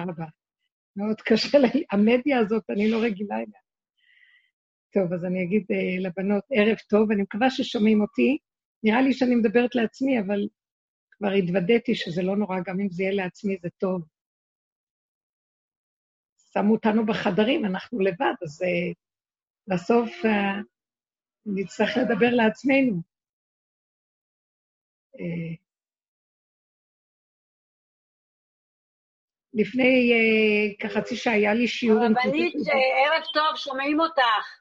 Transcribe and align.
תודה 0.00 0.12
רבה. 0.12 0.30
מאוד 0.96 1.20
קשה 1.20 1.58
לי, 1.58 1.84
המדיה 1.92 2.38
הזאת, 2.38 2.70
אני 2.70 2.90
לא 2.90 2.98
רגילה 3.02 3.36
אליה. 3.36 3.60
טוב, 4.94 5.12
אז 5.12 5.24
אני 5.24 5.44
אגיד 5.44 5.62
uh, 5.62 6.02
לבנות 6.06 6.44
ערב 6.50 6.76
טוב, 6.88 7.10
אני 7.12 7.22
מקווה 7.22 7.50
ששומעים 7.50 8.00
אותי. 8.00 8.38
נראה 8.82 9.02
לי 9.02 9.12
שאני 9.12 9.34
מדברת 9.34 9.74
לעצמי, 9.74 10.20
אבל 10.20 10.48
כבר 11.10 11.30
התוודעתי 11.30 11.94
שזה 11.94 12.22
לא 12.22 12.36
נורא, 12.36 12.56
גם 12.66 12.80
אם 12.80 12.90
זה 12.90 13.02
יהיה 13.02 13.14
לעצמי 13.14 13.56
זה 13.62 13.68
טוב. 13.78 14.02
שמו 16.52 16.72
אותנו 16.74 17.06
בחדרים, 17.06 17.64
אנחנו 17.64 18.00
לבד, 18.00 18.34
אז 18.42 18.62
uh, 18.62 18.94
בסוף 19.68 20.10
uh, 20.24 20.62
נצטרך 21.46 21.96
לדבר 21.96 22.30
לעצמנו. 22.30 23.02
לפני 29.54 30.12
uh, 30.12 30.76
כחצי 30.88 31.16
שעה 31.16 31.32
היה 31.32 31.54
לי 31.54 31.68
שיעור... 31.68 32.04
רבנית, 32.04 32.54
ערב 32.54 33.22
טוב, 33.34 33.56
שומעים 33.56 34.00
אותך. 34.00 34.58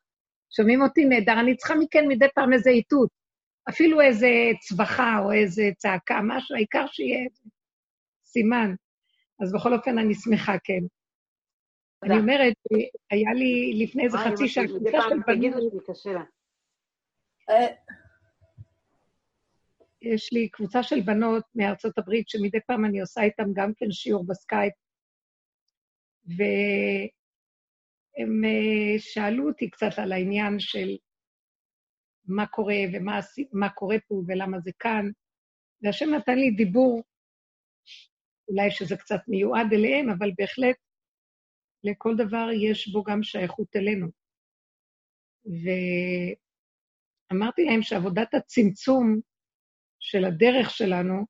שומעים 0.50 0.82
אותי 0.82 1.05
נהדר, 1.05 1.40
אני 1.40 1.55
צריכה 1.55 1.76
מכן 1.76 2.08
מדי 2.08 2.26
פעם 2.36 2.54
איזה 2.54 2.70
איתות. 2.70 3.09
אפילו 3.70 4.02
איזה 4.02 4.30
צווחה 4.59 5.20
או 5.23 5.31
איזה 5.31 5.64
צעקה, 5.78 6.20
משהו, 6.23 6.55
העיקר 6.55 6.86
שיהיה 6.88 7.30
סימן. 8.26 8.76
אז 9.40 9.54
בכל 9.54 9.73
אופן, 9.73 9.98
אני 9.98 10.14
שמחה, 10.16 10.55
כן. 10.64 10.80
אני 12.04 12.20
אומרת, 12.20 12.54
היה 13.12 13.34
לי 13.34 13.84
לפני 13.84 14.04
איזה 14.04 14.17
חצי 14.17 14.48
שעה 14.48 14.67
קבוצה 14.67 14.98
של 15.09 15.20
בנות... 15.28 15.73
אה. 17.50 17.67
יש 20.02 20.33
לי 20.33 20.50
קבוצה 20.50 20.83
של 20.83 21.02
בנות 21.02 21.44
מארצות 21.56 21.98
הברית, 21.98 22.30
שמדי 22.30 22.58
פעם 22.67 22.86
אני 22.86 23.02
עושה 23.02 23.22
איתן 23.22 23.54
גם 23.54 23.72
כן 23.78 23.92
שיעור 23.92 24.26
בסקייפ, 24.26 24.73
והם 26.28 27.09
אה, 28.45 29.00
שאלו 29.00 29.47
אותי 29.47 29.70
קצת 29.70 29.92
על 29.97 30.11
העניין 30.11 30.59
של 30.59 30.97
מה 32.25 32.47
קורה 32.47 32.75
ומה 32.94 33.70
קורה 33.70 33.95
פה 34.08 34.16
ולמה 34.28 34.59
זה 34.59 34.72
כאן, 34.80 35.05
והשם 35.81 36.09
נתן 36.17 36.36
לי 36.36 36.52
דיבור, 36.52 37.03
אולי 38.50 38.72
שזה 38.72 38.98
קצת 38.98 39.20
מיועד 39.28 39.67
אליהם, 39.73 40.09
אבל 40.09 40.31
בהחלט 40.38 40.75
לכל 41.83 42.16
דבר 42.17 42.48
יש 42.64 42.88
בו 42.88 43.03
גם 43.03 43.23
שייכות 43.23 43.75
אלינו. 43.75 44.08
ואמרתי 47.31 47.66
להם 47.66 47.81
שעבודת 47.81 48.33
הצמצום 48.33 49.20
של 50.00 50.25
הדרך 50.25 50.70
שלנו, 50.70 51.25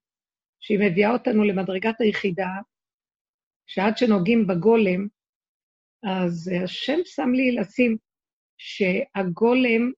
שהיא 0.59 0.79
מביאה 0.79 1.11
אותנו 1.11 1.43
למדרגת 1.43 2.01
היחידה, 2.01 2.47
שעד 3.67 3.97
שנוגעים 3.97 4.47
בגולם, 4.47 5.07
אז 6.03 6.51
השם 6.63 6.99
שם 7.05 7.29
לי 7.33 7.51
לשים 7.51 7.97
שהגולם 8.57 9.91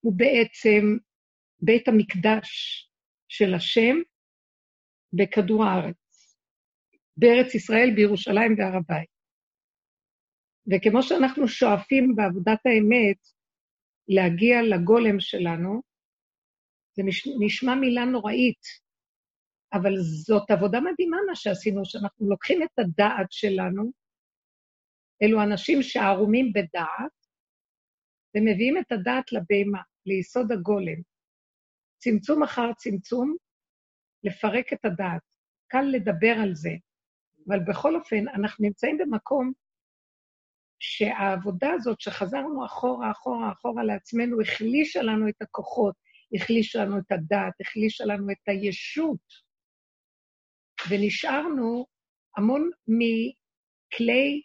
הוא 0.00 0.12
בעצם 0.16 0.96
בית 1.60 1.88
המקדש 1.88 2.48
של 3.28 3.54
השם 3.54 3.96
בכדור 5.12 5.64
הארץ, 5.64 6.36
בארץ 7.16 7.54
ישראל, 7.54 7.90
בירושלים 7.94 8.54
והר 8.58 8.76
הבית. 8.76 9.14
וכמו 10.66 11.02
שאנחנו 11.02 11.48
שואפים 11.48 12.14
בעבודת 12.16 12.58
האמת 12.66 13.18
להגיע 14.08 14.62
לגולם 14.62 15.20
שלנו, 15.20 15.82
זה 16.96 17.02
נשמע 17.40 17.74
מילה 17.74 18.04
נוראית, 18.04 18.83
אבל 19.74 19.92
זאת 19.98 20.50
עבודה 20.50 20.80
מדהימה 20.80 21.16
מה 21.26 21.36
שעשינו, 21.36 21.84
שאנחנו 21.84 22.30
לוקחים 22.30 22.62
את 22.62 22.78
הדעת 22.78 23.32
שלנו, 23.32 23.92
אלו 25.22 25.42
אנשים 25.42 25.82
שערומים 25.82 26.52
בדעת, 26.52 27.26
ומביאים 28.36 28.78
את 28.78 28.92
הדעת 28.92 29.32
לבהמה, 29.32 29.82
ליסוד 30.06 30.52
הגולם. 30.52 31.00
צמצום 31.98 32.42
אחר 32.42 32.72
צמצום, 32.76 33.36
לפרק 34.24 34.72
את 34.72 34.84
הדעת. 34.84 35.22
קל 35.66 35.82
לדבר 35.82 36.36
על 36.42 36.54
זה, 36.54 36.70
אבל 37.48 37.58
בכל 37.68 37.96
אופן, 37.96 38.28
אנחנו 38.28 38.64
נמצאים 38.64 38.98
במקום 38.98 39.52
שהעבודה 40.80 41.72
הזאת, 41.72 42.00
שחזרנו 42.00 42.66
אחורה, 42.66 43.10
אחורה, 43.10 43.52
אחורה 43.52 43.84
לעצמנו, 43.84 44.40
החלישה 44.40 45.02
לנו 45.02 45.28
את 45.28 45.42
הכוחות, 45.42 45.94
החלישה 46.34 46.84
לנו 46.84 46.98
את 46.98 47.12
הדעת, 47.12 47.52
החלישה 47.60 48.04
לנו 48.04 48.30
את 48.30 48.48
הישות, 48.48 49.43
ונשארנו 50.90 51.86
המון 52.36 52.70
מכלי 52.88 54.42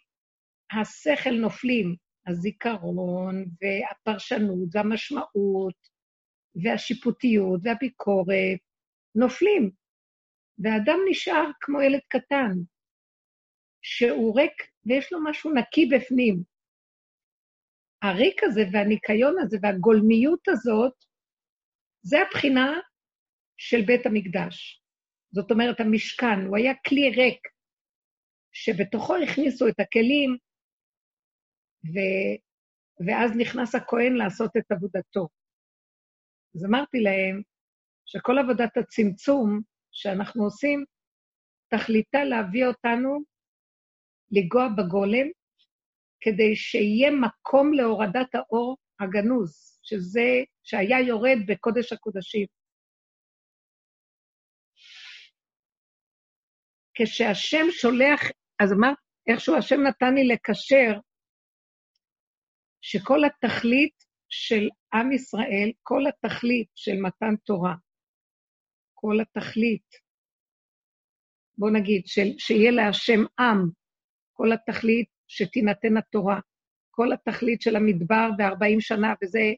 השכל 0.80 1.30
נופלים, 1.30 1.96
הזיכרון 2.26 3.44
והפרשנות 3.60 4.68
והמשמעות 4.72 5.74
והשיפוטיות 6.64 7.60
והביקורת 7.64 8.60
נופלים, 9.14 9.70
והאדם 10.58 10.98
נשאר 11.10 11.50
כמו 11.60 11.82
ילד 11.82 12.00
קטן, 12.08 12.52
שהוא 13.82 14.40
ריק 14.40 14.62
ויש 14.86 15.12
לו 15.12 15.18
משהו 15.24 15.54
נקי 15.54 15.86
בפנים. 15.86 16.42
הריק 18.02 18.44
הזה 18.44 18.60
והניקיון 18.72 19.34
הזה 19.42 19.58
והגולמיות 19.62 20.48
הזאת, 20.48 20.94
זה 22.02 22.16
הבחינה 22.20 22.72
של 23.56 23.82
בית 23.86 24.06
המקדש. 24.06 24.79
זאת 25.32 25.50
אומרת, 25.50 25.80
המשכן, 25.80 26.46
הוא 26.46 26.56
היה 26.56 26.72
כלי 26.86 27.10
ריק, 27.10 27.48
שבתוכו 28.52 29.16
הכניסו 29.16 29.68
את 29.68 29.80
הכלים, 29.80 30.36
ו... 31.84 31.96
ואז 33.06 33.30
נכנס 33.36 33.74
הכהן 33.74 34.14
לעשות 34.14 34.56
את 34.56 34.72
עבודתו. 34.72 35.28
אז 36.54 36.64
אמרתי 36.64 37.00
להם 37.00 37.42
שכל 38.06 38.38
עבודת 38.38 38.76
הצמצום 38.76 39.60
שאנחנו 39.92 40.44
עושים, 40.44 40.84
תכליתה 41.68 42.24
להביא 42.24 42.66
אותנו 42.66 43.18
לגוע 44.30 44.68
בגולם, 44.68 45.26
כדי 46.20 46.56
שיהיה 46.56 47.10
מקום 47.10 47.72
להורדת 47.72 48.34
האור 48.34 48.76
הגנוז, 49.00 49.78
שזה, 49.82 50.42
שהיה 50.62 51.00
יורד 51.00 51.38
בקודש 51.46 51.92
הקודשים. 51.92 52.46
כשהשם 57.02 57.66
שולח, 57.70 58.20
אז 58.62 58.72
אמרת, 58.72 58.96
איכשהו 59.26 59.56
השם 59.56 59.80
נתן 59.80 60.14
לי 60.14 60.28
לקשר 60.28 61.00
שכל 62.80 63.20
התכלית 63.24 63.94
של 64.28 64.68
עם 64.94 65.12
ישראל, 65.12 65.72
כל 65.82 66.02
התכלית 66.06 66.68
של 66.74 66.96
מתן 67.02 67.36
תורה, 67.44 67.74
כל 68.94 69.20
התכלית, 69.20 69.86
בוא 71.58 71.70
נגיד, 71.70 72.02
של, 72.06 72.38
שיהיה 72.38 72.70
להשם 72.70 73.20
עם, 73.40 73.70
כל 74.32 74.52
התכלית 74.52 75.08
שתינתן 75.28 75.96
התורה, 75.96 76.40
כל 76.90 77.12
התכלית 77.12 77.62
של 77.62 77.76
המדבר 77.76 78.30
ב-40 78.38 78.80
שנה, 78.80 79.14
וזה, 79.24 79.52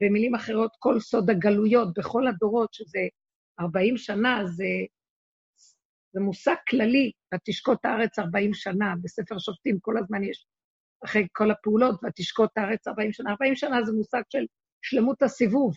במילים 0.00 0.34
אחרות, 0.34 0.70
כל 0.78 1.00
סוד 1.00 1.30
הגלויות 1.30 1.88
בכל 1.96 2.26
הדורות, 2.26 2.74
שזה 2.74 3.00
40 3.60 3.96
שנה, 3.96 4.40
זה, 4.46 4.64
זה 6.12 6.20
מושג 6.20 6.54
כללי, 6.68 7.12
ותשקוט 7.34 7.84
הארץ 7.84 8.18
40 8.18 8.54
שנה, 8.54 8.94
בספר 9.02 9.38
שופטים 9.38 9.78
כל 9.80 9.98
הזמן 9.98 10.24
יש 10.24 10.46
אחרי 11.04 11.26
כל 11.32 11.50
הפעולות, 11.50 12.00
ותשקוט 12.04 12.58
הארץ 12.58 12.88
40 12.88 13.12
שנה. 13.12 13.30
40 13.30 13.56
שנה 13.56 13.76
זה 13.84 13.92
מושג 13.92 14.22
של 14.30 14.46
שלמות 14.82 15.22
הסיבוב. 15.22 15.74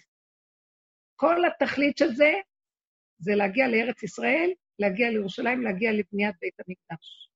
כל 1.15 1.35
התכלית 1.45 1.97
של 1.97 2.11
זה, 2.13 2.31
זה 3.19 3.31
להגיע 3.35 3.67
לארץ 3.67 4.03
ישראל, 4.03 4.49
להגיע 4.79 5.09
לירושלים, 5.09 5.61
להגיע 5.61 5.91
לבניית 5.91 6.35
בית 6.41 6.53
המקדש. 6.59 7.29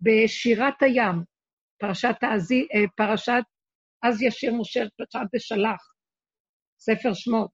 בשירת 0.00 0.82
הים, 0.82 1.24
פרשת, 1.78 2.16
האזי, 2.22 2.68
אה, 2.74 2.88
פרשת 2.96 3.42
אז 4.02 4.22
ישיר 4.22 4.54
משה 4.54 4.80
פרשת 4.96 5.26
בשלח, 5.32 5.94
ספר 6.78 7.14
שמות. 7.14 7.50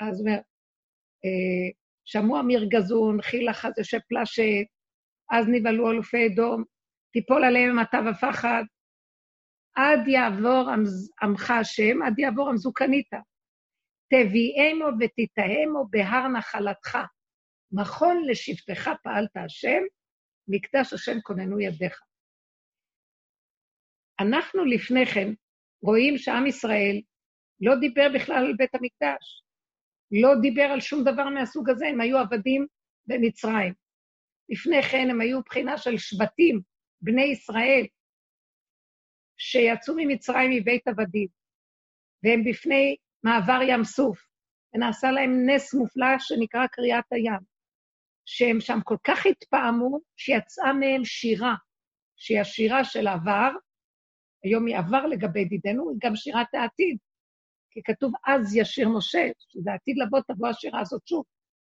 אז 0.00 0.20
אומר, 0.20 0.38
אה, 1.24 1.79
שמוע 2.12 2.42
מרגזון, 2.46 3.22
חילה 3.22 3.54
חזה 3.54 3.84
שפלשת, 3.84 4.66
אז 5.30 5.46
נבהלו 5.48 5.90
אלופי 5.90 6.26
אדום, 6.26 6.64
תיפול 7.12 7.44
עליהם 7.44 7.78
מטה 7.78 7.98
ופחד, 8.10 8.62
עד 9.76 10.08
יעבור 10.08 10.70
עמך 11.22 11.50
השם, 11.50 12.02
עד 12.02 12.18
יעבור 12.18 12.48
המזוקניתא. 12.48 13.16
תביאמו 14.12 14.86
ותטהמו 15.00 15.86
בהר 15.90 16.28
נחלתך. 16.28 16.98
מכון 17.72 18.24
לשבטך 18.30 18.90
פעלת 19.02 19.36
השם, 19.36 19.82
מקדש 20.48 20.92
השם 20.92 21.20
כוננו 21.22 21.60
ידיך. 21.60 22.00
אנחנו 24.20 24.64
לפני 24.64 25.06
כן 25.06 25.28
רואים 25.82 26.18
שעם 26.18 26.46
ישראל 26.46 27.00
לא 27.60 27.74
דיבר 27.80 28.08
בכלל 28.14 28.46
על 28.46 28.54
בית 28.56 28.74
המקדש, 28.74 29.42
לא 30.12 30.34
דיבר 30.40 30.62
על 30.62 30.80
שום 30.80 31.04
דבר 31.04 31.28
מהסוג 31.28 31.70
הזה, 31.70 31.86
הם 31.86 32.00
היו 32.00 32.18
עבדים 32.18 32.66
במצרים. 33.06 33.74
לפני 34.48 34.82
כן 34.82 35.10
הם 35.10 35.20
היו 35.20 35.40
בחינה 35.42 35.78
של 35.78 35.98
שבטים, 35.98 36.60
בני 37.02 37.24
ישראל, 37.24 37.86
שיצאו 39.38 39.94
ממצרים 39.96 40.50
מבית 40.50 40.88
עבדים, 40.88 41.28
והם 42.22 42.44
בפני 42.44 42.96
מעבר 43.22 43.60
ים 43.68 43.84
סוף, 43.84 44.26
ונעשה 44.74 45.10
להם 45.10 45.50
נס 45.50 45.74
מופלא 45.74 46.18
שנקרא 46.18 46.66
קריאת 46.66 47.04
הים, 47.10 47.40
שהם 48.26 48.60
שם 48.60 48.78
כל 48.84 48.96
כך 49.04 49.26
התפעמו, 49.26 49.98
שיצאה 50.16 50.72
מהם 50.72 51.04
שירה, 51.04 51.54
שהיא 52.16 52.40
השירה 52.40 52.84
של 52.84 53.08
עבר, 53.08 53.50
היום 54.44 54.66
היא 54.66 54.78
עבר 54.78 55.06
לגבי 55.06 55.44
דידנו, 55.44 55.90
היא 55.90 55.98
גם 56.02 56.16
שירת 56.16 56.54
העתיד. 56.54 56.98
כי 57.70 57.80
כתוב, 57.84 58.12
אז 58.26 58.56
ישיר 58.56 58.88
משה, 58.88 59.28
שזה 59.48 59.72
עתיד 59.72 59.96
לבוא, 59.98 60.20
תבוא 60.20 60.48
השירה 60.48 60.80
הזאת 60.80 61.06
שוב. 61.06 61.24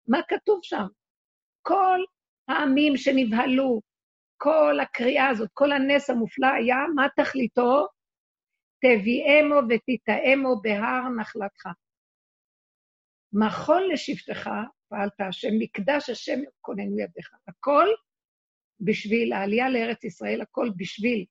מה 0.08 0.20
כתוב 0.28 0.60
שם? 0.64 0.86
כל 1.62 2.00
העמים 2.48 2.98
שנבהלו, 2.98 3.82
כל 4.38 4.80
הקריאה 4.82 5.30
הזאת, 5.30 5.50
כל 5.54 5.72
הנס 5.72 6.10
המופלא 6.10 6.48
היה, 6.48 6.78
מה 6.96 7.08
תכליתו? 7.16 7.88
תביאמו 8.80 9.56
ותתאמו 9.56 10.62
בהר 10.62 11.10
נחלתך. 11.20 11.68
מחול 13.34 13.90
לשבטך 13.94 14.50
פעלת 14.90 15.22
השם, 15.22 15.48
מקדש 15.60 16.10
השם 16.10 16.40
כוננו 16.62 17.00
ידיך. 17.00 17.32
הכל 17.48 17.88
בשביל 18.80 19.34
העלייה 19.34 19.70
לארץ 19.70 20.04
ישראל, 20.04 20.42
הכל 20.42 20.70
בשביל 20.78 21.26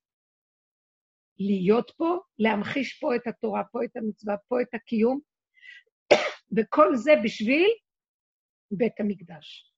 להיות 1.46 1.92
פה, 1.96 2.18
להמחיש 2.38 2.98
פה 3.00 3.16
את 3.16 3.26
התורה, 3.26 3.62
פה 3.72 3.84
את 3.84 3.96
המצווה, 3.96 4.36
פה 4.48 4.60
את 4.62 4.74
הקיום, 4.74 5.20
וכל 6.56 6.96
זה 6.96 7.12
בשביל 7.24 7.68
בית 8.70 9.00
המקדש. 9.00 9.72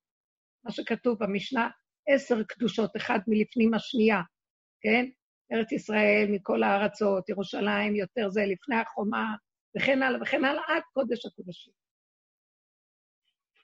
מה 0.64 0.70
שכתוב 0.70 1.18
במשנה, 1.20 1.68
עשר 2.08 2.42
קדושות, 2.42 2.96
אחד 2.96 3.18
מלפנים 3.28 3.74
השנייה, 3.74 4.20
כן? 4.80 5.04
ארץ 5.52 5.72
ישראל 5.72 6.26
מכל 6.30 6.62
הארצות, 6.62 7.28
ירושלים 7.28 7.96
יותר 7.96 8.30
זה, 8.30 8.40
לפני 8.46 8.76
החומה, 8.76 9.34
וכן 9.76 10.02
הלאה 10.02 10.22
וכן 10.22 10.44
הלאה, 10.44 10.62
עד 10.68 10.82
קודש 10.92 11.26
הקודשים. 11.26 11.72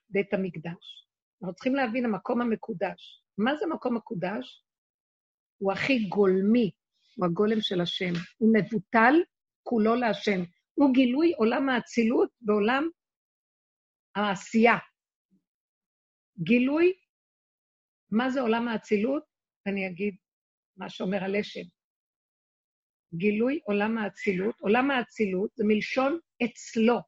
בית 0.08 0.34
המקדש. 0.34 1.06
אנחנו 1.42 1.54
צריכים 1.54 1.74
להבין 1.74 2.04
המקום 2.04 2.40
המקודש. 2.40 3.22
מה 3.38 3.56
זה 3.56 3.66
מקום 3.66 3.96
מקודש? 3.96 4.64
הוא 5.58 5.72
הכי 5.72 6.08
גולמי, 6.08 6.70
הוא 7.16 7.26
הגולם 7.26 7.60
של 7.60 7.80
השם. 7.80 8.12
הוא 8.38 8.54
מבוטל 8.58 9.14
כולו 9.62 9.94
להשם. 9.94 10.40
הוא 10.74 10.94
גילוי 10.94 11.32
עולם 11.32 11.68
האצילות 11.68 12.30
ועולם 12.46 12.88
העשייה. 14.14 14.76
גילוי, 16.42 16.92
מה 18.10 18.30
זה 18.30 18.40
עולם 18.40 18.68
האצילות? 18.68 19.24
אני 19.66 19.86
אגיד 19.86 20.16
מה 20.76 20.90
שאומר 20.90 21.24
הלשם. 21.24 21.60
גילוי 23.14 23.60
עולם 23.64 23.98
האצילות. 23.98 24.60
עולם 24.60 24.90
האצילות 24.90 25.50
זה 25.54 25.64
מלשון 25.66 26.18
אצלו, 26.44 26.98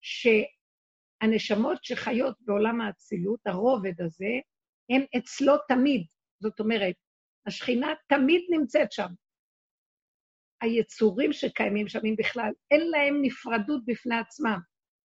שהנשמות 0.00 1.84
שחיות 1.84 2.36
בעולם 2.40 2.80
האצילות, 2.80 3.40
הרובד 3.46 4.00
הזה, 4.00 4.32
הם 4.90 5.02
אצלו 5.18 5.52
תמיד. 5.68 6.06
זאת 6.40 6.60
אומרת, 6.60 6.94
השכינה 7.46 7.86
תמיד 8.08 8.42
נמצאת 8.50 8.92
שם. 8.92 9.08
היצורים 10.60 11.32
שקיימים 11.32 11.88
שם, 11.88 11.98
אם 12.04 12.14
בכלל, 12.18 12.52
אין 12.70 12.90
להם 12.90 13.22
נפרדות 13.22 13.82
בפני 13.86 14.16
עצמם. 14.16 14.58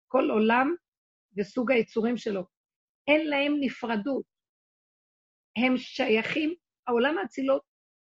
כל 0.08 0.30
עולם 0.30 0.76
וסוג 1.38 1.72
היצורים 1.72 2.18
שלו, 2.18 2.44
אין 3.08 3.28
להם 3.28 3.54
נפרדות. 3.60 4.24
הם 5.58 5.78
שייכים, 5.78 6.56
העולם 6.88 7.18
האצילות 7.18 7.62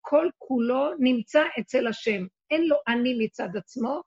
כל 0.01 0.29
כולו 0.37 0.89
נמצא 0.99 1.41
אצל 1.59 1.87
השם. 1.87 2.21
אין 2.51 2.61
לו 2.67 2.75
אני 2.87 3.25
מצד 3.25 3.49
עצמו, 3.57 4.01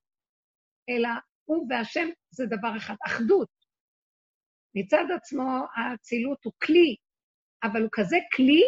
אלא 0.88 1.08
הוא 1.44 1.66
והשם 1.70 2.08
זה 2.30 2.46
דבר 2.46 2.76
אחד, 2.76 2.94
אחדות. 3.06 3.48
מצד 4.74 5.04
עצמו 5.16 5.66
האצילות 5.76 6.44
הוא 6.44 6.52
כלי, 6.62 6.96
אבל 7.62 7.82
הוא 7.82 7.90
כזה 7.92 8.16
כלי 8.36 8.62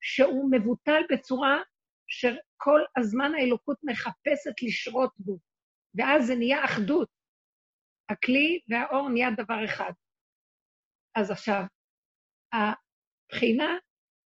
שהוא 0.00 0.50
מבוטל 0.50 1.02
בצורה 1.10 1.62
שכל 2.06 2.80
הזמן 2.96 3.32
האלוקות 3.34 3.78
מחפשת 3.82 4.62
לשרות 4.62 5.12
בו, 5.18 5.38
ואז 5.94 6.26
זה 6.26 6.34
נהיה 6.34 6.64
אחדות. 6.64 7.08
הכלי 8.08 8.60
והאור 8.68 9.08
נהיה 9.10 9.28
דבר 9.36 9.64
אחד. 9.64 9.92
אז 11.14 11.30
עכשיו, 11.30 11.62
הבחינה 12.52 13.78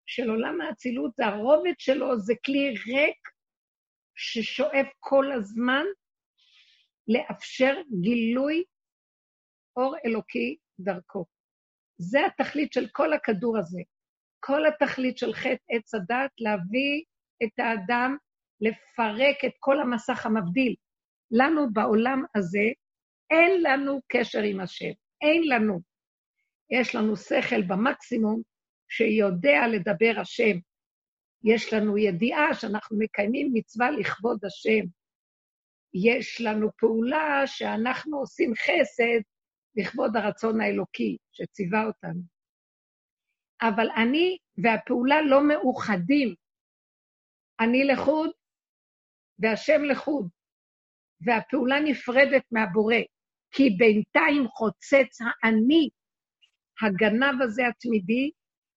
של 0.06 0.30
עולם 0.30 0.60
האצילות, 0.60 1.14
זה 1.16 1.26
הרובד 1.26 1.74
שלו, 1.78 2.18
זה 2.18 2.34
כלי 2.44 2.68
ריק 2.70 3.28
ששואף 4.16 4.86
כל 5.00 5.32
הזמן 5.32 5.84
לאפשר 7.08 7.74
גילוי 8.02 8.64
אור 9.76 9.96
אלוקי 10.06 10.56
דרכו. 10.78 11.26
זה 11.98 12.18
התכלית 12.26 12.72
של 12.72 12.88
כל 12.92 13.12
הכדור 13.12 13.58
הזה. 13.58 13.80
כל 14.46 14.66
התכלית 14.66 15.18
של 15.18 15.34
חטא 15.34 15.64
עץ 15.70 15.94
הדת, 15.94 16.30
להביא 16.38 17.02
את 17.44 17.58
האדם, 17.58 18.16
לפרק 18.60 19.44
את 19.46 19.52
כל 19.60 19.80
המסך 19.80 20.26
המבדיל. 20.26 20.74
לנו 21.30 21.72
בעולם 21.72 22.22
הזה, 22.34 22.68
אין 23.30 23.62
לנו 23.62 24.00
קשר 24.08 24.42
עם 24.42 24.60
השם, 24.60 24.90
אין 25.22 25.42
לנו. 25.48 25.80
יש 26.70 26.94
לנו 26.94 27.16
שכל 27.16 27.62
במקסימום 27.62 28.42
שיודע 28.88 29.68
לדבר 29.72 30.20
השם. 30.20 30.58
יש 31.44 31.72
לנו 31.72 31.98
ידיעה 31.98 32.54
שאנחנו 32.54 32.98
מקיימים 32.98 33.50
מצווה 33.54 33.90
לכבוד 33.90 34.44
השם. 34.44 34.86
יש 35.94 36.40
לנו 36.40 36.70
פעולה 36.78 37.42
שאנחנו 37.46 38.18
עושים 38.18 38.52
חסד 38.54 39.20
לכבוד 39.76 40.16
הרצון 40.16 40.60
האלוקי 40.60 41.16
שציווה 41.32 41.86
אותנו. 41.86 42.35
אבל 43.62 43.86
אני 43.96 44.38
והפעולה 44.64 45.22
לא 45.22 45.48
מאוחדים. 45.48 46.34
אני 47.60 47.84
לחוד 47.84 48.30
והשם 49.38 49.84
לחוד, 49.84 50.28
והפעולה 51.26 51.80
נפרדת 51.80 52.42
מהבורא, 52.52 52.96
כי 53.50 53.70
בינתיים 53.70 54.48
חוצץ 54.48 55.18
האני, 55.20 55.88
הגנב 56.82 57.42
הזה 57.42 57.62
התמידי, 57.68 58.30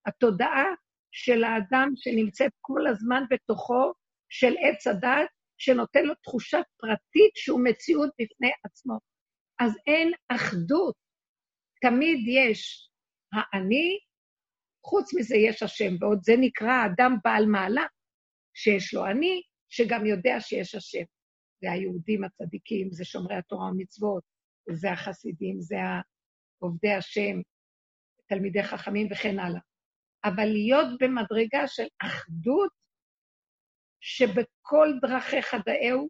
התודעה 0.05 0.65
של 1.11 1.43
האדם 1.43 1.89
שנמצאת 1.95 2.51
כל 2.61 2.87
הזמן 2.87 3.23
בתוכו, 3.29 3.93
של 4.29 4.53
עץ 4.59 4.87
הדת, 4.87 5.29
שנותן 5.57 6.03
לו 6.03 6.15
תחושה 6.15 6.57
פרטית 6.77 7.31
שהוא 7.35 7.61
מציאות 7.63 8.09
בפני 8.21 8.51
עצמו. 8.63 8.99
אז 9.59 9.77
אין 9.87 10.11
אחדות. 10.27 10.95
תמיד 11.81 12.19
יש 12.27 12.89
האני, 13.33 13.99
חוץ 14.89 15.13
מזה 15.13 15.35
יש 15.35 15.63
השם, 15.63 15.95
ועוד 15.99 16.19
זה 16.21 16.33
נקרא 16.39 16.85
אדם 16.85 17.15
בעל 17.23 17.45
מעלה, 17.45 17.85
שיש 18.53 18.93
לו 18.93 19.05
אני, 19.05 19.41
שגם 19.69 20.05
יודע 20.05 20.39
שיש 20.39 20.75
השם. 20.75 21.03
זה 21.61 21.71
היהודים 21.71 22.23
הצדיקים, 22.23 22.91
זה 22.91 23.05
שומרי 23.05 23.35
התורה 23.35 23.71
ומצוות, 23.71 24.23
זה 24.71 24.91
החסידים, 24.91 25.61
זה 25.61 25.75
עובדי 26.59 26.93
השם, 26.93 27.41
תלמידי 28.25 28.63
חכמים 28.63 29.07
וכן 29.11 29.39
הלאה. 29.39 29.61
אבל 30.25 30.45
להיות 30.45 30.87
במדרגה 30.99 31.67
של 31.67 31.87
אחדות, 32.01 32.71
שבכל 34.01 34.87
דרכיך 35.01 35.55
דאהו, 35.65 36.09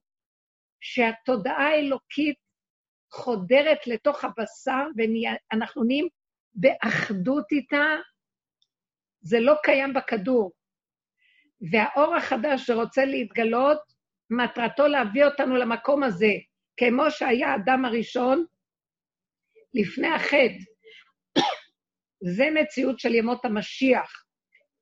שהתודעה 0.82 1.68
האלוקית 1.68 2.36
חודרת 3.12 3.88
לתוך 3.88 4.24
הבשר, 4.24 4.84
ואנחנו 4.98 5.84
נהיים 5.84 6.08
באחדות 6.54 7.46
איתה, 7.52 7.86
זה 9.22 9.40
לא 9.40 9.54
קיים 9.64 9.94
בכדור. 9.94 10.52
והאור 11.72 12.16
החדש 12.16 12.68
שרוצה 12.68 13.06
להתגלות, 13.06 13.80
מטרתו 14.30 14.88
להביא 14.88 15.26
אותנו 15.26 15.56
למקום 15.56 16.04
הזה, 16.04 16.32
כמו 16.78 17.12
שהיה 17.12 17.48
האדם 17.48 17.86
הראשון 17.86 18.46
לפני 19.74 20.08
החטא. 20.08 20.64
זה 22.36 22.46
מציאות 22.54 23.00
של 23.00 23.16
ימות 23.16 23.46
המשיח. 23.46 24.26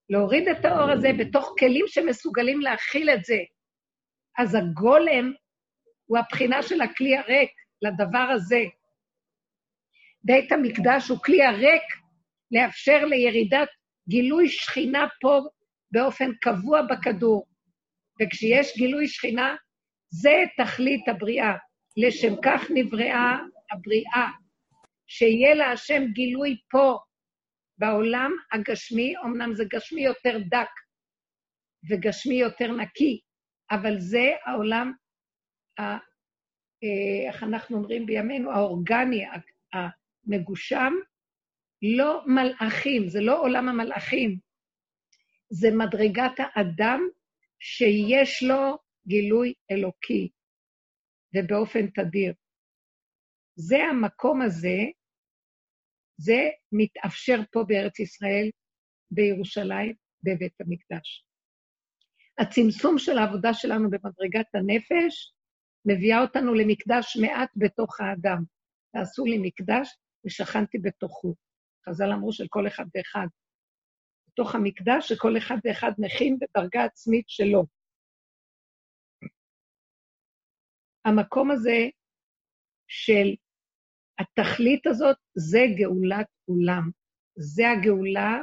להוריד 0.10 0.48
את 0.48 0.66
האור 0.66 0.92
הזה 0.92 1.08
בתוך 1.20 1.56
כלים 1.60 1.86
שמסוגלים 1.88 2.62
להכיל 2.62 3.10
את 3.10 3.26
זה. 3.26 3.38
אז 4.38 4.56
הגולם 4.56 5.34
הוא 6.06 6.18
הבחינה 6.18 6.64
של 6.64 6.82
הכלי 6.82 7.18
הריק 7.18 7.52
לדבר 7.82 8.28
הזה. 8.36 8.62
בית 10.24 10.52
המקדש 10.52 11.10
הוא 11.10 11.18
כלי 11.24 11.44
הריק 11.44 11.84
לאפשר 12.52 13.06
לירידת 13.06 13.70
גילוי 14.10 14.50
שכינה 14.50 15.08
פה 15.22 15.40
באופן 15.92 16.32
קבוע 16.42 16.82
בכדור. 16.82 17.46
וכשיש 18.22 18.78
גילוי 18.78 19.08
שכינה, 19.08 19.56
זה 20.10 20.34
תכלית 20.58 21.08
הבריאה. 21.08 21.54
לשם 21.98 22.34
כך 22.46 22.62
נבראה 22.74 23.38
הבריאה, 23.72 24.28
שיהיה 25.08 25.56
לה 25.56 25.72
השם 25.72 26.04
גילוי 26.14 26.58
פה, 26.72 26.98
בעולם 27.78 28.32
הגשמי, 28.52 29.14
אמנם 29.26 29.54
זה 29.54 29.64
גשמי 29.74 30.02
יותר 30.02 30.38
דק 30.50 30.70
וגשמי 31.90 32.36
יותר 32.36 32.72
נקי, 32.72 33.20
אבל 33.72 34.00
זה 34.00 34.32
העולם, 34.46 34.92
ה, 35.80 35.84
אה, 35.84 37.30
איך 37.30 37.44
אנחנו 37.44 37.78
אומרים 37.78 38.06
בימינו, 38.06 38.52
האורגני, 38.52 39.26
המגושם, 39.74 40.94
לא 41.82 42.24
מלאכים, 42.26 43.10
זה 43.10 43.22
לא 43.22 43.42
עולם 43.42 43.70
המלאכים, 43.70 44.40
זה 45.50 45.68
מדרגת 45.72 46.34
האדם 46.38 47.00
שיש 47.60 48.44
לו 48.44 48.78
גילוי 49.08 49.54
אלוקי, 49.72 50.30
ובאופן 51.36 51.88
תדיר. 51.88 52.34
זה 53.56 53.78
המקום 53.78 54.42
הזה, 54.42 54.78
זה 56.18 56.50
מתאפשר 56.72 57.40
פה 57.52 57.64
בארץ 57.68 58.00
ישראל, 58.00 58.50
בירושלים, 59.12 59.94
בבית 60.24 60.62
המקדש. 60.62 61.26
הצמצום 62.38 62.98
של 62.98 63.18
העבודה 63.18 63.54
שלנו 63.54 63.90
במדרגת 63.90 64.56
הנפש 64.56 65.34
מביאה 65.86 66.22
אותנו 66.22 66.54
למקדש 66.54 67.18
מעט 67.18 67.50
בתוך 67.56 68.02
האדם. 68.02 68.44
תעשו 68.94 69.26
לי 69.26 69.38
מקדש 69.42 69.98
ושכנתי 70.26 70.78
בתוכו. 70.78 71.36
חז"ל 71.90 72.12
אמרו 72.14 72.34
של 72.34 72.46
כל 72.50 72.68
אחד 72.68 72.86
ואחד. 72.96 73.28
בתוך 74.28 74.56
המקדש 74.56 75.10
שכל 75.10 75.38
אחד 75.38 75.58
ואחד 75.64 75.92
מכין 75.98 76.38
בדרגה 76.40 76.84
עצמית 76.84 77.26
שלו. 77.30 77.66
המקום 81.06 81.52
הזה 81.52 81.90
של 82.88 83.36
התכלית 84.20 84.88
הזאת, 84.88 85.18
זה 85.36 85.60
גאולת 85.80 86.28
עולם. 86.46 86.92
זה 87.36 87.64
הגאולה 87.70 88.38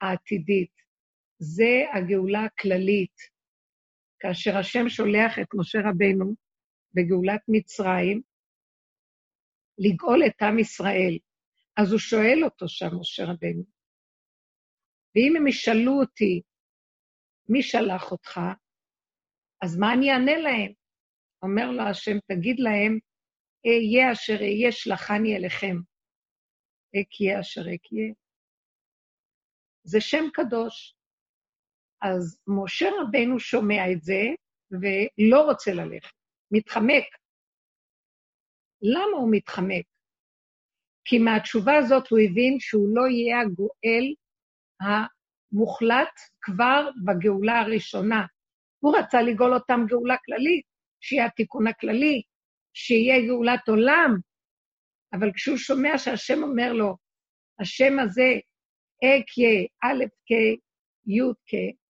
העתידית. 0.00 0.72
זה 1.38 1.72
הגאולה 1.94 2.44
הכללית. 2.44 3.16
כאשר 4.20 4.56
השם 4.56 4.88
שולח 4.88 5.38
את 5.38 5.48
משה 5.54 5.78
רבנו 5.78 6.34
בגאולת 6.94 7.40
מצרים, 7.48 8.22
לגאול 9.78 10.26
את 10.26 10.42
עם 10.42 10.58
ישראל. 10.58 11.18
אז 11.76 11.92
הוא 11.92 11.98
שואל 11.98 12.44
אותו 12.44 12.68
שם, 12.68 12.86
משה 13.00 13.22
רבנו, 13.22 13.64
ואם 15.14 15.36
הם 15.36 15.46
ישאלו 15.46 16.00
אותי, 16.00 16.42
מי 17.48 17.62
שלח 17.62 18.12
אותך? 18.12 18.40
אז 19.62 19.78
מה 19.78 19.92
אני 19.92 20.10
אענה 20.10 20.36
להם? 20.36 20.72
אומר 21.42 21.70
לו 21.70 21.82
השם, 21.82 22.18
תגיד 22.28 22.56
להם, 22.60 22.98
אהיה 23.66 24.12
אשר 24.12 24.38
אהיה, 24.40 24.72
שלחני 24.72 25.36
אליכם. 25.36 25.76
אקיה 27.00 27.40
אשר 27.40 27.60
אקיה. 27.60 28.14
זה 29.84 30.00
שם 30.00 30.24
קדוש. 30.32 30.96
אז 32.02 32.40
משה 32.46 32.86
רבנו 33.00 33.40
שומע 33.40 33.92
את 33.92 34.02
זה 34.02 34.22
ולא 34.70 35.40
רוצה 35.50 35.70
ללכת, 35.74 36.14
מתחמק. 36.50 37.04
למה 38.82 39.16
הוא 39.16 39.28
מתחמק? 39.32 39.91
כי 41.04 41.18
מהתשובה 41.18 41.76
הזאת 41.76 42.08
הוא 42.10 42.18
הבין 42.18 42.56
שהוא 42.60 42.88
לא 42.96 43.08
יהיה 43.08 43.40
הגואל 43.40 44.14
המוחלט 44.80 46.14
כבר 46.40 46.88
בגאולה 47.04 47.60
הראשונה. 47.60 48.26
הוא 48.78 48.96
רצה 48.96 49.22
לגאול 49.22 49.54
אותם 49.54 49.80
גאולה 49.88 50.16
כללית, 50.24 50.64
שיהיה 51.00 51.26
התיקון 51.26 51.66
הכללי, 51.66 52.22
שיהיה 52.74 53.26
גאולת 53.26 53.68
עולם, 53.68 54.16
אבל 55.12 55.30
כשהוא 55.34 55.56
שומע 55.56 55.98
שהשם 55.98 56.42
אומר 56.42 56.72
לו, 56.72 56.96
השם 57.60 57.98
הזה, 57.98 58.30
אקיה, 58.98 59.66
א' 59.82 60.04
כ', 60.26 60.58
י' 61.06 61.32
כ', 61.46 61.82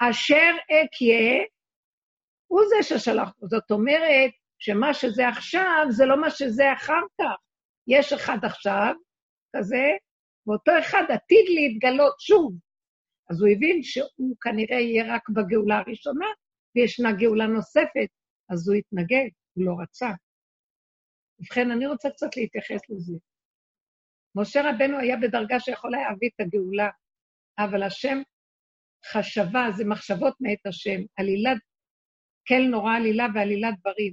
אשר 0.00 0.50
אקיה, 0.64 1.44
הוא 2.46 2.62
זה 2.68 2.82
ששלח. 2.82 3.30
זאת 3.50 3.70
אומרת, 3.70 4.30
שמה 4.58 4.94
שזה 4.94 5.28
עכשיו, 5.28 5.86
זה 5.90 6.04
לא 6.06 6.20
מה 6.20 6.30
שזה 6.30 6.72
אחר 6.72 7.02
כך. 7.20 7.47
יש 7.88 8.12
אחד 8.12 8.38
עכשיו, 8.42 8.94
כזה, 9.56 9.86
ואותו 10.46 10.72
אחד 10.78 11.02
עתיד 11.08 11.46
להתגלות 11.48 12.20
שוב. 12.20 12.54
אז 13.30 13.40
הוא 13.40 13.48
הבין 13.56 13.82
שהוא 13.82 14.36
כנראה 14.40 14.80
יהיה 14.80 15.14
רק 15.14 15.28
בגאולה 15.28 15.78
הראשונה, 15.78 16.26
וישנה 16.74 17.12
גאולה 17.12 17.46
נוספת, 17.46 18.10
אז 18.50 18.68
הוא 18.68 18.76
התנגד, 18.76 19.28
הוא 19.54 19.64
לא 19.64 19.74
רצה. 19.82 20.10
ובכן, 21.38 21.70
אני 21.70 21.86
רוצה 21.86 22.10
קצת 22.10 22.36
להתייחס 22.36 22.80
לזה. 22.90 23.18
משה 24.34 24.60
רבנו 24.70 24.98
היה 24.98 25.16
בדרגה 25.16 25.60
שיכול 25.60 25.94
היה 25.94 26.10
להביא 26.10 26.28
את 26.34 26.40
הגאולה, 26.40 26.90
אבל 27.58 27.82
השם 27.82 28.18
חשבה, 29.12 29.66
זה 29.76 29.84
מחשבות 29.84 30.34
מאת 30.40 30.66
השם, 30.66 31.00
עלילת, 31.16 31.58
כל 32.48 32.62
נורא 32.70 32.96
עלילה 32.96 33.26
ועלילת 33.34 33.74
דברים, 33.80 34.12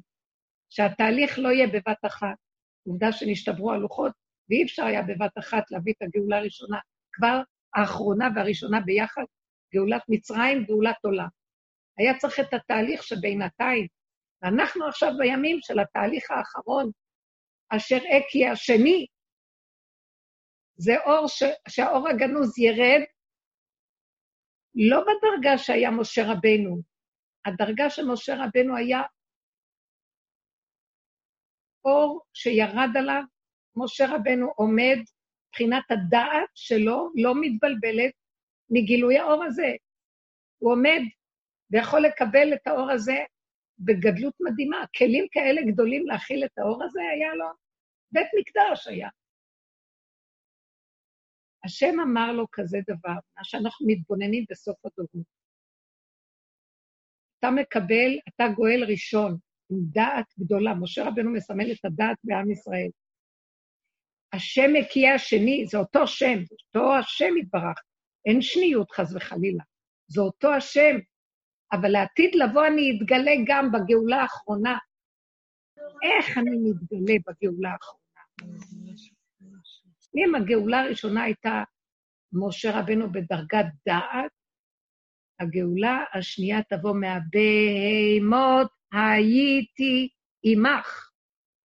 שהתהליך 0.70 1.39
לא 1.39 1.50
יהיה 1.50 1.67
בבת 1.67 2.05
אחת. 2.05 2.45
עובדה 2.88 3.12
שנשתברו 3.12 3.72
הלוחות, 3.72 4.12
ואי 4.50 4.63
אפשר 4.63 4.86
היה 4.86 5.01
בבת 5.01 5.38
אחת 5.39 5.72
להביא 5.72 5.94
את 5.98 6.01
הגאולה 6.01 6.38
הראשונה. 6.38 6.80
כבר 7.12 7.42
האחרונה 7.75 8.27
והראשונה 8.36 8.80
ביחד, 8.80 9.24
גאולת 9.74 10.01
מצרים, 10.10 10.63
גאולת 10.63 10.96
עולם. 11.04 11.27
היה 11.98 12.18
צריך 12.18 12.39
את 12.39 12.54
התהליך 12.54 13.04
שבינתיים. 13.04 13.88
ואנחנו 14.42 14.88
עכשיו 14.88 15.10
בימים 15.18 15.58
של 15.62 15.80
התהליך 15.80 16.32
האחרון, 16.32 16.92
אשר 17.70 17.98
אקי 17.98 18.48
השני, 18.48 19.06
זה 20.77 20.94
אור 21.06 21.27
ש... 21.27 21.44
שהאור 21.70 22.10
הגנוז 22.10 22.60
ירד, 22.60 23.01
לא 24.75 25.01
בדרגה 25.01 25.58
שהיה 25.58 25.92
משה 25.92 26.22
רבנו. 26.24 26.82
הדרגה 27.46 27.89
של 27.89 28.06
משה 28.06 28.34
רבנו 28.36 28.77
היה 28.77 29.01
אור 31.86 32.22
שירד 32.34 32.89
עליו, 32.98 33.24
משה 33.75 34.06
רבנו 34.15 34.51
עומד, 34.56 34.98
מבחינת 35.48 35.84
הדעת 35.92 36.50
שלו 36.56 37.12
לא 37.15 37.34
מתבלבלת 37.42 38.13
מגילוי 38.70 39.18
האור 39.18 39.44
הזה. 39.44 39.72
הוא 40.58 40.72
עומד 40.72 41.01
ויכול 41.72 42.01
לקבל 42.01 42.54
את 42.54 42.68
האור 42.68 42.92
הזה 42.92 43.18
בגדלות 43.80 44.34
מדהימה. 44.39 44.86
כלים 44.98 45.25
כאלה 45.32 45.62
גדולים 45.72 46.08
להכיל 46.08 46.46
את 46.46 46.58
האור 46.58 46.84
הזה 46.84 47.01
היה 47.13 47.34
לו, 47.34 47.46
בית 48.12 48.27
מקדש 48.39 48.88
היה. 48.88 49.10
השם 51.65 52.00
אמר 52.04 52.32
לו 52.32 52.46
כזה 52.51 52.77
דבר, 52.88 53.20
מה 53.38 53.44
שאנחנו 53.44 53.88
מתבוננים 53.88 54.46
בסוף 54.50 54.86
הדורות. 54.86 55.27
אתה 57.39 57.48
מקבל, 57.51 58.20
אתה 58.30 58.44
גואל 58.56 58.84
ראשון, 58.89 59.38
עם 59.72 59.78
דעת 59.82 60.26
גדולה. 60.40 60.74
משה 60.74 61.08
רבנו 61.08 61.32
מסמל 61.32 61.72
את 61.72 61.86
הדעת 61.86 62.18
בעם 62.24 62.52
ישראל. 62.52 62.90
השם 64.34 64.74
מקיע 64.74 65.14
השני, 65.14 65.66
זה 65.68 65.78
אותו 65.78 66.08
שם, 66.08 66.40
אותו 66.52 66.96
השם 66.96 67.38
יתברך. 67.38 67.82
אין 68.26 68.42
שניות, 68.42 68.92
חס 68.92 69.14
וחלילה. 69.16 69.64
זה 70.08 70.22
אותו 70.22 70.54
השם, 70.54 70.96
אבל 71.72 71.90
לעתיד 71.90 72.36
לבוא 72.36 72.68
אני 72.68 72.98
אתגלה 72.98 73.32
גם 73.48 73.72
בגאולה 73.72 74.22
האחרונה. 74.22 74.78
איך 76.04 76.38
אני 76.38 76.58
מתגלה 76.64 77.16
בגאולה 77.28 77.72
האחרונה? 77.72 78.06
אם 80.18 80.36
הגאולה 80.36 80.82
הראשונה 80.82 81.24
הייתה 81.24 81.64
משה 82.34 82.80
רבנו 82.80 83.12
בדרגת 83.12 83.66
דעת, 83.88 84.32
הגאולה 85.40 86.04
השנייה 86.14 86.64
תבוא 86.70 86.96
מהבהמות 86.96 88.72
הייתי 88.96 90.10
עמך. 90.44 91.10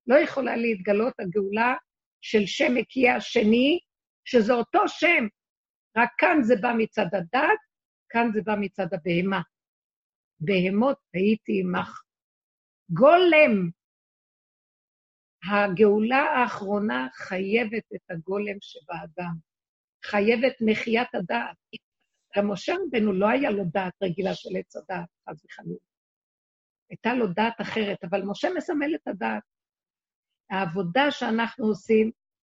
לא 0.06 0.14
יכולה 0.14 0.56
להתגלות 0.56 1.14
הגאולה 1.20 1.74
של 2.20 2.46
שם 2.46 2.74
מקיע 2.74 3.14
השני, 3.14 3.78
שזה 4.24 4.52
אותו 4.52 4.88
שם, 4.88 5.24
רק 5.96 6.10
כאן 6.18 6.42
זה 6.42 6.54
בא 6.60 6.72
מצד 6.78 7.06
הדת, 7.12 7.60
כאן 8.08 8.30
זה 8.34 8.40
בא 8.44 8.54
מצד 8.60 8.86
הבהמה. 8.92 9.40
בהמות 10.40 10.98
הייתי 11.14 11.60
עמך. 11.60 12.02
גולם, 12.90 13.70
הגאולה 15.52 16.22
האחרונה 16.22 17.08
חייבת 17.14 17.84
את 17.94 18.10
הגולם 18.10 18.56
שבאדם, 18.60 19.34
חייבת 20.04 20.56
מחיית 20.60 21.14
הדעת. 21.14 21.56
גם 22.36 22.50
משה 22.50 22.72
רבנו 22.72 23.12
לא 23.12 23.28
היה 23.28 23.50
לו 23.50 23.64
דעת 23.64 23.92
רגילה 24.02 24.34
של 24.34 24.50
עץ 24.58 24.76
הדעת, 24.76 25.08
חס 25.28 25.44
וחלילה. 25.44 25.89
הייתה 26.90 27.14
לו 27.14 27.26
דעת 27.26 27.60
אחרת, 27.60 28.04
אבל 28.04 28.22
משה 28.22 28.48
מסמל 28.56 28.94
את 28.94 29.08
הדעת. 29.08 29.42
העבודה 30.50 31.10
שאנחנו 31.10 31.66
עושים 31.66 32.10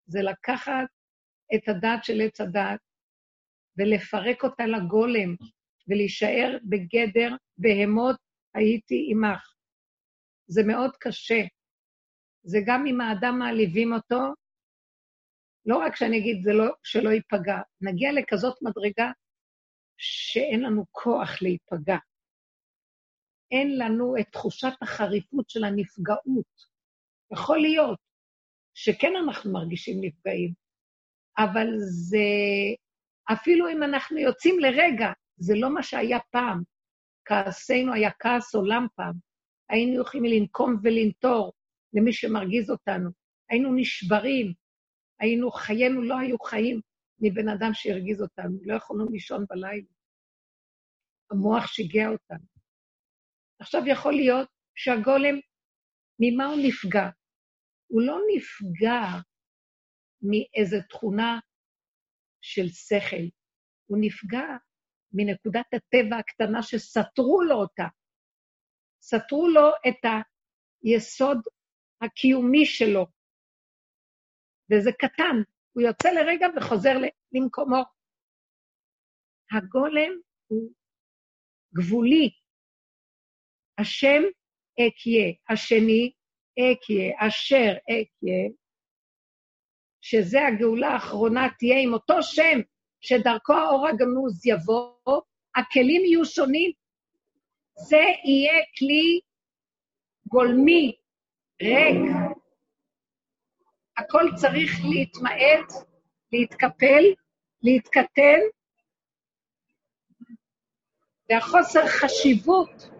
זה 0.06 0.22
לקחת 0.22 0.88
את 1.54 1.68
הדעת 1.68 2.04
של 2.04 2.20
עץ 2.20 2.40
הדעת 2.40 2.80
ולפרק 3.78 4.44
אותה 4.44 4.66
לגולם 4.66 5.36
ולהישאר 5.88 6.58
בגדר 6.64 7.36
בהמות 7.58 8.16
הייתי 8.54 9.08
עמך. 9.10 9.54
זה 10.46 10.62
מאוד 10.66 10.96
קשה. 11.00 11.42
זה 12.42 12.58
גם 12.66 12.86
אם 12.86 13.00
האדם 13.00 13.38
מעליבים 13.38 13.92
אותו, 13.92 14.20
לא 15.66 15.76
רק 15.76 15.96
שאני 15.96 16.18
אגיד 16.18 16.42
זה 16.42 16.52
לא, 16.52 16.74
שלא 16.82 17.10
ייפגע, 17.10 17.58
נגיע 17.80 18.12
לכזאת 18.12 18.62
מדרגה 18.62 19.10
שאין 19.96 20.62
לנו 20.62 20.84
כוח 20.90 21.42
להיפגע. 21.42 21.96
אין 23.52 23.78
לנו 23.78 24.14
את 24.20 24.26
תחושת 24.32 24.72
החריפות 24.82 25.50
של 25.50 25.64
הנפגעות. 25.64 26.72
יכול 27.32 27.58
להיות 27.60 27.98
שכן 28.74 29.12
אנחנו 29.24 29.52
מרגישים 29.52 29.98
נפגעים, 30.00 30.52
אבל 31.38 31.66
זה, 31.78 32.18
אפילו 33.32 33.68
אם 33.68 33.82
אנחנו 33.82 34.18
יוצאים 34.18 34.60
לרגע, 34.60 35.12
זה 35.36 35.54
לא 35.56 35.74
מה 35.74 35.82
שהיה 35.82 36.18
פעם. 36.30 36.62
כעסנו 37.24 37.92
היה 37.92 38.10
כעס 38.18 38.54
עולם 38.54 38.86
פעם. 38.94 39.14
היינו 39.68 40.02
יכולים 40.02 40.24
לנקום 40.24 40.76
ולנטור 40.82 41.52
למי 41.92 42.12
שמרגיז 42.12 42.70
אותנו. 42.70 43.10
היינו 43.50 43.74
נשברים, 43.76 44.52
היינו, 45.20 45.50
חיינו 45.50 46.02
לא 46.02 46.18
היו 46.18 46.38
חיים 46.38 46.80
מבן 47.20 47.48
אדם 47.48 47.70
שהרגיז 47.74 48.22
אותנו, 48.22 48.58
לא 48.62 48.74
יכולנו 48.74 49.08
לישון 49.10 49.44
בלילה. 49.48 49.86
המוח 51.30 51.66
שיגע 51.66 52.08
אותנו. 52.08 52.51
עכשיו 53.62 53.82
יכול 53.86 54.12
להיות 54.12 54.48
שהגולם, 54.74 55.36
ממה 56.18 56.46
הוא 56.46 56.60
נפגע? 56.66 57.08
הוא 57.86 58.02
לא 58.02 58.18
נפגע 58.34 59.02
מאיזו 60.22 60.76
תכונה 60.88 61.40
של 62.40 62.68
שכל, 62.68 63.24
הוא 63.86 63.98
נפגע 64.00 64.46
מנקודת 65.12 65.66
הטבע 65.74 66.16
הקטנה 66.18 66.62
שסתרו 66.62 67.42
לו 67.42 67.54
אותה. 67.54 67.86
סתרו 69.02 69.48
לו 69.48 69.68
את 69.88 70.10
היסוד 70.82 71.38
הקיומי 72.02 72.66
שלו, 72.66 73.06
וזה 74.70 74.90
קטן, 74.92 75.36
הוא 75.72 75.82
יוצא 75.82 76.08
לרגע 76.08 76.46
וחוזר 76.56 76.94
למקומו. 77.32 77.82
הגולם 79.52 80.12
הוא 80.46 80.72
גבולי. 81.74 82.41
השם 83.78 84.22
אקיה, 84.74 85.32
השני 85.48 86.12
אקיה, 86.58 87.28
אשר 87.28 87.72
אקיה, 87.84 88.48
שזה 90.00 90.46
הגאולה 90.46 90.88
האחרונה 90.88 91.48
תהיה 91.58 91.78
עם 91.78 91.92
אותו 91.92 92.22
שם 92.22 92.60
שדרכו 93.00 93.52
האור 93.52 93.88
הגנוז 93.88 94.46
יבוא, 94.46 95.20
הכלים 95.54 96.04
יהיו 96.04 96.24
שונים. 96.24 96.70
זה 97.74 98.02
יהיה 98.24 98.62
כלי 98.78 99.20
גולמי, 100.28 100.96
ריק. 101.62 102.10
הכל 103.96 104.24
צריך 104.36 104.72
להתמעט, 104.90 105.86
להתקפל, 106.32 107.04
להתקטן, 107.62 108.40
והחוסר 111.30 111.86
חשיבות, 111.86 112.91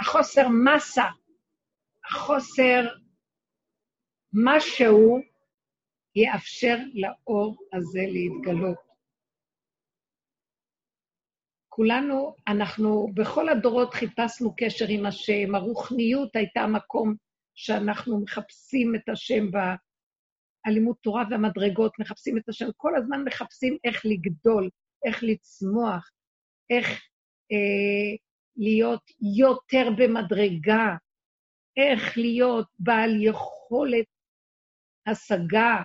החוסר 0.00 0.48
מסה, 0.48 1.04
החוסר 2.10 2.80
משהו, 4.32 5.18
יאפשר 6.14 6.76
לאור 6.94 7.56
הזה 7.72 8.00
להתגלות. 8.12 8.88
כולנו, 11.68 12.34
אנחנו 12.48 13.08
בכל 13.14 13.48
הדורות 13.48 13.94
חיפשנו 13.94 14.54
קשר 14.56 14.84
עם 14.88 15.06
השם, 15.06 15.54
הרוחניות 15.54 16.36
הייתה 16.36 16.60
המקום 16.60 17.14
שאנחנו 17.54 18.20
מחפשים 18.20 18.94
את 18.94 19.08
השם 19.08 19.44
הלימוד 20.64 20.96
תורה 21.02 21.24
והמדרגות, 21.30 21.92
מחפשים 21.98 22.38
את 22.38 22.48
השם, 22.48 22.66
כל 22.76 22.96
הזמן 22.96 23.24
מחפשים 23.24 23.76
איך 23.84 24.06
לגדול, 24.06 24.70
איך 25.06 25.22
לצמוח, 25.22 26.10
איך 26.70 26.88
אה, 27.52 28.16
להיות 28.58 29.02
יותר 29.40 29.86
במדרגה, 29.98 30.96
איך 31.76 32.18
להיות 32.18 32.68
בעל 32.78 33.10
יכולת 33.20 34.06
השגה. 35.06 35.82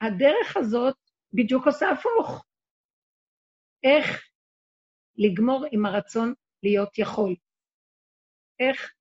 הדרך 0.00 0.56
הזאת 0.56 0.96
בדיוק 1.32 1.66
עושה 1.66 1.86
הפוך. 1.90 2.44
איך 3.84 4.30
לגמור 5.16 5.64
עם 5.72 5.86
הרצון 5.86 6.34
להיות 6.62 6.98
יכול. 6.98 7.36
איך 8.60 8.92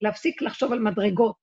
להפסיק 0.00 0.42
לחשוב 0.42 0.72
על 0.72 0.78
מדרגות. 0.78 1.42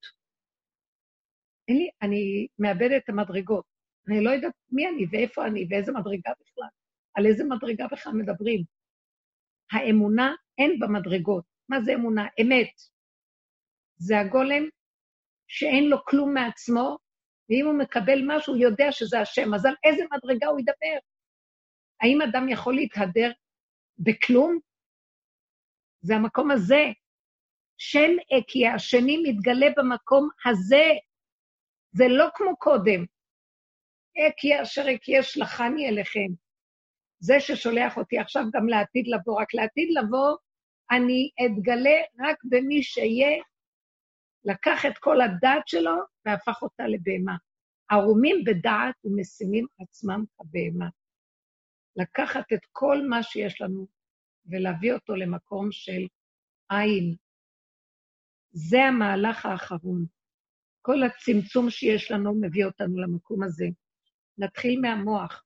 אין 1.67 1.77
לי, 1.77 1.89
אני 2.01 2.47
מאבדת 2.59 3.03
את 3.03 3.09
המדרגות. 3.09 3.65
אני 4.07 4.23
לא 4.23 4.29
יודעת 4.29 4.53
מי 4.71 4.87
אני 4.87 5.05
ואיפה 5.11 5.45
אני 5.47 5.67
ואיזה 5.69 5.91
מדרגה 5.91 6.31
בכלל. 6.41 6.84
על 7.15 7.25
איזה 7.25 7.43
מדרגה 7.43 7.85
בכלל 7.91 8.13
מדברים. 8.13 8.63
האמונה 9.71 10.33
אין 10.57 10.79
במדרגות. 10.79 11.43
מה 11.69 11.81
זה 11.81 11.93
אמונה? 11.93 12.27
אמת. 12.41 12.71
זה 13.97 14.19
הגולם 14.19 14.63
שאין 15.47 15.89
לו 15.89 16.05
כלום 16.05 16.33
מעצמו, 16.33 16.97
ואם 17.49 17.65
הוא 17.65 17.79
מקבל 17.79 18.19
משהו, 18.27 18.53
הוא 18.53 18.61
יודע 18.61 18.91
שזה 18.91 19.19
השם. 19.19 19.53
אז 19.53 19.65
על 19.65 19.75
איזה 19.83 20.03
מדרגה 20.13 20.47
הוא 20.47 20.59
ידבר? 20.59 20.97
האם 22.01 22.21
אדם 22.21 22.49
יכול 22.49 22.75
להתהדר 22.75 23.31
בכלום? 23.99 24.59
זה 26.01 26.15
המקום 26.15 26.51
הזה. 26.51 26.83
שם 27.77 28.11
אקיה, 28.39 28.73
השני 28.73 29.17
מתגלה 29.23 29.67
במקום 29.77 30.29
הזה. 30.45 30.85
זה 31.91 32.05
לא 32.07 32.25
כמו 32.35 32.57
קודם. 32.57 33.05
אקי 34.27 34.61
אשר 34.61 34.85
אקי 34.95 35.19
אשלחני 35.19 35.89
אליכם. 35.89 36.44
זה 37.19 37.39
ששולח 37.39 37.97
אותי 37.97 38.19
עכשיו 38.19 38.43
גם 38.53 38.67
לעתיד 38.67 39.07
לבוא, 39.07 39.41
רק 39.41 39.53
לעתיד 39.53 39.89
לבוא, 39.91 40.37
אני 40.91 41.29
אתגלה 41.45 41.97
רק 42.19 42.37
במי 42.43 42.83
שיהיה, 42.83 43.43
לקח 44.45 44.85
את 44.85 44.97
כל 44.97 45.21
הדעת 45.21 45.67
שלו 45.67 45.95
והפך 46.25 46.61
אותה 46.61 46.83
לבהמה. 46.87 47.35
ערומים 47.91 48.43
בדעת 48.45 48.95
ומשימים 49.05 49.65
עצמם 49.79 50.23
כבהמה. 50.37 50.89
לקחת 51.95 52.53
את 52.53 52.59
כל 52.71 52.97
מה 53.09 53.23
שיש 53.23 53.61
לנו 53.61 53.87
ולהביא 54.45 54.93
אותו 54.93 55.15
למקום 55.15 55.71
של 55.71 56.07
עין. 56.69 57.15
זה 58.51 58.83
המהלך 58.83 59.45
האחרון. 59.45 60.05
כל 60.81 61.03
הצמצום 61.03 61.69
שיש 61.69 62.11
לנו 62.11 62.35
מביא 62.41 62.65
אותנו 62.65 62.99
למקום 62.99 63.43
הזה. 63.43 63.65
נתחיל 64.37 64.79
מהמוח. 64.81 65.44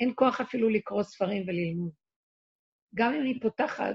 אין 0.00 0.12
כוח 0.14 0.40
אפילו 0.40 0.68
לקרוא 0.68 1.02
ספרים 1.02 1.42
וללמוד. 1.48 1.92
גם 2.94 3.14
אם 3.14 3.20
אני 3.20 3.40
פותחת, 3.40 3.94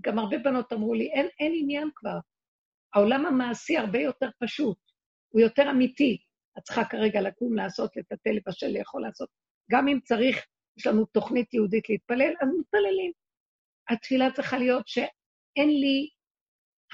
גם 0.00 0.18
הרבה 0.18 0.38
בנות 0.38 0.72
אמרו 0.72 0.94
לי, 0.94 1.12
אין, 1.12 1.26
אין 1.40 1.52
עניין 1.56 1.90
כבר. 1.94 2.18
העולם 2.94 3.26
המעשי 3.26 3.76
הרבה 3.76 3.98
יותר 3.98 4.28
פשוט, 4.38 4.78
הוא 5.28 5.40
יותר 5.40 5.70
אמיתי. 5.70 6.18
את 6.58 6.62
צריכה 6.62 6.84
כרגע 6.84 7.20
לקום, 7.20 7.56
לעשות, 7.56 7.96
לטטל, 7.96 8.30
לבשל, 8.30 8.78
לאכול, 8.78 9.02
לעשות. 9.02 9.28
גם 9.70 9.88
אם 9.88 10.00
צריך, 10.00 10.46
יש 10.78 10.86
לנו 10.86 11.04
תוכנית 11.06 11.54
יהודית 11.54 11.88
להתפלל, 11.88 12.32
אז 12.42 12.48
מתפללים. 12.60 13.12
התפילה 13.90 14.32
צריכה 14.32 14.58
להיות 14.58 14.88
שאין 14.88 15.70
לי 15.80 16.08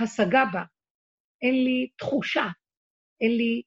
השגה 0.01 0.45
בה, 0.53 0.63
אין 1.43 1.55
לי 1.65 1.91
תחושה, 1.99 2.45
אין 3.21 3.37
לי... 3.37 3.63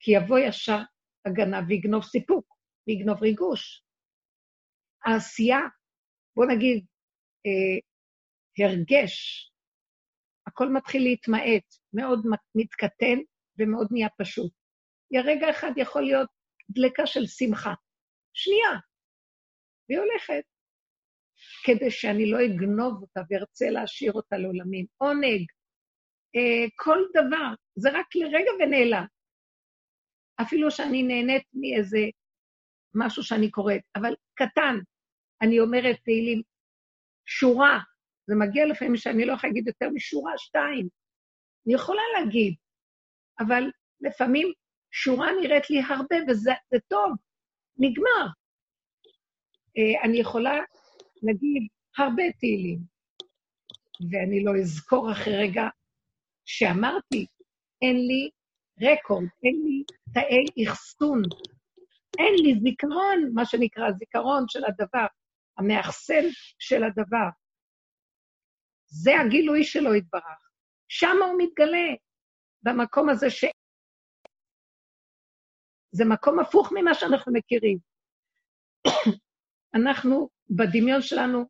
כי 0.00 0.10
יבוא 0.10 0.38
ישר 0.38 0.78
הגנב 1.26 1.64
ויגנוב 1.68 2.04
סיפוק, 2.04 2.53
ויגנוב 2.86 3.22
ריגוש. 3.22 3.84
העשייה, 5.04 5.60
בוא 6.36 6.44
נגיד, 6.46 6.86
אה, 7.46 7.78
הרגש, 8.66 9.44
הכל 10.46 10.68
מתחיל 10.72 11.02
להתמעט, 11.02 11.66
מאוד 11.92 12.26
מתקטן 12.54 13.18
ומאוד 13.58 13.88
נהיה 13.90 14.08
פשוט. 14.18 14.52
רגע 15.24 15.50
אחד 15.50 15.70
יכול 15.76 16.02
להיות 16.02 16.28
דלקה 16.70 17.06
של 17.06 17.26
שמחה. 17.26 17.74
שנייה, 18.32 18.80
והיא 19.88 19.98
הולכת. 20.00 20.44
כדי 21.64 21.90
שאני 21.90 22.30
לא 22.30 22.38
אגנוב 22.44 23.02
אותה 23.02 23.20
וארצה 23.30 23.70
להשאיר 23.70 24.12
אותה 24.12 24.36
לעולמים. 24.36 24.86
עונג, 24.96 25.46
אה, 26.36 26.66
כל 26.76 26.98
דבר, 27.10 27.54
זה 27.76 27.88
רק 27.92 28.06
לרגע 28.14 28.50
ונעלם. 28.60 29.06
אפילו 30.42 30.70
שאני 30.70 31.02
נהנית 31.02 31.46
מאיזה 31.54 31.98
משהו 32.94 33.22
שאני 33.22 33.50
קוראת, 33.50 33.80
אבל 33.96 34.14
קטן. 34.34 34.76
אני 35.42 35.60
אומרת 35.60 35.96
תהילים, 36.04 36.42
שורה, 37.26 37.78
זה 38.26 38.34
מגיע 38.34 38.66
לפעמים 38.66 38.96
שאני 38.96 39.24
לא 39.24 39.32
יכולה 39.32 39.50
להגיד 39.52 39.66
יותר 39.66 39.88
משורה 39.94 40.32
שתיים. 40.38 40.88
אני 41.66 41.74
יכולה 41.74 42.02
להגיד, 42.18 42.54
אבל 43.40 43.70
לפעמים 44.00 44.52
שורה 44.92 45.28
נראית 45.40 45.70
לי 45.70 45.80
הרבה, 45.88 46.16
וזה 46.28 46.52
טוב, 46.88 47.12
נגמר. 47.76 48.26
אה, 49.78 50.04
אני 50.04 50.18
יכולה 50.18 50.54
להגיד 51.22 51.68
הרבה 51.98 52.22
תהילים, 52.38 52.78
ואני 54.10 54.44
לא 54.44 54.52
אזכור 54.60 55.12
אחרי 55.12 55.36
רגע 55.36 55.62
שאמרתי, 56.44 57.26
אין 57.82 57.96
לי 57.96 58.30
רקורד, 58.80 59.24
אין 59.44 59.62
לי 59.64 59.84
תאי 60.14 60.68
אחסון, 60.68 61.22
אין 62.18 62.34
לי 62.42 62.60
זיכרון, 62.60 63.30
מה 63.34 63.44
שנקרא 63.44 63.90
זיכרון 63.98 64.44
של 64.48 64.64
הדבר, 64.64 65.06
המאחסן 65.58 66.22
של 66.58 66.84
הדבר. 66.84 67.28
זה 68.86 69.20
הגילוי 69.20 69.64
שלו 69.64 69.94
יתברך. 69.94 70.50
שם 70.88 71.16
הוא 71.26 71.38
מתגלה, 71.38 71.94
במקום 72.62 73.08
הזה 73.08 73.30
ש... 73.30 73.44
זה 75.90 76.04
מקום 76.04 76.40
הפוך 76.40 76.72
ממה 76.72 76.94
שאנחנו 76.94 77.32
מכירים. 77.32 77.78
אנחנו, 79.76 80.28
בדמיון 80.50 81.02
שלנו, 81.02 81.44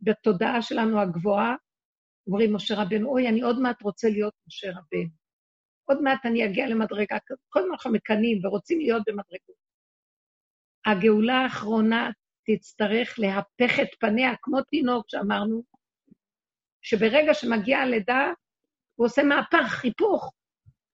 בתודעה 0.00 0.62
שלנו 0.62 1.00
הגבוהה, 1.00 1.54
אומרים 2.26 2.54
משה 2.54 2.74
רבנו, 2.82 3.08
אוי, 3.08 3.28
אני 3.28 3.40
עוד 3.42 3.60
מעט 3.60 3.82
רוצה 3.82 4.08
להיות 4.08 4.34
משה 4.46 4.70
רבנו. 4.70 5.10
עוד 5.84 6.02
מעט 6.02 6.26
אני 6.26 6.44
אגיע 6.44 6.66
למדרגה 6.66 7.18
כזאת. 7.26 7.44
כל 7.48 7.60
הזמן 7.60 7.72
אנחנו 7.72 7.92
מקנאים 7.92 8.46
ורוצים 8.46 8.78
להיות 8.78 9.02
במדרגות. 9.06 9.69
הגאולה 10.86 11.34
האחרונה 11.34 12.10
תצטרך 12.46 13.18
להפך 13.18 13.80
את 13.82 13.88
פניה, 14.00 14.30
כמו 14.42 14.62
תינוק 14.62 15.04
שאמרנו, 15.08 15.62
שברגע 16.82 17.34
שמגיעה 17.34 17.82
הלידה, 17.82 18.32
הוא 18.94 19.06
עושה 19.06 19.22
מהפך, 19.22 19.84
היפוך, 19.84 20.32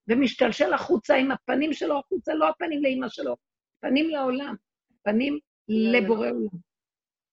ומשתלשל 0.08 0.72
החוצה 0.72 1.14
עם 1.14 1.30
הפנים 1.30 1.72
שלו 1.72 1.98
החוצה, 1.98 2.34
לא 2.34 2.48
הפנים 2.48 2.82
לאימא 2.82 3.08
שלו, 3.08 3.36
פנים 3.80 4.10
לעולם, 4.10 4.54
פנים 5.02 5.38
לבורא 5.68 6.30
עולם, 6.30 6.58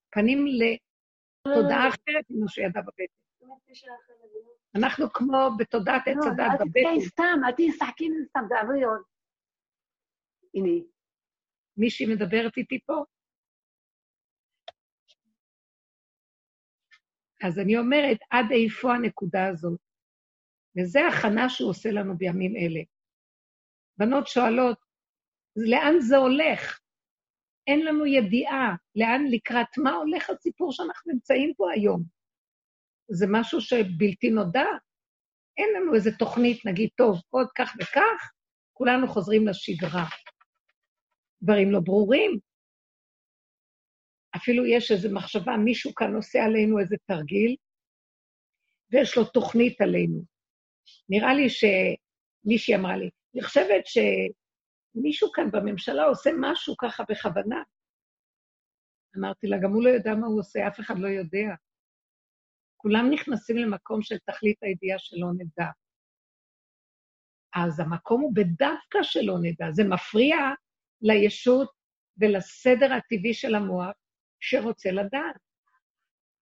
פנים 0.09 0.45
לתודעה 0.47 1.89
אחרת 1.89 2.25
ממה 2.29 2.47
שידע 2.47 2.81
בבטן. 2.81 3.03
אנחנו 4.75 5.13
כמו 5.13 5.49
בתודעת 5.57 6.07
עץ 6.07 6.15
לא, 6.15 6.31
הדת 6.31 6.39
אל 6.39 6.55
בבטן. 6.55 6.65
תתקעי 6.65 7.01
סתם, 7.01 7.39
אל 7.45 7.51
תהיי 7.51 7.71
שחקי 7.71 8.09
סתם, 8.29 8.39
תעברי 8.49 8.83
עוד. 8.83 9.01
הנה. 10.53 10.92
מישהי 11.77 12.05
מדברת 12.05 12.57
איתי 12.57 12.79
פה? 12.85 13.03
אז 17.43 17.59
אני 17.59 17.77
אומרת, 17.77 18.17
עד 18.29 18.45
איפה 18.51 18.93
הנקודה 18.93 19.47
הזאת? 19.47 19.79
וזו 20.77 20.99
הכנה 20.99 21.49
שהוא 21.49 21.69
עושה 21.69 21.91
לנו 21.91 22.17
בימים 22.17 22.55
אלה. 22.55 22.81
בנות 23.97 24.27
שואלות, 24.27 24.77
לאן 25.55 25.99
זה 25.99 26.17
הולך? 26.17 26.79
אין 27.67 27.85
לנו 27.85 28.05
ידיעה 28.05 28.75
לאן, 28.95 29.21
לקראת 29.31 29.77
מה 29.77 29.91
הולך 29.91 30.29
הסיפור 30.29 30.71
שאנחנו 30.71 31.13
נמצאים 31.13 31.53
פה 31.57 31.71
היום. 31.71 32.03
זה 33.11 33.25
משהו 33.29 33.61
שבלתי 33.61 34.29
נודע. 34.29 34.65
אין 35.57 35.69
לנו 35.75 35.95
איזו 35.95 36.11
תוכנית, 36.19 36.65
נגיד, 36.65 36.89
טוב, 36.95 37.21
עוד 37.29 37.47
כך 37.57 37.73
וכך, 37.81 38.31
כולנו 38.73 39.07
חוזרים 39.07 39.47
לשגרה. 39.47 40.05
דברים 41.43 41.71
לא 41.71 41.79
ברורים. 41.79 42.39
אפילו 44.35 44.65
יש 44.65 44.91
איזו 44.91 45.09
מחשבה, 45.13 45.57
מישהו 45.57 45.95
כאן 45.95 46.15
עושה 46.15 46.39
עלינו 46.43 46.79
איזה 46.79 46.95
תרגיל, 47.05 47.55
ויש 48.91 49.17
לו 49.17 49.25
תוכנית 49.25 49.81
עלינו. 49.81 50.23
נראה 51.09 51.33
לי 51.33 51.47
שמישהי 51.49 52.75
אמרה 52.75 52.97
לי, 52.97 53.09
אני 53.35 53.43
חושבת 53.43 53.83
שמישהו 53.85 55.31
כאן 55.31 55.51
בממשלה 55.51 56.03
עושה 56.03 56.29
משהו 56.39 56.77
ככה 56.77 57.03
בכוונה. 57.09 57.63
אמרתי 59.17 59.47
לה, 59.47 59.57
גם 59.63 59.71
הוא 59.73 59.83
לא 59.83 59.89
יודע 59.89 60.15
מה 60.15 60.27
הוא 60.27 60.39
עושה, 60.39 60.67
אף 60.67 60.79
אחד 60.79 60.95
לא 60.99 61.07
יודע. 61.07 61.55
כולם 62.77 63.05
נכנסים 63.11 63.57
למקום 63.57 64.01
של 64.01 64.17
תכלית 64.17 64.63
הידיעה 64.63 64.99
שלא 64.99 65.27
נדע. 65.37 65.69
אז 67.55 67.79
המקום 67.79 68.21
הוא 68.21 68.33
בדווקא 68.35 69.03
שלא 69.03 69.35
נדע. 69.41 69.71
זה 69.71 69.83
מפריע 69.83 70.37
לישות 71.03 71.69
ולסדר 72.17 72.93
הטבעי 72.93 73.33
של 73.33 73.55
המוח 73.55 73.95
שרוצה 74.39 74.91
לדעת. 74.91 75.41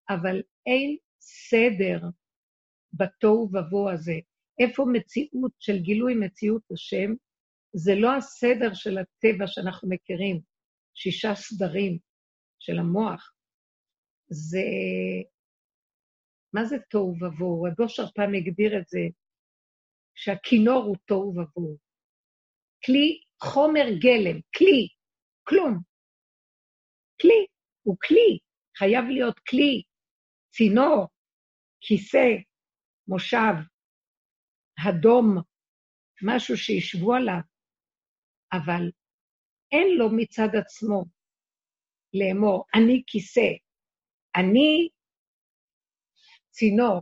אבל 0.09 0.41
אין 0.65 0.97
סדר 1.21 1.99
בתוהו 2.93 3.49
ובוהו 3.53 3.89
הזה. 3.89 4.15
איפה 4.59 4.85
מציאות 4.93 5.51
של 5.59 5.77
גילוי 5.77 6.15
מציאות 6.15 6.61
השם? 6.71 7.13
זה 7.73 7.91
לא 7.95 8.15
הסדר 8.15 8.73
של 8.73 8.97
הטבע 8.97 9.47
שאנחנו 9.47 9.89
מכירים, 9.89 10.41
שישה 10.93 11.35
סדרים 11.35 11.97
של 12.59 12.79
המוח. 12.79 13.33
זה... 14.27 14.63
מה 16.53 16.65
זה 16.65 16.75
תוהו 16.89 17.15
ובוהו? 17.21 17.67
הדושר 17.67 18.03
פעם 18.15 18.33
הגדיר 18.33 18.77
את 18.77 18.87
זה, 18.87 18.99
שהכינור 20.15 20.83
הוא 20.83 20.95
תוהו 21.05 21.33
ובוהו. 21.37 21.77
כלי, 22.85 23.21
חומר 23.43 23.85
גלם, 24.01 24.39
כלי, 24.57 24.87
כלום. 25.43 25.79
כלי, 27.21 27.45
הוא 27.83 27.97
כלי, 28.07 28.39
חייב 28.77 29.05
להיות 29.09 29.39
כלי, 29.39 29.83
צינור, 30.49 31.07
כיסא, 31.81 32.27
מושב, 33.07 33.53
הדום, 34.87 35.37
משהו 36.23 36.57
שישבו 36.57 37.13
עליו, 37.13 37.41
אבל 38.53 38.91
אין 39.71 39.87
לו 39.97 40.05
מצד 40.17 40.55
עצמו 40.61 41.05
לאמור, 42.13 42.65
אני 42.75 43.03
כיסא, 43.07 43.51
אני 44.35 44.89
צינור. 46.49 47.01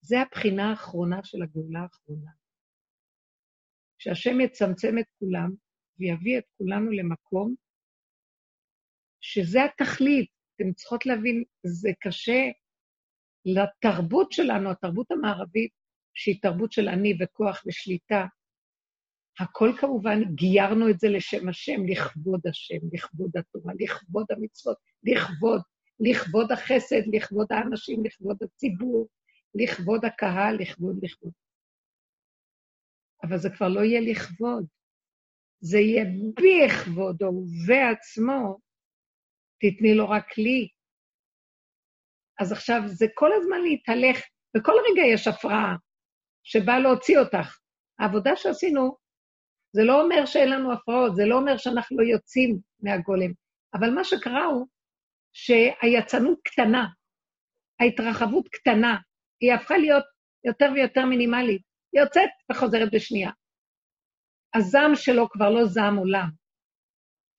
זה 0.00 0.16
הבחינה 0.20 0.70
האחרונה 0.70 1.24
של 1.24 1.42
הגאולה 1.42 1.80
האחרונה. 1.80 2.39
שהשם 4.00 4.40
יצמצם 4.40 4.98
את 4.98 5.04
כולם 5.18 5.50
ויביא 5.98 6.38
את 6.38 6.44
כולנו 6.58 6.90
למקום 6.90 7.54
שזה 9.20 9.64
התכלית. 9.64 10.30
אתם 10.56 10.72
צריכות 10.72 11.06
להבין, 11.06 11.44
זה 11.66 11.90
קשה 12.00 12.40
לתרבות 13.44 14.32
שלנו, 14.32 14.70
התרבות 14.70 15.10
המערבית, 15.10 15.70
שהיא 16.14 16.42
תרבות 16.42 16.72
של 16.72 16.88
אני 16.88 17.14
וכוח 17.20 17.62
ושליטה. 17.66 18.26
הכל 19.40 19.72
כמובן, 19.80 20.34
גיירנו 20.34 20.90
את 20.90 21.00
זה 21.00 21.08
לשם 21.08 21.48
השם, 21.48 21.86
לכבוד 21.86 22.46
השם, 22.46 22.78
לכבוד 22.92 23.30
התורה, 23.36 23.72
לכבוד 23.80 24.26
המצוות, 24.30 24.76
לכבוד, 25.04 25.60
לכבוד 26.00 26.52
החסד, 26.52 27.02
לכבוד 27.12 27.46
האנשים, 27.50 28.04
לכבוד 28.04 28.36
הציבור, 28.42 29.08
לכבוד 29.54 30.04
הקהל, 30.04 30.56
לכבוד, 30.56 30.96
לכבוד. 31.02 31.32
אבל 33.22 33.38
זה 33.38 33.50
כבר 33.50 33.68
לא 33.68 33.80
יהיה 33.80 34.00
לכבוד, 34.00 34.66
זה 35.60 35.78
יהיה 35.78 36.04
בכבודו 36.36 37.26
ובעצמו, 37.26 38.58
תתני 39.60 39.94
לו 39.94 40.08
רק 40.08 40.38
לי. 40.38 40.68
אז 42.40 42.52
עכשיו 42.52 42.80
זה 42.86 43.06
כל 43.14 43.30
הזמן 43.32 43.62
להתהלך, 43.62 44.18
וכל 44.56 44.72
רגע 44.90 45.02
יש 45.14 45.26
הפרעה 45.26 45.76
שבאה 46.42 46.78
להוציא 46.78 47.18
אותך. 47.18 47.58
העבודה 47.98 48.36
שעשינו, 48.36 48.96
זה 49.72 49.82
לא 49.84 50.02
אומר 50.02 50.26
שאין 50.26 50.50
לנו 50.50 50.72
הפרעות, 50.72 51.16
זה 51.16 51.22
לא 51.26 51.38
אומר 51.38 51.56
שאנחנו 51.56 51.98
לא 51.98 52.02
יוצאים 52.02 52.58
מהגולם, 52.80 53.32
אבל 53.74 53.90
מה 53.94 54.04
שקרה 54.04 54.44
הוא 54.44 54.66
שהיצנות 55.32 56.38
קטנה, 56.44 56.86
ההתרחבות 57.80 58.48
קטנה, 58.48 58.96
היא 59.40 59.52
הפכה 59.52 59.78
להיות 59.78 60.04
יותר 60.44 60.66
ויותר 60.74 61.04
מינימלית. 61.04 61.69
יוצאת 61.92 62.30
וחוזרת 62.50 62.88
בשנייה. 62.92 63.30
הזעם 64.54 64.94
שלו 64.94 65.28
כבר 65.30 65.50
לא 65.50 65.64
זעם 65.64 65.96
עולם. 65.96 66.30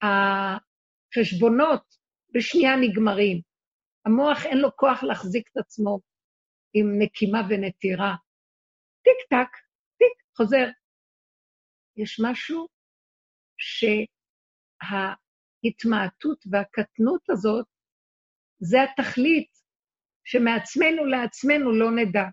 החשבונות 0.01 1.83
בשנייה 2.33 2.75
נגמרים. 2.81 3.41
המוח 4.05 4.45
אין 4.45 4.57
לו 4.57 4.75
כוח 4.75 5.03
להחזיק 5.03 5.49
את 5.51 5.57
עצמו 5.57 5.99
עם 6.73 6.85
נקימה 6.99 7.39
ונטירה. 7.49 8.15
טיק 9.03 9.19
טק, 9.29 9.57
טיק, 9.97 10.23
חוזר. 10.37 10.67
יש 11.97 12.19
משהו 12.25 12.67
שההתמעטות 15.63 16.43
והקטנות 16.51 17.29
הזאת, 17.29 17.65
זה 18.59 18.77
התכלית 18.83 19.51
שמעצמנו 20.23 21.05
לעצמנו 21.05 21.71
לא 21.71 21.91
נדע. 21.91 22.23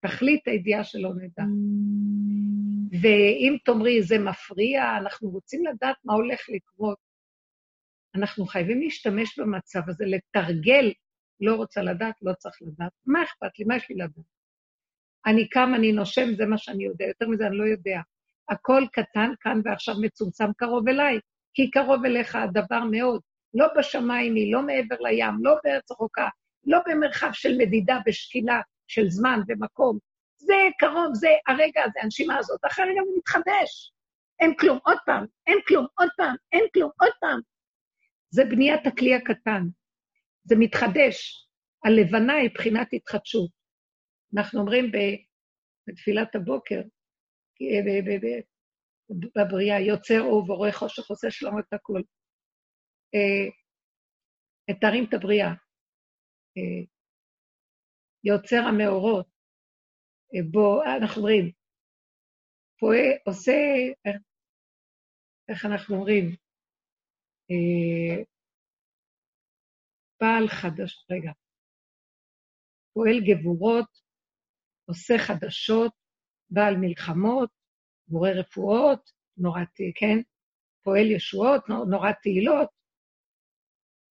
תכלית 0.00 0.48
הידיעה 0.48 0.84
שלא 0.84 1.10
נדע. 1.14 1.44
ואם 3.02 3.56
תאמרי, 3.64 4.02
זה 4.02 4.18
מפריע, 4.18 4.96
אנחנו 4.96 5.30
רוצים 5.30 5.66
לדעת 5.66 5.96
מה 6.04 6.14
הולך 6.14 6.40
לקרות, 6.48 6.98
אנחנו 8.14 8.46
חייבים 8.46 8.80
להשתמש 8.80 9.38
במצב 9.38 9.80
הזה, 9.88 10.04
לתרגל, 10.06 10.92
לא 11.40 11.54
רוצה 11.54 11.82
לדעת, 11.82 12.14
לא 12.22 12.32
צריך 12.32 12.56
לדעת. 12.62 12.92
מה 13.06 13.22
אכפת 13.22 13.58
לי? 13.58 13.64
מה 13.64 13.76
יש 13.76 13.90
לי 13.90 13.96
לדעת? 13.96 14.24
אני 15.26 15.48
קם, 15.48 15.72
אני 15.76 15.92
נושם, 15.92 16.34
זה 16.34 16.46
מה 16.46 16.58
שאני 16.58 16.84
יודע, 16.84 17.04
יותר 17.04 17.28
מזה 17.28 17.46
אני 17.46 17.56
לא 17.56 17.64
יודע. 17.64 18.00
הכל 18.48 18.82
קטן 18.92 19.30
כאן 19.40 19.60
ועכשיו 19.64 19.94
מצומצם 20.02 20.52
קרוב 20.56 20.88
אליי, 20.88 21.18
כי 21.54 21.70
קרוב 21.70 22.04
אליך 22.04 22.34
הדבר 22.34 22.84
מאוד. 22.90 23.20
לא 23.54 23.66
בשמיים 23.78 24.34
היא, 24.34 24.52
לא 24.52 24.62
מעבר 24.62 24.96
לים, 25.00 25.34
לא 25.42 25.54
בארץ 25.64 25.90
רחוקה, 25.90 26.28
לא 26.64 26.78
במרחב 26.86 27.30
של 27.32 27.58
מדידה 27.58 27.98
ושקילה 28.06 28.60
של 28.88 29.08
זמן 29.08 29.40
ומקום. 29.48 29.98
זה 30.36 30.54
קרוב, 30.78 31.14
זה 31.14 31.28
הרגע 31.48 31.82
הזה, 31.84 31.98
הנשימה 32.02 32.36
הזאת, 32.38 32.60
אחרי 32.66 32.84
רגע 32.84 33.00
זה 33.04 33.10
מתחדש. 33.18 33.92
אין 34.40 34.54
כלום, 34.60 34.78
עוד 34.84 34.98
פעם, 35.06 35.26
אין 35.46 35.58
כלום, 35.68 35.86
עוד 35.98 36.08
פעם, 36.16 36.36
אין 36.52 36.64
כלום, 36.74 36.90
עוד 37.00 37.12
פעם. 37.20 37.40
זה 38.30 38.44
בניית 38.44 38.86
הכלי 38.86 39.14
הקטן. 39.14 39.62
זה 40.44 40.56
מתחדש. 40.58 41.48
הלבנה 41.84 42.34
היא 42.34 42.50
בחינת 42.54 42.88
התחדשות. 42.92 43.50
אנחנו 44.36 44.60
אומרים 44.60 44.92
בתפילת 45.88 46.34
הבוקר, 46.34 46.80
בבריאה, 49.36 49.80
יוצר 49.80 50.20
אור 50.20 50.42
ובורא 50.42 50.70
חושך, 50.70 51.10
עושה 51.10 51.30
שלום 51.30 51.58
את 51.58 51.72
הכול. 51.72 52.02
מתארים 54.70 55.04
את 55.08 55.14
הבריאה. 55.14 55.52
יוצר 58.24 58.56
המאורות, 58.56 59.26
בו, 60.50 60.82
אנחנו 60.82 61.22
אומרים, 61.22 61.50
פועל, 62.80 63.12
עושה, 63.26 63.52
איך 65.48 65.64
אנחנו 65.64 65.96
אומרים, 65.96 66.36
בעל 70.20 70.48
חדש, 70.48 71.06
רגע, 71.10 71.32
פועל 72.92 73.20
גבורות, 73.28 73.88
עושה 74.88 75.14
חדשות, 75.18 75.92
בעל 76.50 76.74
מלחמות, 76.80 77.50
בורא 78.08 78.30
רפואות, 78.30 79.10
נורא, 79.36 79.60
כן, 79.94 80.18
פועל 80.82 81.10
ישועות, 81.16 81.68
נורא 81.68 82.12
תהילות, 82.22 82.68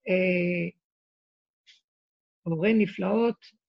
אה, 0.08 0.70
בורא 2.46 2.70
נפלאות, 2.80 3.36
אה, 3.44 3.67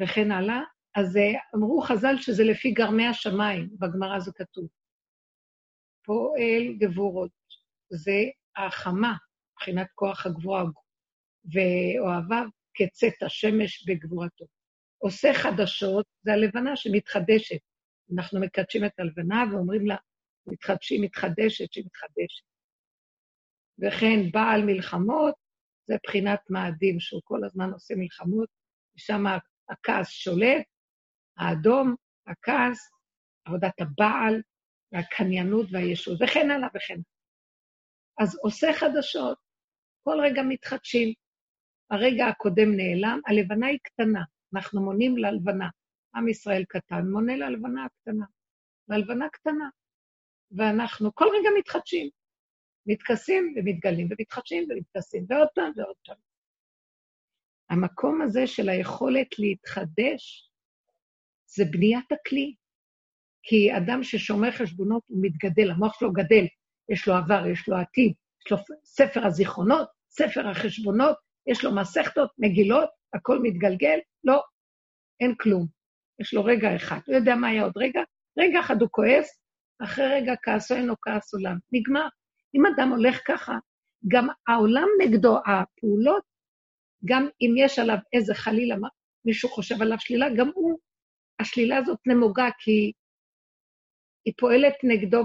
וכן 0.00 0.30
הלאה. 0.30 0.60
אז 0.94 1.16
אה, 1.16 1.40
אמרו 1.54 1.80
חז"ל 1.80 2.16
שזה 2.16 2.44
לפי 2.44 2.70
גרמי 2.70 3.06
השמיים, 3.06 3.68
בגמרא 3.78 4.20
זה 4.20 4.32
כתוב. 4.34 4.68
פועל 6.04 6.74
גבורות, 6.78 7.30
זה 7.90 8.20
החמה, 8.56 9.16
מבחינת 9.52 9.86
כוח 9.94 10.26
הגבוהה, 10.26 10.64
ואוהביו 11.44 12.48
כצאת 12.74 13.22
השמש 13.22 13.88
בגבורתו. 13.88 14.44
עושה 14.98 15.34
חדשות, 15.34 16.06
זה 16.22 16.32
הלבנה 16.32 16.76
שמתחדשת. 16.76 17.60
אנחנו 18.14 18.40
מקדשים 18.40 18.84
את 18.84 18.98
הלבנה 18.98 19.44
ואומרים 19.50 19.86
לה, 19.86 19.96
מתחדשים, 20.46 21.02
מתחדשת, 21.02 21.72
שמתחדשת. 21.72 22.44
וכן 23.78 24.30
בעל 24.32 24.62
מלחמות, 24.64 25.34
זה 25.86 25.96
בחינת 26.06 26.40
מאדים, 26.50 27.00
שהוא 27.00 27.20
כל 27.24 27.44
הזמן 27.44 27.72
עושה 27.72 27.94
מלחמות, 27.96 28.48
ושם 28.96 29.24
הכעס 29.68 30.08
שולט, 30.08 30.62
האדום, 31.38 31.94
הכעס, 32.26 32.90
עבודת 33.44 33.80
הבעל, 33.80 34.42
והקניינות 34.92 35.66
והישות, 35.72 36.18
וכן 36.22 36.50
הלאה 36.50 36.68
וכן 36.74 36.94
הלאה. 36.94 37.04
אז 38.20 38.38
עושה 38.42 38.72
חדשות, 38.72 39.38
כל 40.02 40.16
רגע 40.22 40.42
מתחדשים. 40.42 41.12
הרגע 41.90 42.26
הקודם 42.26 42.76
נעלם, 42.76 43.20
הלבנה 43.26 43.66
היא 43.66 43.78
קטנה, 43.82 44.22
אנחנו 44.54 44.82
מונים 44.82 45.18
ללבנה. 45.18 45.68
עם 46.14 46.28
ישראל 46.28 46.64
קטן 46.68 47.06
מונה 47.12 47.36
ללבנה 47.36 47.84
הקטנה, 47.84 48.24
והלבנה 48.88 49.28
קטנה. 49.28 49.68
ואנחנו 50.50 51.14
כל 51.14 51.24
רגע 51.24 51.48
מתחדשים. 51.58 52.08
מתכסים 52.86 53.54
ומתגלים, 53.56 54.08
ומתחדשים 54.10 54.68
ומתכסים, 54.70 55.26
ועוד 55.28 55.48
פעם 55.54 55.72
ועוד 55.76 55.96
פעם. 56.06 56.29
המקום 57.70 58.22
הזה 58.22 58.46
של 58.46 58.68
היכולת 58.68 59.38
להתחדש, 59.38 60.50
זה 61.46 61.64
בניית 61.70 62.12
הכלי. 62.12 62.54
כי 63.42 63.76
אדם 63.76 64.02
ששומר 64.02 64.50
חשבונות, 64.50 65.02
הוא 65.06 65.18
מתגדל, 65.22 65.70
המוח 65.70 65.98
שלו 66.00 66.12
גדל, 66.12 66.44
יש 66.88 67.08
לו 67.08 67.14
עבר, 67.14 67.46
יש 67.46 67.68
לו 67.68 67.76
עתיד, 67.76 68.12
יש 68.46 68.52
לו 68.52 68.58
ספר 68.84 69.26
הזיכרונות, 69.26 69.88
ספר 70.10 70.48
החשבונות, 70.48 71.16
יש 71.46 71.64
לו 71.64 71.74
מסכתות, 71.74 72.30
מגילות, 72.38 72.88
הכל 73.14 73.38
מתגלגל, 73.42 73.98
לא, 74.24 74.42
אין 75.20 75.34
כלום. 75.40 75.66
יש 76.20 76.34
לו 76.34 76.44
רגע 76.44 76.76
אחד, 76.76 76.98
הוא 77.06 77.14
יודע 77.14 77.34
מה 77.34 77.48
היה 77.48 77.62
עוד 77.62 77.72
רגע, 77.76 78.00
רגע 78.38 78.60
אחד 78.60 78.80
הוא 78.82 78.88
כועס, 78.92 79.40
אחרי 79.82 80.06
רגע 80.06 80.34
כעסו 80.42 80.74
אינו 80.74 80.94
כעס 81.02 81.34
עולם. 81.34 81.58
נגמר. 81.72 82.08
אם 82.54 82.62
אדם 82.66 82.88
הולך 82.88 83.20
ככה, 83.26 83.54
גם 84.08 84.28
העולם 84.48 84.86
נגדו, 85.02 85.38
הפעולות, 85.38 86.29
גם 87.04 87.28
אם 87.40 87.54
יש 87.58 87.78
עליו 87.78 87.96
איזה 88.12 88.34
חלילה, 88.34 88.76
מישהו 89.24 89.48
חושב 89.48 89.82
עליו 89.82 90.00
שלילה, 90.00 90.26
גם 90.36 90.50
הוא, 90.54 90.78
השלילה 91.40 91.76
הזאת 91.76 91.98
נמוגה, 92.06 92.48
כי 92.58 92.92
היא 94.24 94.34
פועלת 94.38 94.74
נגדו 94.82 95.22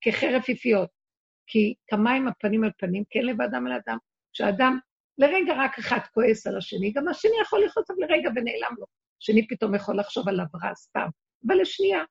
כחרף 0.00 0.48
יפיות. 0.48 1.02
כי 1.46 1.74
כמים 1.86 2.28
הפנים 2.28 2.64
על 2.64 2.70
פנים, 2.78 3.04
כן 3.10 3.20
לב 3.20 3.40
אדם 3.40 3.66
אל 3.66 3.72
אדם. 3.72 3.98
כשאדם 4.32 4.78
לרגע 5.18 5.52
רק 5.56 5.78
אחד 5.78 5.98
כועס 6.14 6.46
על 6.46 6.58
השני, 6.58 6.92
גם 6.92 7.08
השני 7.08 7.32
יכול 7.42 7.64
לכעוס 7.64 7.90
עליו 7.90 8.08
לרגע 8.08 8.30
ונעלם 8.30 8.74
לו. 8.78 8.86
השני 9.22 9.48
פתאום 9.48 9.74
יכול 9.74 9.98
לחשוב 9.98 10.28
עליו 10.28 10.44
רע 10.62 10.74
סתם, 10.74 11.08
אבל 11.46 11.60
לשנייה. 11.60 12.04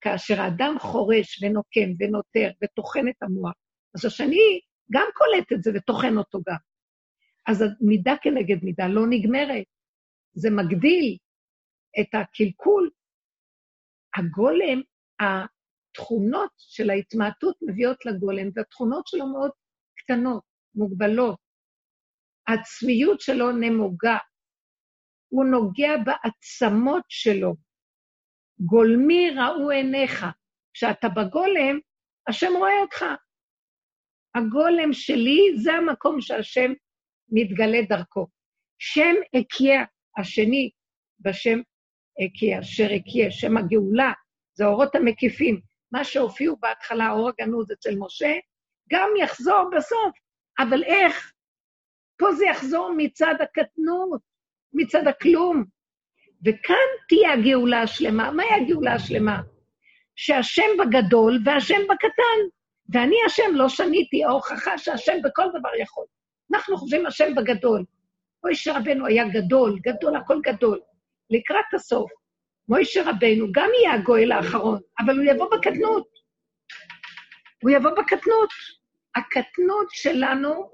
כאשר 0.00 0.40
האדם 0.40 0.76
חורש 0.78 1.42
ונוקם 1.42 1.90
ונותר 1.98 2.50
וטוחן 2.62 3.08
את 3.08 3.22
המוח, 3.22 3.54
אז 3.94 4.04
השני 4.04 4.60
גם 4.92 5.06
קולט 5.14 5.52
את 5.52 5.62
זה 5.62 5.70
וטוחן 5.74 6.16
אותו 6.16 6.38
גם. 6.48 6.56
אז 7.46 7.64
מידה 7.80 8.14
כנגד 8.22 8.64
מידה 8.64 8.88
לא 8.88 9.02
נגמרת. 9.10 9.66
זה 10.32 10.50
מגדיל 10.50 11.16
את 12.00 12.14
הקלקול. 12.14 12.90
הגולם, 14.16 14.80
התכונות 15.20 16.50
של 16.56 16.90
ההתמעטות 16.90 17.56
מביאות 17.62 18.06
לגולם, 18.06 18.48
והתכונות 18.54 19.06
שלו 19.06 19.26
מאוד 19.26 19.50
קטנות, 19.96 20.42
מוגבלות. 20.74 21.38
הצביעות 22.48 23.20
שלו 23.20 23.52
נמוגה. 23.52 24.18
הוא 25.28 25.44
נוגע 25.44 25.90
בעצמות 26.04 27.04
שלו. 27.08 27.54
גולמי 28.60 29.30
ראו 29.30 29.70
עיניך. 29.70 30.26
כשאתה 30.74 31.08
בגולם, 31.08 31.78
השם 32.28 32.52
רואה 32.58 32.80
אותך. 32.82 33.04
הגולם 34.34 34.92
שלי 34.92 35.40
זה 35.62 35.72
המקום 35.72 36.20
שהשם 36.20 36.72
מתגלה 37.28 37.82
דרכו. 37.88 38.26
שם 38.78 39.14
אקיה, 39.36 39.84
השני 40.18 40.70
בשם 41.20 41.58
אקיה, 42.24 42.60
אשר 42.60 42.86
אקיה, 42.96 43.30
שם 43.30 43.56
הגאולה, 43.56 44.12
זה 44.54 44.64
האורות 44.64 44.94
המקיפים. 44.94 45.60
מה 45.92 46.04
שהופיעו 46.04 46.56
בהתחלה, 46.56 47.04
האור 47.04 47.28
הגנוז 47.28 47.72
אצל 47.72 47.94
משה, 47.98 48.32
גם 48.92 49.08
יחזור 49.22 49.70
בסוף. 49.76 50.16
אבל 50.58 50.84
איך? 50.84 51.32
פה 52.18 52.32
זה 52.32 52.44
יחזור 52.46 52.92
מצד 52.96 53.34
הקטנות, 53.40 54.20
מצד 54.72 55.06
הכלום. 55.06 55.64
וכאן 56.44 56.86
תהיה 57.08 57.32
הגאולה 57.32 57.82
השלמה. 57.82 58.30
מהי 58.30 58.52
הגאולה 58.52 58.92
השלמה? 58.92 59.40
שהשם 60.16 60.70
בגדול 60.78 61.38
והשם 61.44 61.80
בקטן. 61.90 62.56
ואני 62.92 63.16
השם 63.26 63.54
לא 63.54 63.68
שניתי, 63.68 64.24
ההוכחה 64.24 64.78
שהשם 64.78 65.16
בכל 65.24 65.48
דבר 65.58 65.76
יכול. 65.80 66.04
אנחנו 66.54 66.76
חושבים 66.76 67.06
השם 67.06 67.34
בגדול. 67.34 67.84
מוישה 68.44 68.78
רבנו 68.78 69.06
היה 69.06 69.24
גדול, 69.28 69.78
גדול, 69.82 70.16
הכל 70.16 70.40
גדול. 70.42 70.80
לקראת 71.30 71.74
הסוף, 71.74 72.10
מוישה 72.68 73.02
רבנו 73.02 73.46
גם 73.52 73.68
יהיה 73.78 73.94
הגואל 73.94 74.32
האחרון, 74.32 74.80
אבל 74.98 75.16
הוא 75.16 75.24
יבוא 75.24 75.50
בקטנות. 75.56 76.08
הוא 77.62 77.70
יבוא 77.70 77.90
בקטנות. 77.90 78.50
הקטנות 79.16 79.86
שלנו 79.90 80.70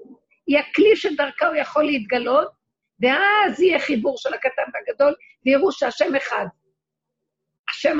היא 0.47 0.59
הכלי 0.59 0.95
שדרכה 0.95 1.47
הוא 1.47 1.55
יכול 1.55 1.83
להתגלות, 1.83 2.47
ואז 2.99 3.61
יהיה 3.61 3.79
חיבור 3.79 4.17
של 4.17 4.33
הקטן 4.33 4.63
והגדול, 4.73 5.13
ויראו 5.45 5.71
שהשם 5.71 6.15
אחד. 6.15 6.45
השם 7.69 7.97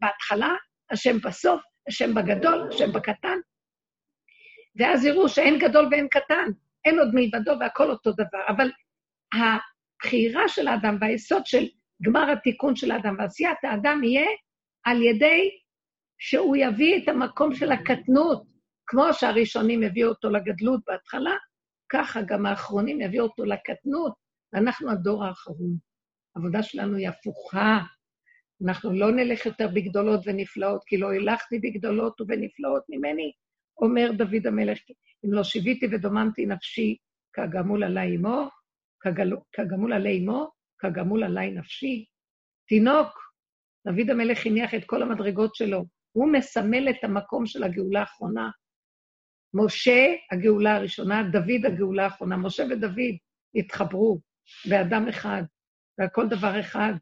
בהתחלה, 0.00 0.54
השם 0.90 1.18
בסוף, 1.18 1.62
השם 1.88 2.14
בגדול, 2.14 2.68
השם 2.68 2.92
בקטן, 2.92 3.38
ואז 4.76 5.04
יראו 5.04 5.28
שאין 5.28 5.58
גדול 5.58 5.88
ואין 5.90 6.08
קטן, 6.08 6.50
אין 6.84 6.98
עוד 6.98 7.08
מלבדו 7.14 7.52
והכל 7.60 7.90
אותו 7.90 8.12
דבר. 8.12 8.42
אבל 8.48 8.70
הבחירה 9.34 10.48
של 10.48 10.68
האדם 10.68 10.96
והיסוד 11.00 11.46
של 11.46 11.64
גמר 12.02 12.30
התיקון 12.30 12.76
של 12.76 12.90
האדם 12.90 13.16
ועשיית 13.18 13.58
האדם 13.62 14.04
יהיה 14.04 14.26
על 14.84 15.02
ידי 15.02 15.50
שהוא 16.18 16.56
יביא 16.56 17.02
את 17.02 17.08
המקום 17.08 17.54
של 17.54 17.72
הקטנות, 17.72 18.42
כמו 18.86 19.02
שהראשונים 19.12 19.82
הביאו 19.82 20.08
אותו 20.08 20.30
לגדלות 20.30 20.80
בהתחלה, 20.86 21.36
ככה 21.92 22.22
גם 22.22 22.46
האחרונים 22.46 23.00
יביאו 23.00 23.24
אותו 23.24 23.44
לקטנות, 23.44 24.12
ואנחנו 24.52 24.90
הדור 24.90 25.24
האחרון. 25.24 25.76
העבודה 26.36 26.62
שלנו 26.62 26.96
היא 26.96 27.08
הפוכה. 27.08 27.78
אנחנו 28.66 28.92
לא 28.92 29.10
נלך 29.10 29.46
יותר 29.46 29.68
בגדולות 29.74 30.20
ונפלאות, 30.26 30.84
כי 30.86 30.96
לא 30.96 31.12
הלכתי 31.12 31.58
בגדולות 31.58 32.20
ובנפלאות 32.20 32.82
ממני, 32.88 33.32
אומר 33.80 34.10
דוד 34.16 34.46
המלך, 34.46 34.78
אם 35.24 35.32
לא 35.32 35.44
שיוויתי 35.44 35.86
ודוממתי 35.92 36.46
נפשי 36.46 36.96
כגמול 37.32 37.84
עלי 37.84 38.16
אמו, 38.16 38.48
כגמול 39.52 39.92
עלי 39.92 40.18
אמו, 40.18 40.50
כגמול 40.78 41.24
עלי 41.24 41.50
נפשי. 41.50 42.04
תינוק, 42.68 43.08
דוד 43.86 44.10
המלך 44.10 44.46
הניח 44.46 44.74
את 44.74 44.84
כל 44.84 45.02
המדרגות 45.02 45.54
שלו. 45.54 45.84
הוא 46.12 46.32
מסמל 46.32 46.90
את 46.90 47.04
המקום 47.04 47.46
של 47.46 47.64
הגאולה 47.64 48.00
האחרונה. 48.00 48.50
משה, 49.54 50.14
הגאולה 50.32 50.76
הראשונה, 50.76 51.22
דוד, 51.32 51.66
הגאולה 51.66 52.04
האחרונה. 52.04 52.36
משה 52.36 52.62
ודוד 52.70 53.16
התחברו 53.54 54.20
באדם 54.70 55.08
אחד, 55.08 55.42
והכל 55.98 56.28
דבר 56.28 56.60
אחד. 56.60 56.92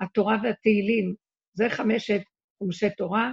התורה 0.00 0.36
והתהילים, 0.42 1.14
זה 1.54 1.64
חמשת 1.70 2.20
חומשי 2.58 2.90
תורה, 2.90 3.32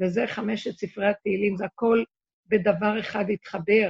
וזה 0.00 0.26
חמשת 0.26 0.78
ספרי 0.78 1.06
התהילים, 1.06 1.56
זה 1.56 1.64
הכל 1.64 2.04
בדבר 2.46 3.00
אחד 3.00 3.24
התחבר, 3.32 3.88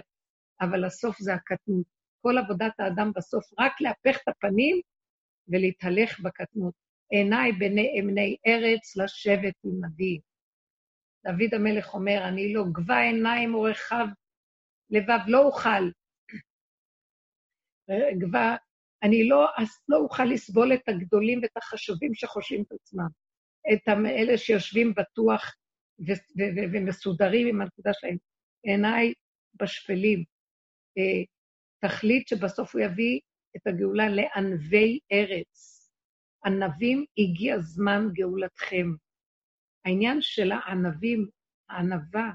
אבל 0.61 0.85
הסוף 0.85 1.19
זה 1.19 1.35
הקטנות. 1.35 1.87
כל 2.21 2.39
עבודת 2.39 2.81
האדם 2.81 3.13
בסוף 3.17 3.45
רק 3.59 3.81
להפך 3.81 4.23
את 4.23 4.29
הפנים 4.29 4.81
ולהתהלך 5.49 6.21
בקטנות. 6.21 6.75
עיניי 7.11 7.53
בני 7.53 8.01
אמני 8.01 8.37
ארץ 8.47 8.97
לשבת 8.97 9.55
עמדי. 9.65 10.21
דוד 11.25 11.55
המלך 11.55 11.95
אומר, 11.95 12.29
אני 12.29 12.53
לא 12.53 12.65
גבה 12.73 13.01
עיניים 13.01 13.55
ורחב 13.55 14.07
לבב, 14.91 15.19
לא 15.27 15.45
אוכל. 15.45 15.91
גבה, 18.21 18.57
אני 19.03 19.29
לא, 19.29 19.47
לא 19.89 19.97
אוכל 19.97 20.25
לסבול 20.25 20.75
את 20.75 20.89
הגדולים 20.89 21.41
ואת 21.43 21.57
החשובים 21.57 22.15
שחושבים 22.15 22.63
את 22.63 22.73
עצמם. 22.73 23.09
את 23.73 23.89
אלה 23.89 24.39
שיושבים 24.39 24.95
בטוח 24.97 25.55
ומסודרים 26.73 27.47
עם 27.47 27.61
הנקודה 27.61 27.91
שלהם. 27.93 28.17
עיניי 28.63 29.13
בשפלים. 29.55 30.25
אה, 30.99 31.25
תכלית 31.81 32.29
שבסוף 32.29 32.75
הוא 32.75 32.83
יביא 32.83 33.21
את 33.57 33.67
הגאולה 33.67 34.09
לענבי 34.09 34.99
ארץ. 35.13 35.79
ענבים, 36.45 37.05
הגיע 37.19 37.59
זמן 37.59 38.09
גאולתכם. 38.13 38.87
העניין 39.85 40.19
של 40.21 40.53
הענבים, 40.53 41.29
הענווה, 41.69 42.31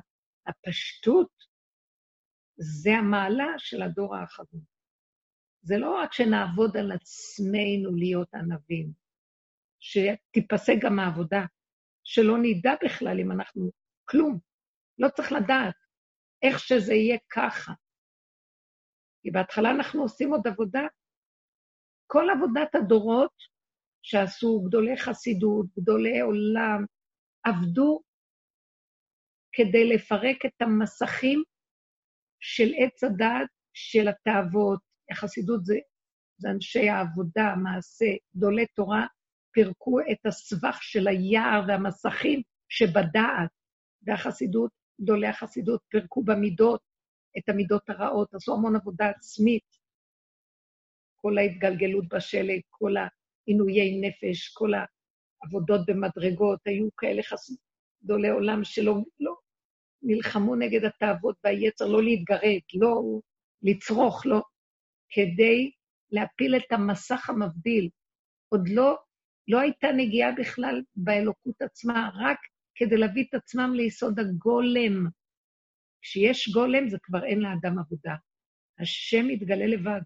הפשטות, 0.48 1.30
זה 2.56 2.92
המעלה 2.92 3.54
של 3.58 3.82
הדור 3.82 4.16
האחרון. 4.16 4.62
זה 5.62 5.78
לא 5.78 5.96
רק 5.96 6.14
שנעבוד 6.14 6.78
על 6.78 6.92
עצמנו 6.92 7.96
להיות 7.96 8.34
ענבים, 8.34 8.92
שתיפסק 9.80 10.74
גם 10.82 11.00
העבודה, 11.00 11.46
שלא 12.04 12.38
נדע 12.42 12.74
בכלל 12.86 13.20
אם 13.20 13.32
אנחנו 13.32 13.72
כלום. 14.06 14.40
לא 15.00 15.10
צריך 15.10 15.32
לדעת 15.32 15.76
איך 16.44 16.60
שזה 16.60 16.94
יהיה 16.94 17.18
ככה. 17.32 17.74
כי 19.22 19.32
בהתחלה 19.32 19.72
אנחנו 19.72 20.02
עושים 20.02 20.32
עוד 20.32 20.48
עבודה. 20.48 20.82
כל 22.08 22.28
עבודת 22.38 22.76
הדורות 22.76 23.34
שעשו 24.02 24.64
גדולי 24.68 24.98
חסידות, 24.98 25.66
גדולי 25.80 26.20
עולם, 26.20 26.86
עבדו 27.44 28.02
כדי 29.52 29.90
לפרק 29.96 30.46
את 30.46 30.62
המסכים 30.62 31.44
של 32.40 32.72
עץ 32.78 33.04
הדעת 33.04 33.50
של 33.74 34.08
התאוות. 34.08 34.80
החסידות 35.12 35.66
זה, 35.66 35.76
זה 36.38 36.50
אנשי 36.50 36.90
העבודה, 36.90 37.44
המעשה, 37.44 38.06
גדולי 38.36 38.66
תורה, 38.68 39.06
פירקו 39.54 40.00
את 40.12 40.26
הסבך 40.26 40.78
של 40.82 41.08
היער 41.08 41.62
והמסכים 41.68 42.42
שבדעת, 42.70 43.50
והחסידות, 44.02 44.72
גדולי 45.02 45.28
החסידות, 45.28 45.82
פירקו 45.90 46.24
במידות 46.24 46.82
את 47.38 47.50
המידות 47.50 47.90
הרעות, 47.90 48.34
עשו 48.34 48.54
המון 48.54 48.76
עבודה 48.76 49.10
עצמית. 49.10 49.84
כל 51.16 51.38
ההתגלגלות 51.38 52.08
בשלג, 52.08 52.62
כל 52.70 52.94
עינויי 53.46 54.02
נפש, 54.02 54.54
כל 54.54 54.72
העבודות 54.74 55.82
במדרגות, 55.88 56.60
היו 56.66 56.90
כאלה 56.98 57.24
חסידות 57.24 57.74
גדולי 58.04 58.30
עולם 58.30 58.64
שלא 58.64 58.96
לא, 59.20 59.36
נלחמו 60.02 60.56
נגד 60.56 60.86
התאוות 60.86 61.36
והיצר, 61.44 61.88
לא 61.88 62.04
להתגרד, 62.04 62.60
לא 62.74 63.20
לצרוך, 63.62 64.26
לא, 64.26 64.42
כדי 65.10 65.72
להפיל 66.12 66.56
את 66.56 66.72
המסך 66.72 67.30
המבדיל. 67.30 67.90
עוד 68.50 68.68
לא 68.70 68.98
לא 69.48 69.60
הייתה 69.60 69.88
נגיעה 69.98 70.32
בכלל 70.32 70.82
באלוקות 70.96 71.62
עצמה, 71.62 72.10
רק 72.16 72.40
כדי 72.76 72.98
להביא 72.98 73.26
את 73.30 73.34
עצמם 73.34 73.74
ליסוד 73.74 74.20
הגולם. 74.20 75.08
כשיש 76.02 76.50
גולם 76.50 76.90
זה 76.90 76.98
כבר 77.04 77.26
אין 77.26 77.40
לאדם 77.40 77.80
עבודה. 77.80 78.16
השם 78.80 79.28
מתגלה 79.28 79.66
לבד. 79.66 80.02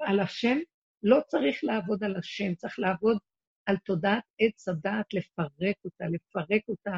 על 0.00 0.20
השם 0.20 0.58
לא 1.02 1.20
צריך 1.26 1.64
לעבוד 1.64 2.04
על 2.04 2.16
השם, 2.16 2.54
צריך 2.54 2.78
לעבוד 2.78 3.18
על 3.66 3.76
תודעת 3.76 4.22
עץ 4.38 4.68
הדעת, 4.68 5.14
לפרק 5.14 5.76
אותה, 5.84 6.04
לפרק 6.04 6.62
אותה, 6.68 6.96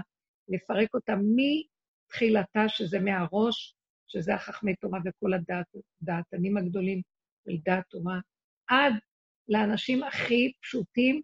לפרק 0.48 0.94
אותה 0.94 1.14
מתחילתה, 1.16 2.68
שזה 2.68 3.01
מהראש, 3.01 3.74
שזה 4.07 4.35
החכמי 4.35 4.77
תורה 4.77 4.98
וכל 5.05 5.31
הדעתנים 5.33 6.57
הגדולים 6.57 7.03
של 7.44 7.57
דעת 7.64 7.85
תורה, 7.88 8.18
עד 8.68 8.92
לאנשים 9.48 10.03
הכי 10.03 10.53
פשוטים 10.62 11.22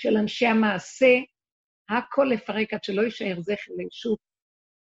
של 0.00 0.16
אנשי 0.16 0.46
המעשה, 0.46 1.14
הכל 1.88 2.26
לפרק 2.34 2.74
עד 2.74 2.84
שלא 2.84 3.02
יישאר 3.02 3.40
זכר 3.40 3.72
לישות 3.76 4.18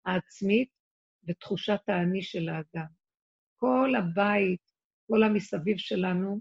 העצמית 0.05 0.69
ותחושת 1.27 1.79
האני 1.87 2.21
של 2.21 2.49
האדם. 2.49 2.91
כל 3.55 3.89
הבית, 3.97 4.61
כל 5.07 5.23
המסביב 5.23 5.77
שלנו, 5.77 6.39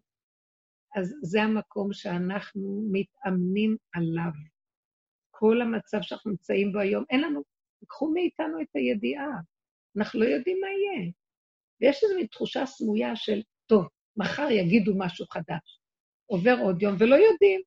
אז 0.96 1.14
זה 1.22 1.42
המקום 1.42 1.92
שאנחנו 1.92 2.88
מתאמנים 2.92 3.76
עליו. 3.92 4.32
כל 5.30 5.60
המצב 5.60 5.98
שאנחנו 6.02 6.30
נמצאים 6.30 6.72
בו 6.72 6.78
היום, 6.78 7.04
אין 7.10 7.20
לנו, 7.20 7.42
קחו 7.86 8.10
מאיתנו 8.14 8.60
את 8.62 8.68
הידיעה, 8.74 9.30
אנחנו 9.96 10.20
לא 10.20 10.24
יודעים 10.24 10.58
מה 10.60 10.68
יהיה. 10.68 11.12
ויש 11.80 12.02
איזו 12.02 12.14
מין 12.16 12.26
תחושה 12.26 12.66
סמויה 12.66 13.16
של, 13.16 13.42
טוב, 13.66 13.88
מחר 14.16 14.48
יגידו 14.50 14.92
משהו 14.98 15.26
חדש. 15.26 15.80
עובר 16.26 16.56
עוד 16.62 16.82
יום 16.82 16.94
ולא 16.98 17.14
יודעים. 17.14 17.60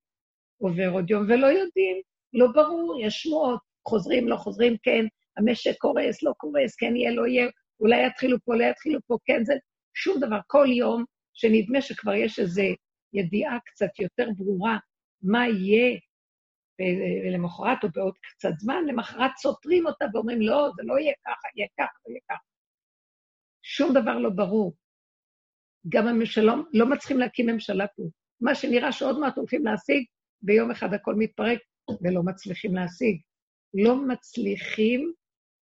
עובר 0.61 0.89
עוד 0.89 1.09
יום 1.09 1.23
ולא 1.23 1.47
יודעים, 1.47 2.01
לא 2.33 2.47
ברור, 2.53 2.99
יש 3.01 3.13
שמועות, 3.13 3.59
חוזרים, 3.87 4.27
לא 4.27 4.35
חוזרים, 4.35 4.77
כן, 4.83 5.05
המשק 5.37 5.77
קורס, 5.77 6.23
לא 6.23 6.31
קורס, 6.37 6.75
כן 6.75 6.95
יהיה, 6.95 7.11
לא 7.11 7.27
יהיה, 7.27 7.47
אולי 7.79 8.07
יתחילו 8.07 8.37
פה, 8.45 8.55
לא 8.55 8.63
יתחילו 8.63 8.99
פה, 9.07 9.17
כן, 9.25 9.45
זה 9.45 9.53
שום 9.93 10.19
דבר. 10.19 10.39
כל 10.47 10.67
יום 10.69 11.03
שנדמה 11.33 11.81
שכבר 11.81 12.13
יש 12.13 12.39
איזו 12.39 12.61
ידיעה 13.13 13.57
קצת 13.65 13.99
יותר 13.99 14.27
ברורה 14.37 14.77
מה 15.21 15.47
יהיה, 15.47 15.99
ולמחרת 17.25 17.83
או 17.83 17.89
בעוד 17.95 18.13
קצת 18.21 18.53
זמן, 18.57 18.85
למחרת 18.87 19.31
סותרים 19.37 19.87
אותה 19.87 20.05
ואומרים, 20.13 20.41
לא, 20.41 20.69
זה 20.75 20.83
לא 20.85 20.99
יהיה 20.99 21.13
ככה, 21.25 21.47
יהיה 21.55 21.67
ככה, 21.77 22.09
יהיה 22.09 22.19
ככה. 22.29 22.39
שום 23.63 23.93
דבר 23.93 24.17
לא 24.17 24.29
ברור. 24.29 24.75
גם 25.89 26.07
הממשלה, 26.07 26.53
לא 26.73 26.85
מצליחים 26.85 27.19
להקים 27.19 27.45
ממשלה 27.45 27.87
פה. 27.87 28.03
מה 28.41 28.55
שנראה 28.55 28.91
שעוד 28.91 29.19
מעט 29.19 29.37
הולכים 29.37 29.65
להשיג, 29.65 30.05
ביום 30.41 30.71
אחד 30.71 30.93
הכל 30.93 31.15
מתפרק 31.17 31.59
ולא 32.01 32.23
מצליחים 32.23 32.75
להשיג. 32.75 33.21
לא 33.73 34.07
מצליחים 34.07 35.13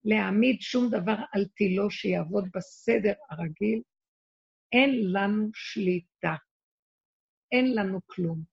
להעמיד 0.04 0.62
שום 0.62 0.90
דבר 0.90 1.16
על 1.32 1.46
תילו 1.56 1.92
שיעבוד 1.92 2.48
בסדר 2.56 3.14
הרגיל. 3.30 3.82
אין 4.72 5.12
לנו 5.14 5.50
שליטה. 5.54 6.36
אין 7.52 7.76
לנו 7.76 8.00
כלום. 8.08 8.44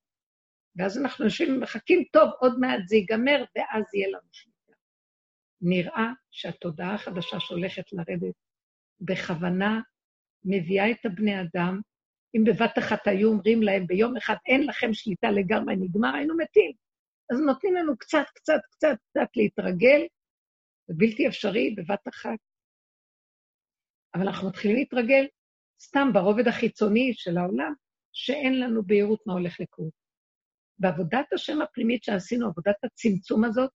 ואז 0.76 0.98
אנחנו 0.98 1.24
יושבים 1.24 1.56
ומחכים, 1.56 2.04
טוב, 2.12 2.30
עוד 2.40 2.60
מעט 2.60 2.80
זה 2.86 2.96
ייגמר, 2.96 3.44
ואז 3.56 3.84
יהיה 3.94 4.08
לנו 4.08 4.28
שליטה. 4.32 4.72
נראה 5.60 6.12
שהתודעה 6.30 6.94
החדשה 6.94 7.40
שהולכת 7.40 7.92
לרדת 7.92 8.34
בכוונה 9.00 9.80
מביאה 10.44 10.90
את 10.90 11.06
הבני 11.06 11.40
אדם 11.40 11.80
אם 12.36 12.44
בבת 12.44 12.78
אחת 12.78 13.06
היו 13.06 13.28
אומרים 13.28 13.62
להם 13.62 13.86
ביום 13.86 14.16
אחד, 14.16 14.34
אין 14.46 14.66
לכם 14.66 14.94
שליטה 14.94 15.30
לגמרי, 15.30 15.76
נגמר, 15.76 16.14
היינו 16.14 16.36
מתים. 16.36 16.72
אז 17.32 17.40
נותנים 17.40 17.74
לנו 17.74 17.98
קצת, 17.98 18.24
קצת, 18.34 18.60
קצת, 18.70 18.96
קצת 19.10 19.28
להתרגל, 19.36 20.06
זה 20.88 20.94
בלתי 20.96 21.28
אפשרי 21.28 21.74
בבת 21.74 22.08
אחת. 22.08 22.38
אבל 24.14 24.26
אנחנו 24.26 24.48
מתחילים 24.48 24.76
להתרגל 24.76 25.26
סתם 25.80 26.08
ברובד 26.12 26.48
החיצוני 26.48 27.12
של 27.14 27.38
העולם, 27.38 27.72
שאין 28.12 28.60
לנו 28.60 28.82
בהירות 28.82 29.26
מה 29.26 29.32
הולך 29.32 29.60
לקרות. 29.60 29.92
בעבודת 30.78 31.32
השם 31.32 31.62
הפנימית 31.62 32.04
שעשינו, 32.04 32.46
עבודת 32.46 32.76
הצמצום 32.84 33.44
הזאת, 33.44 33.70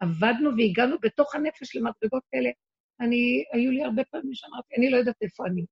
עבדנו 0.00 0.50
והגענו 0.56 0.96
בתוך 1.02 1.34
הנפש 1.34 1.76
למדרגות 1.76 2.22
כאלה. 2.30 2.50
אני, 3.00 3.44
היו 3.52 3.70
לי 3.70 3.84
הרבה 3.84 4.04
פעמים 4.04 4.34
שאמרתי, 4.34 4.74
אני 4.78 4.90
לא 4.90 4.96
יודעת 4.96 5.22
איפה 5.22 5.46
אני. 5.46 5.64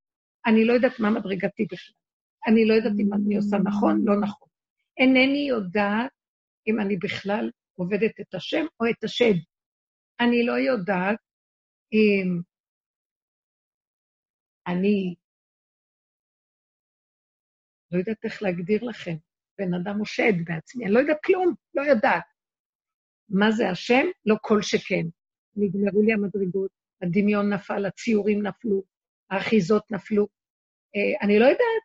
אני 0.47 0.65
לא 0.65 0.73
יודעת 0.73 1.01
מה 1.01 1.11
מדרגתי 1.11 1.65
בכלל. 1.73 2.02
אני 2.47 2.67
לא 2.67 2.75
יודעת 2.75 2.93
אם 2.99 3.15
אני 3.15 3.37
עושה 3.37 3.57
נכון, 3.57 4.03
לא 4.05 4.21
נכון. 4.21 4.49
אינני 4.99 5.47
יודעת 5.49 6.11
אם 6.67 6.81
אני 6.81 6.97
בכלל 6.97 7.51
עובדת 7.75 8.21
את 8.21 8.35
השם 8.35 8.65
או 8.81 8.87
את 8.91 9.05
השד. 9.05 9.35
אני 10.21 10.47
לא 10.47 10.53
יודעת 10.53 11.19
אם 11.93 12.41
אני 14.67 15.15
לא 17.93 17.99
יודעת 17.99 18.25
איך 18.25 18.43
להגדיר 18.43 18.85
לכם, 18.85 19.17
בן 19.59 19.75
אדם 19.75 19.99
הוא 19.99 20.07
שד 20.07 20.33
בעצמי, 20.45 20.85
אני 20.85 20.93
לא 20.95 20.99
יודעת 21.01 21.19
כלום, 21.25 21.55
לא 21.75 21.83
יודעת. 21.83 22.25
מה 23.29 23.51
זה 23.51 23.71
השם? 23.71 24.07
לא 24.27 24.37
כל 24.41 24.63
שכן. 24.63 25.07
נגמרו 25.57 26.03
לי 26.03 26.13
המדרגות, 26.13 26.71
הדמיון 27.03 27.53
נפל, 27.53 27.87
הציורים 27.87 28.43
נפלו, 28.43 28.83
האחיזות 29.31 29.91
נפלו. 29.91 30.29
אה, 30.97 31.27
אני 31.27 31.39
לא 31.39 31.45
יודעת. 31.45 31.82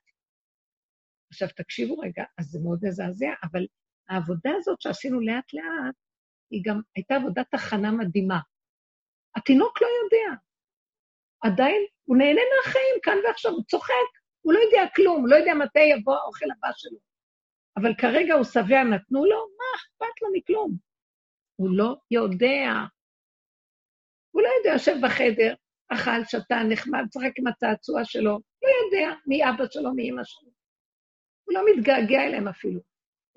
עכשיו, 1.38 1.50
תקשיבו 1.56 1.98
רגע, 1.98 2.24
אז 2.38 2.46
זה 2.46 2.60
מאוד 2.64 2.80
מזעזע, 2.84 3.34
אבל 3.44 3.66
העבודה 4.10 4.52
הזאת 4.58 4.82
שעשינו 4.82 5.20
לאט-לאט, 5.20 5.96
היא 6.52 6.62
גם 6.66 6.82
הייתה 6.96 7.16
עבודת 7.16 7.54
הכנה 7.54 7.92
מדהימה. 7.92 8.40
התינוק 9.36 9.82
לא 9.82 9.88
יודע. 9.88 10.38
עדיין 11.42 11.86
הוא 12.04 12.18
נהנה 12.18 12.42
מהחיים 12.56 12.96
כאן 13.04 13.18
ועכשיו, 13.28 13.52
הוא 13.52 13.64
צוחק, 13.64 14.10
הוא 14.42 14.54
לא 14.54 14.60
יודע 14.60 14.90
כלום, 14.96 15.22
הוא 15.22 15.30
לא 15.30 15.36
יודע 15.36 15.54
מתי 15.54 15.80
יבוא 15.80 16.16
האוכל 16.16 16.46
הבא 16.58 16.70
שלו. 16.76 16.98
אבל 17.78 17.96
כרגע 17.98 18.34
הוא 18.34 18.44
שבע, 18.44 18.84
נתנו 18.84 19.26
לו, 19.26 19.38
מה 19.58 19.66
אכפת 19.76 20.22
לו 20.22 20.28
מכלום? 20.34 20.78
הוא 21.56 21.70
לא 21.78 21.96
יודע. 22.12 22.72
הוא 24.32 24.42
לא 24.42 24.50
יודע, 24.58 24.70
יושב 24.74 24.96
בחדר, 25.04 25.56
אכל, 25.90 26.24
שתה, 26.26 26.56
נחמד, 26.70 27.04
צחק 27.10 27.32
עם 27.40 27.48
הצעצוע 27.48 28.06
שלו, 28.06 28.40
לא 28.64 28.70
יודע 28.86 29.16
מי 29.28 29.50
אבא 29.50 29.66
שלו, 29.72 29.94
מי 29.94 30.10
אמא 30.10 30.24
שלו. 30.24 30.57
הוא 31.48 31.54
לא 31.54 31.62
מתגעגע 31.72 32.24
אליהם 32.24 32.48
אפילו. 32.48 32.80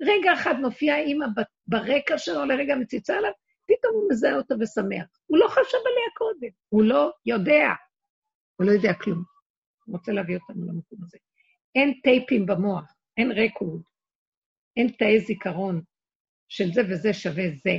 רגע 0.01 0.33
אחד 0.33 0.55
מופיעה 0.61 0.99
אימא 0.99 1.25
ברקע 1.67 2.17
שלו, 2.17 2.45
לרגע 2.45 2.75
מציצה 2.75 3.17
עליו, 3.17 3.31
פתאום 3.65 3.93
הוא 3.93 4.09
מזהה 4.11 4.35
אותה 4.35 4.55
ושמח. 4.59 5.07
הוא 5.25 5.37
לא 5.37 5.47
חשב 5.47 5.77
עליה 5.77 6.09
קודם, 6.17 6.49
הוא 6.69 6.83
לא 6.83 7.11
יודע. 7.25 7.67
הוא 8.55 8.67
לא 8.67 8.71
יודע 8.71 8.93
כלום. 8.93 9.23
הוא 9.85 9.97
רוצה 9.97 10.11
להביא 10.11 10.37
אותנו 10.37 10.65
למקום 10.65 10.99
הזה. 11.03 11.17
אין 11.75 11.99
טייפים 12.03 12.45
במוח, 12.45 12.93
אין 13.17 13.31
רקורד, 13.31 13.81
אין 14.77 14.87
תאי 14.87 15.19
זיכרון 15.19 15.81
של 16.49 16.73
זה 16.73 16.81
וזה 16.89 17.13
שווה 17.13 17.43
זה. 17.63 17.77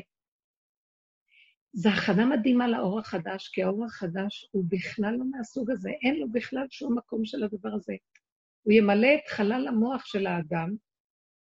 זו 1.73 1.89
הכנה 1.89 2.27
מדהימה 2.27 2.69
לאור 2.69 2.99
החדש, 2.99 3.49
כי 3.49 3.63
האור 3.63 3.85
החדש 3.85 4.49
הוא 4.53 4.65
בכלל 4.69 5.15
לא 5.19 5.25
מהסוג 5.31 5.71
הזה, 5.71 5.91
אין 6.03 6.21
לו 6.21 6.33
בכלל 6.33 6.67
שום 6.71 6.99
מקום 6.99 7.25
של 7.25 7.45
הדבר 7.45 7.69
הזה. 7.75 7.93
הוא 8.63 8.73
ימלא 8.73 9.09
את 9.15 9.29
חלל 9.29 9.69
המוח 9.69 10.05
של 10.05 10.27
האדם, 10.27 10.69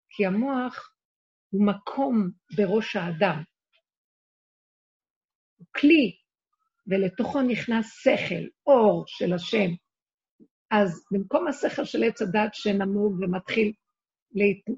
כי 0.09 0.25
המוח 0.25 0.93
הוא 1.49 1.67
מקום 1.67 2.29
בראש 2.57 2.95
האדם. 2.95 3.43
הוא 5.57 5.67
כלי, 5.75 6.17
ולתוכו 6.87 7.41
נכנס 7.41 7.85
שכל, 8.03 8.47
אור 8.67 9.03
של 9.07 9.33
השם. 9.33 9.69
אז 10.71 11.05
במקום 11.11 11.47
השכל 11.47 11.85
של 11.85 12.03
עץ 12.03 12.21
הדת 12.21 12.53
שנמוג 12.53 13.19
ומתחיל 13.19 13.73
להת... 14.31 14.77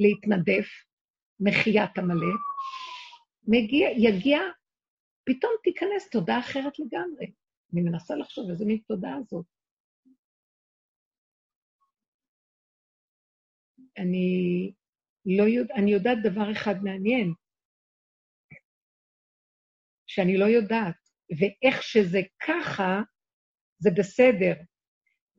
להתנדף, 0.00 0.68
מחיית 1.40 1.98
עמלק, 1.98 2.40
מגיע, 3.48 3.88
יגיע, 3.96 4.38
פתאום 5.24 5.52
תיכנס 5.62 6.10
תודעה 6.10 6.40
אחרת 6.40 6.78
לגמרי. 6.78 7.26
אני 7.72 7.82
מנסה 7.82 8.14
לחשוב 8.16 8.50
איזה 8.50 8.64
מין 8.64 8.78
תודעה 8.86 9.22
זאת. 9.22 9.46
אני 13.98 14.72
לא 15.26 15.42
יודע, 15.42 15.74
אני 15.74 15.90
יודעת 15.90 16.18
דבר 16.22 16.52
אחד 16.52 16.74
מעניין, 16.82 17.32
שאני 20.06 20.36
לא 20.36 20.44
יודעת, 20.44 20.96
ואיך 21.38 21.82
שזה 21.82 22.18
ככה, 22.46 23.02
זה 23.78 23.90
בסדר. 23.98 24.54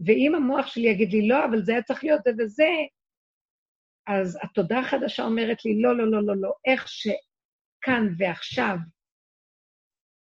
ואם 0.05 0.35
המוח 0.35 0.67
שלי 0.67 0.87
יגיד 0.87 1.09
לי, 1.11 1.27
לא, 1.27 1.45
אבל 1.45 1.61
זה 1.63 1.71
היה 1.71 1.83
צריך 1.83 2.03
להיות 2.03 2.21
זה 2.23 2.31
וזה, 2.39 2.69
אז 4.07 4.37
התודעה 4.43 4.79
החדשה 4.79 5.23
אומרת 5.23 5.65
לי, 5.65 5.81
לא, 5.81 5.97
לא, 5.97 6.11
לא, 6.11 6.23
לא, 6.25 6.35
לא, 6.41 6.53
איך 6.65 6.87
שכאן 6.87 8.13
ועכשיו, 8.17 8.75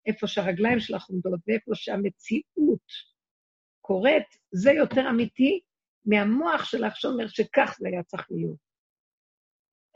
איפה 0.05 0.27
שהרגליים 0.27 0.79
שלך 0.79 1.09
עומדות 1.09 1.39
ואיפה 1.47 1.71
שהמציאות 1.75 2.87
קורית, 3.81 4.27
זה 4.51 4.71
יותר 4.71 5.09
אמיתי 5.09 5.61
מהמוח 6.07 6.63
שלך 6.65 6.95
שאומר 6.95 7.27
שכך 7.27 7.75
זה 7.79 7.87
היה 7.87 8.03
צריך 8.03 8.27
להיות. 8.31 8.57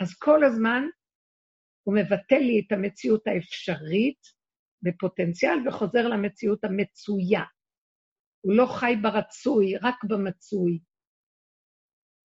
אז 0.01 0.15
כל 0.19 0.43
הזמן 0.43 0.83
הוא 1.83 1.95
מבטל 1.95 2.39
לי 2.39 2.63
את 2.67 2.71
המציאות 2.71 3.27
האפשרית 3.27 4.21
בפוטנציאל 4.81 5.67
וחוזר 5.67 6.07
למציאות 6.07 6.63
המצויה. 6.63 7.43
הוא 8.41 8.53
לא 8.53 8.65
חי 8.79 8.93
ברצוי, 9.01 9.77
רק 9.77 10.03
במצוי. 10.03 10.79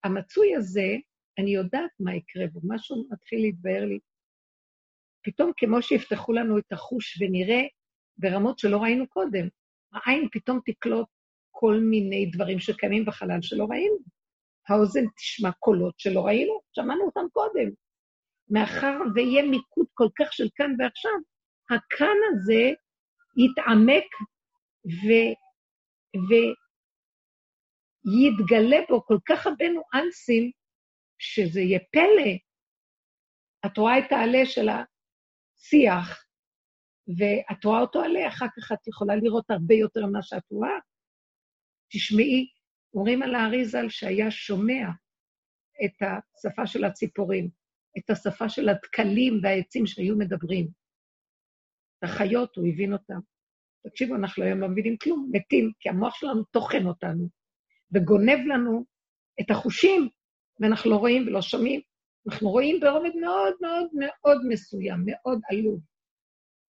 המצוי 0.04 0.56
הזה, 0.56 0.96
אני 1.38 1.50
יודעת 1.50 1.90
מה 2.00 2.14
יקרה 2.14 2.46
בו, 2.52 2.60
משהו 2.64 3.08
מתחיל 3.10 3.40
להתבהר 3.40 3.84
לי. 3.84 3.98
פתאום 5.24 5.52
כמו 5.56 5.82
שיפתחו 5.82 6.32
לנו 6.32 6.58
את 6.58 6.72
החוש 6.72 7.22
ונראה 7.22 7.62
ברמות 8.18 8.58
שלא 8.58 8.78
ראינו 8.82 9.08
קודם, 9.08 9.48
העין 9.92 10.28
פתאום 10.32 10.60
תקלוט 10.64 11.08
כל 11.58 11.80
מיני 11.80 12.26
דברים 12.26 12.58
שקיימים 12.58 13.04
בחלל 13.04 13.42
שלא 13.42 13.66
ראינו. 13.70 13.96
האוזן 14.68 15.04
תשמע 15.16 15.50
קולות 15.52 15.94
שלא 15.98 16.26
ראינו, 16.26 16.60
שמענו 16.72 17.04
אותם 17.04 17.26
קודם. 17.32 17.70
מאחר 18.50 18.98
ויהיה 19.14 19.42
מיקוד 19.42 19.86
כל 19.94 20.08
כך 20.18 20.32
של 20.32 20.48
כאן 20.54 20.74
ועכשיו, 20.78 21.12
הכאן 21.70 22.16
הזה 22.30 22.72
יתעמק 23.36 24.04
ו... 24.86 25.06
ויתגלה 28.04 28.76
בו 28.88 29.04
כל 29.04 29.18
כך 29.28 29.46
הרבה 29.46 29.64
ניואנסים, 29.68 30.50
שזה 31.18 31.60
יהיה 31.60 31.80
פלא. 31.92 32.32
את 33.66 33.78
רואה 33.78 33.98
את 33.98 34.12
העלה 34.12 34.46
של 34.46 34.68
השיח, 34.68 36.26
ואת 37.18 37.64
רואה 37.64 37.80
אותו 37.80 38.00
עלה, 38.02 38.28
אחר 38.28 38.46
כך 38.56 38.72
את 38.72 38.88
יכולה 38.88 39.16
לראות 39.16 39.50
הרבה 39.50 39.74
יותר 39.74 40.06
ממה 40.06 40.22
שאת 40.22 40.50
רואה. 40.50 40.78
תשמעי, 41.92 42.48
אומרים 42.94 43.22
על 43.22 43.34
האריזל 43.34 43.88
שהיה 43.88 44.30
שומע 44.30 44.88
את 45.84 46.02
השפה 46.02 46.66
של 46.66 46.84
הציפורים, 46.84 47.48
את 47.98 48.10
השפה 48.10 48.48
של 48.48 48.68
הדקלים 48.68 49.40
והעצים 49.42 49.86
שהיו 49.86 50.16
מדברים. 50.16 50.68
החיות, 52.02 52.56
הוא 52.56 52.66
הבין 52.68 52.92
אותם. 52.92 53.18
תקשיבו, 53.86 54.14
אנחנו 54.14 54.44
היום 54.44 54.60
לא 54.60 54.68
מבינים 54.68 54.96
כלום, 54.96 55.30
מתים, 55.32 55.72
כי 55.80 55.88
המוח 55.88 56.14
שלנו 56.14 56.44
טוחן 56.44 56.86
אותנו, 56.86 57.28
וגונב 57.94 58.38
לנו 58.46 58.84
את 59.40 59.50
החושים, 59.50 60.08
ואנחנו 60.60 60.90
לא 60.90 60.96
רואים 60.96 61.26
ולא 61.26 61.42
שומעים. 61.42 61.80
אנחנו 62.28 62.50
רואים 62.50 62.80
ברובד 62.80 63.16
מאוד 63.20 63.54
מאוד 63.60 63.88
מאוד 63.98 64.38
מסוים, 64.48 65.02
מאוד 65.06 65.40
עלוב. 65.50 65.80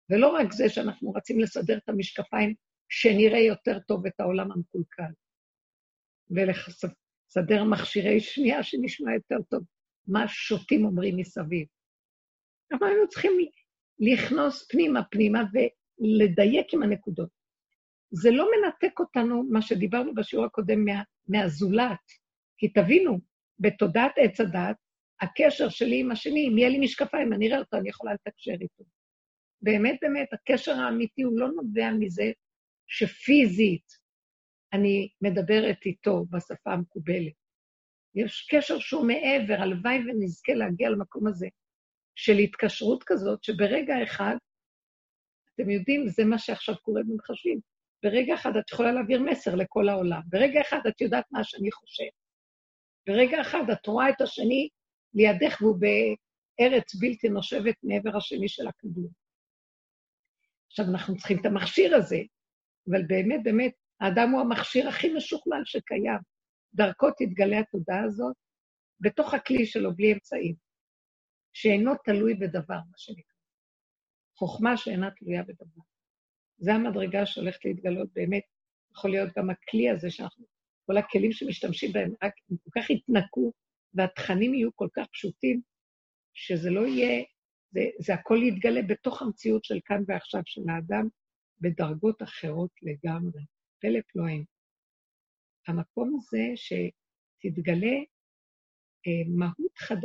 ולא 0.09 0.27
רק 0.27 0.51
זה 0.51 0.69
שאנחנו 0.69 1.11
רצים 1.11 1.39
לסדר 1.39 1.77
את 1.77 1.89
המשקפיים, 1.89 2.53
שנראה 2.89 3.39
יותר 3.39 3.79
טוב 3.79 4.05
את 4.05 4.19
העולם 4.19 4.51
המקולקל, 4.51 5.11
ולסדר 6.29 7.63
מכשירי 7.63 8.19
שמיעה 8.19 8.63
שנשמע 8.63 9.13
יותר 9.13 9.43
טוב, 9.49 9.63
מה 10.07 10.27
שוטים 10.27 10.85
אומרים 10.85 11.17
מסביב. 11.17 11.67
אבל 12.73 12.87
היינו 12.87 13.07
צריכים 13.07 13.31
לכנוס 13.99 14.67
פנימה 14.69 15.03
פנימה 15.03 15.43
ולדייק 15.53 16.73
עם 16.73 16.83
הנקודות. 16.83 17.29
זה 18.11 18.31
לא 18.31 18.47
מנתק 18.51 18.99
אותנו, 18.99 19.43
מה 19.49 19.61
שדיברנו 19.61 20.13
בשיעור 20.13 20.45
הקודם, 20.45 20.85
מה, 20.85 21.01
מהזולת. 21.27 21.99
כי 22.57 22.67
תבינו, 22.67 23.19
בתודעת 23.59 24.11
עץ 24.17 24.39
הדת, 24.39 24.75
הקשר 25.21 25.69
שלי 25.69 25.99
עם 25.99 26.11
השני, 26.11 26.47
אם 26.47 26.57
יהיה 26.57 26.69
לי 26.69 26.79
משקפיים, 26.79 27.33
אני 27.33 27.47
אראה 27.47 27.59
אותו, 27.59 27.77
אני 27.77 27.89
יכולה 27.89 28.13
לתקשר 28.13 28.51
איתו. 28.51 28.83
באמת, 29.61 29.97
באמת, 30.01 30.33
הקשר 30.33 30.71
האמיתי 30.71 31.21
הוא 31.21 31.39
לא 31.39 31.47
נובע 31.51 31.91
מזה 31.99 32.31
שפיזית 32.89 33.99
אני 34.73 35.09
מדברת 35.21 35.85
איתו 35.85 36.25
בשפה 36.29 36.73
המקובלת. 36.73 37.33
יש 38.15 38.47
קשר 38.51 38.79
שהוא 38.79 39.07
מעבר, 39.07 39.61
הלוואי 39.61 39.97
ונזכה 39.97 40.53
להגיע 40.53 40.89
למקום 40.89 41.27
הזה. 41.27 41.47
של 42.15 42.37
התקשרות 42.37 43.03
כזאת, 43.03 43.43
שברגע 43.43 43.93
אחד, 44.03 44.35
אתם 45.55 45.69
יודעים, 45.69 46.07
זה 46.07 46.25
מה 46.25 46.37
שעכשיו 46.37 46.75
קורה 46.81 47.01
במחשבים, 47.07 47.59
ברגע 48.03 48.33
אחד 48.35 48.51
את 48.59 48.71
יכולה 48.71 48.91
להעביר 48.91 49.21
מסר 49.21 49.55
לכל 49.55 49.89
העולם, 49.89 50.21
ברגע 50.29 50.61
אחד 50.61 50.79
את 50.87 51.01
יודעת 51.01 51.25
מה 51.31 51.43
שאני 51.43 51.71
חושב. 51.71 52.09
ברגע 53.07 53.41
אחד 53.41 53.69
את 53.71 53.87
רואה 53.87 54.09
את 54.09 54.21
השני 54.21 54.69
לידך 55.13 55.61
והוא 55.61 55.77
בארץ 55.79 56.95
בלתי 56.95 57.29
נושבת 57.29 57.75
מעבר 57.83 58.17
השני 58.17 58.49
של 58.49 58.67
הכדור. 58.67 59.09
עכשיו, 60.67 60.85
אנחנו 60.91 61.17
צריכים 61.17 61.37
את 61.41 61.45
המכשיר 61.45 61.95
הזה, 61.95 62.17
אבל 62.87 63.05
באמת, 63.07 63.43
באמת, 63.43 63.73
האדם 64.01 64.29
הוא 64.29 64.41
המכשיר 64.41 64.87
הכי 64.87 65.13
משוכלל 65.13 65.61
שקיים. 65.65 66.19
דרכו 66.73 67.07
תתגלה 67.17 67.59
התודעה 67.59 68.03
הזאת 68.03 68.35
בתוך 68.99 69.33
הכלי 69.33 69.65
שלו, 69.65 69.95
בלי 69.95 70.13
אמצעים. 70.13 70.55
שאינו 71.53 71.91
תלוי 72.05 72.33
בדבר, 72.33 72.79
מה 72.91 72.97
שנקרא. 72.97 73.39
חוכמה 74.37 74.77
שאינה 74.77 75.11
תלויה 75.11 75.43
בדבר. 75.43 75.81
זו 76.57 76.71
המדרגה 76.71 77.25
שהולכת 77.25 77.65
להתגלות 77.65 78.09
באמת. 78.13 78.43
יכול 78.91 79.11
להיות 79.11 79.29
גם 79.37 79.49
הכלי 79.49 79.89
הזה 79.89 80.11
שאנחנו, 80.11 80.45
כל 80.85 80.97
הכלים 80.97 81.31
שמשתמשים 81.31 81.91
בהם, 81.91 82.13
רק 82.23 82.33
הם 82.49 82.57
כל 82.63 82.79
כך 82.79 82.89
התנקו 82.89 83.51
והתכנים 83.93 84.53
יהיו 84.53 84.75
כל 84.75 84.87
כך 84.93 85.07
פשוטים, 85.11 85.61
שזה 86.33 86.69
לא 86.69 86.87
יהיה, 86.87 87.23
זה, 87.71 87.81
זה 87.99 88.13
הכל 88.13 88.37
יתגלה 88.43 88.81
בתוך 88.81 89.21
המציאות 89.21 89.63
של 89.63 89.79
כאן 89.85 90.03
ועכשיו 90.07 90.41
של 90.45 90.61
האדם, 90.69 91.07
בדרגות 91.61 92.21
אחרות 92.23 92.71
לגמרי. 92.81 93.41
פלא 93.81 93.99
פלואים. 94.07 94.45
המקום 95.67 96.15
הזה 96.15 96.43
שתתגלה 96.55 97.97
אה, 99.07 99.29
מהות 99.37 99.77
חד, 99.77 100.01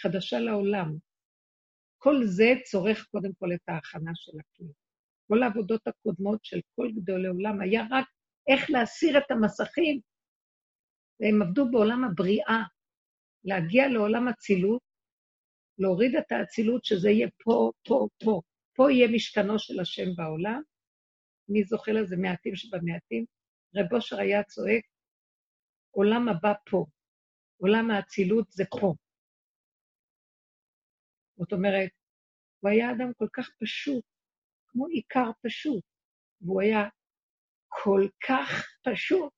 חדשה 0.00 0.38
לעולם. 0.38 0.96
כל 1.98 2.14
זה 2.24 2.52
צורך 2.64 3.06
קודם 3.10 3.30
כל 3.38 3.52
את 3.54 3.68
ההכנה 3.68 4.10
של 4.14 4.32
הכלי. 4.40 4.72
כל 5.28 5.42
העבודות 5.42 5.86
הקודמות 5.86 6.44
של 6.44 6.60
כל 6.76 6.90
גדולי 6.96 7.28
עולם 7.28 7.60
היה 7.60 7.82
רק 7.90 8.06
איך 8.48 8.70
להסיר 8.70 9.18
את 9.18 9.30
המסכים. 9.30 10.00
והם 11.20 11.42
עבדו 11.42 11.70
בעולם 11.70 12.04
הבריאה, 12.04 12.62
להגיע 13.44 13.88
לעולם 13.88 14.28
אצילות, 14.28 14.82
להוריד 15.78 16.16
את 16.16 16.32
האצילות, 16.32 16.84
שזה 16.84 17.10
יהיה 17.10 17.28
פה, 17.44 17.70
פה, 17.88 18.08
פה. 18.24 18.40
פה 18.76 18.92
יהיה 18.92 19.08
משכנו 19.08 19.58
של 19.58 19.80
השם 19.80 20.14
בעולם. 20.16 20.62
מי 21.48 21.64
זוכה 21.64 21.92
לזה? 21.92 22.16
מעטים 22.16 22.56
שבמעטים. 22.56 23.24
רב 23.76 23.92
אושר 23.92 24.18
היה 24.18 24.42
צועק, 24.42 24.84
עולם 25.90 26.28
הבא 26.28 26.52
פה, 26.70 26.86
עולם 27.56 27.90
האצילות 27.90 28.52
זה 28.52 28.64
פה. 28.80 28.94
זאת 31.36 31.52
אומרת, 31.52 31.90
הוא 32.60 32.70
היה 32.70 32.90
אדם 32.90 33.12
כל 33.16 33.26
כך 33.32 33.50
פשוט, 33.60 34.04
כמו 34.66 34.86
עיקר 34.86 35.30
פשוט, 35.46 35.84
והוא 36.40 36.62
היה 36.62 36.88
כל 37.68 38.08
כך 38.28 38.66
פשוט, 38.84 39.32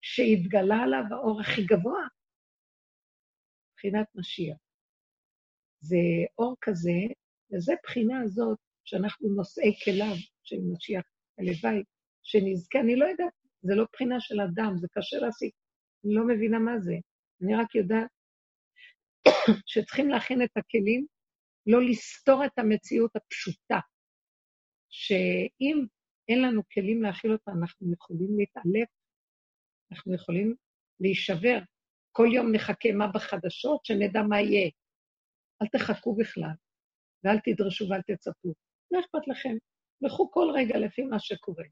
שהתגלה 0.00 0.76
עליו 0.84 1.02
האור 1.10 1.40
הכי 1.40 1.64
גבוה, 1.64 2.02
מבחינת 3.72 4.06
משיח. 4.14 4.56
זה 5.80 5.96
אור 6.38 6.56
כזה, 6.60 6.98
וזו 7.52 7.72
בחינה 7.84 8.20
הזאת 8.24 8.58
שאנחנו 8.84 9.28
נושאי 9.36 9.72
כליו 9.84 10.16
של 10.42 10.56
משיח, 10.72 11.04
הלוואי, 11.38 11.82
שנזכה, 12.22 12.80
אני 12.80 12.96
לא 12.96 13.04
יודעת, 13.04 13.32
זה 13.62 13.74
לא 13.74 13.84
בחינה 13.92 14.20
של 14.20 14.40
אדם, 14.40 14.76
זה 14.76 14.86
קשה 14.92 15.16
להסיק, 15.16 15.54
אני 16.04 16.14
לא 16.14 16.26
מבינה 16.26 16.58
מה 16.58 16.80
זה. 16.80 16.94
אני 17.42 17.54
רק 17.54 17.74
יודעת 17.74 18.10
שצריכים 19.70 20.08
להכין 20.08 20.42
את 20.42 20.56
הכלים, 20.56 21.06
לא 21.66 21.82
לסתור 21.82 22.44
את 22.44 22.58
המציאות 22.58 23.16
הפשוטה, 23.16 23.78
שאם 24.90 25.86
אין 26.28 26.42
לנו 26.42 26.62
כלים 26.74 27.02
להכיל 27.02 27.32
אותה, 27.32 27.50
אנחנו 27.50 27.92
יכולים 27.92 28.38
להתעלף, 28.38 28.88
אנחנו 29.92 30.14
יכולים 30.14 30.54
להישבר. 31.00 31.58
כל 32.12 32.26
יום 32.34 32.52
נחכה 32.52 32.92
מה 32.92 33.06
בחדשות, 33.14 33.84
שנדע 33.84 34.22
מה 34.22 34.40
יהיה. 34.40 34.70
אל 35.62 35.66
תחכו 35.66 36.16
בכלל, 36.16 36.54
ואל 37.24 37.38
תדרשו 37.44 37.88
ואל 37.88 38.02
תצפו. 38.02 38.54
לא 38.90 39.00
אכפת 39.00 39.28
לכם, 39.28 39.56
לכו 40.02 40.30
כל 40.30 40.50
רגע 40.54 40.78
לפי 40.78 41.02
מה 41.02 41.18
שקורה, 41.18 41.64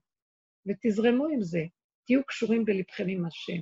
ותזרמו 0.67 1.27
עם 1.27 1.43
זה. 1.43 1.63
תהיו 2.07 2.25
קשורים 2.25 2.65
בלבכם 2.65 3.09
עם 3.09 3.27
השם. 3.27 3.61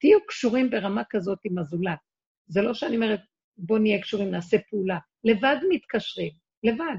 תהיו 0.00 0.26
קשורים 0.26 0.70
ברמה 0.70 1.02
כזאת 1.10 1.38
עם 1.44 1.58
הזולת. 1.58 1.98
זה 2.46 2.62
לא 2.62 2.74
שאני 2.74 2.96
אומרת, 2.96 3.20
בואו 3.56 3.78
נהיה 3.78 4.02
קשורים, 4.02 4.30
נעשה 4.30 4.56
פעולה. 4.70 4.98
לבד 5.24 5.56
מתקשרים, 5.68 6.32
לבד. 6.62 6.96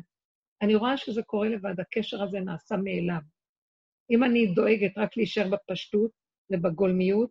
אני 0.61 0.75
רואה 0.75 0.97
שזה 0.97 1.23
קורה 1.23 1.49
לבד, 1.49 1.79
הקשר 1.79 2.23
הזה 2.23 2.39
נעשה 2.39 2.75
מאליו. 2.77 3.21
אם 4.11 4.23
אני 4.23 4.47
דואגת 4.47 4.97
רק 4.97 5.17
להישאר 5.17 5.49
בפשטות 5.49 6.11
ובגולמיות, 6.49 7.29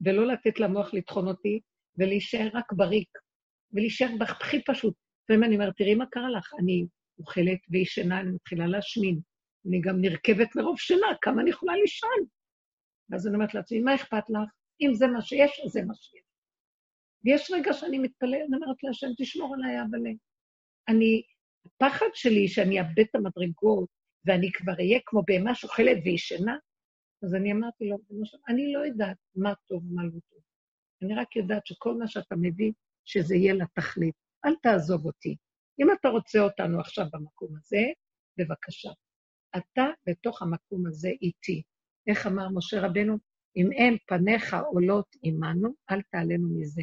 ולא 0.00 0.26
לתת 0.26 0.60
למוח 0.60 0.94
לטחון 0.94 1.28
אותי, 1.28 1.60
ולהישאר 1.98 2.48
רק 2.54 2.72
בריק, 2.72 3.08
ולהישאר 3.72 4.08
בכי 4.20 4.64
פשוט. 4.64 4.94
לפעמים 5.24 5.44
אני 5.44 5.54
אומרת, 5.54 5.76
תראי 5.76 5.94
מה 5.94 6.06
קרה 6.06 6.30
לך, 6.30 6.54
אני 6.60 6.86
אוכלת 7.18 7.58
וישנה, 7.70 8.20
אני 8.20 8.30
מתחילה 8.30 8.66
להשמין. 8.66 9.20
אני 9.68 9.80
גם 9.80 10.00
נרכבת 10.00 10.56
מרוב 10.56 10.78
שינה, 10.78 11.06
כמה 11.22 11.42
אני 11.42 11.50
יכולה 11.50 11.76
לישון? 11.76 12.18
ואז 13.10 13.26
אני 13.26 13.34
אומרת 13.34 13.54
לעצמי, 13.54 13.80
מה 13.80 13.94
אכפת 13.94 14.30
לך? 14.30 14.50
אם 14.80 14.94
זה 14.94 15.06
מה 15.06 15.22
שיש, 15.22 15.60
אז 15.64 15.70
זה 15.70 15.82
מה 15.84 15.94
שיש. 15.94 16.22
ויש 17.24 17.50
רגע 17.50 17.72
שאני 17.72 17.98
מתפלאת, 17.98 18.40
אני 18.48 18.56
אומרת 18.56 18.82
להשם, 18.82 19.06
תשמור 19.18 19.54
עליי, 19.54 19.80
אבל 19.80 19.98
אני, 20.88 21.22
הפחד 21.66 22.06
שלי 22.14 22.48
שאני 22.48 22.80
אאבד 22.80 23.00
את 23.00 23.14
המדרגות, 23.14 23.88
ואני 24.24 24.52
כבר 24.52 24.72
אהיה 24.78 25.00
כמו 25.06 25.22
בהמה 25.26 25.54
שוכלת 25.54 25.98
וישנה, 26.04 26.56
אז 27.22 27.34
אני 27.34 27.52
אמרתי 27.52 27.88
לו, 27.88 27.96
אני 28.48 28.72
לא 28.72 28.86
יודעת 28.86 29.16
מה 29.34 29.52
טוב 29.68 29.84
ומה 29.90 30.04
לא 30.04 30.10
טוב. 30.30 30.40
אני 31.02 31.14
רק 31.14 31.36
יודעת 31.36 31.66
שכל 31.66 31.94
מה 31.94 32.08
שאתה 32.08 32.34
מביא, 32.36 32.72
שזה 33.04 33.34
יהיה 33.36 33.54
לתכלית. 33.54 34.14
אל 34.44 34.54
תעזוב 34.62 35.06
אותי. 35.06 35.36
אם 35.78 35.86
אתה 35.92 36.08
רוצה 36.08 36.40
אותנו 36.40 36.80
עכשיו 36.80 37.06
במקום 37.12 37.56
הזה, 37.56 37.82
בבקשה. 38.38 38.90
אתה 39.56 39.84
בתוך 40.08 40.42
המקום 40.42 40.86
הזה 40.86 41.08
איתי. 41.08 41.62
איך 42.06 42.26
אמר 42.26 42.48
משה 42.54 42.86
רבנו? 42.86 43.18
אם 43.56 43.72
אין 43.72 43.96
פניך 44.06 44.54
עולות 44.54 45.16
עמנו, 45.22 45.74
אל 45.90 46.02
תעלנו 46.02 46.48
מזה. 46.58 46.82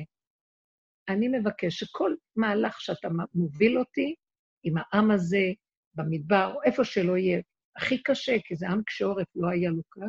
אני 1.09 1.27
מבקש 1.27 1.79
שכל 1.79 2.15
מהלך 2.35 2.81
שאתה 2.81 3.07
מוביל 3.33 3.79
אותי, 3.79 4.15
עם 4.63 4.73
העם 4.77 5.11
הזה, 5.11 5.51
במדבר, 5.95 6.51
או 6.55 6.63
איפה 6.63 6.83
שלא 6.83 7.17
יהיה, 7.17 7.41
הכי 7.75 8.03
קשה, 8.03 8.35
כי 8.45 8.55
זה 8.55 8.69
עם 8.69 8.83
קשה 8.83 9.05
עורף, 9.05 9.27
לא 9.35 9.49
היה 9.49 9.69
לו 9.69 9.83
קל, 9.89 10.07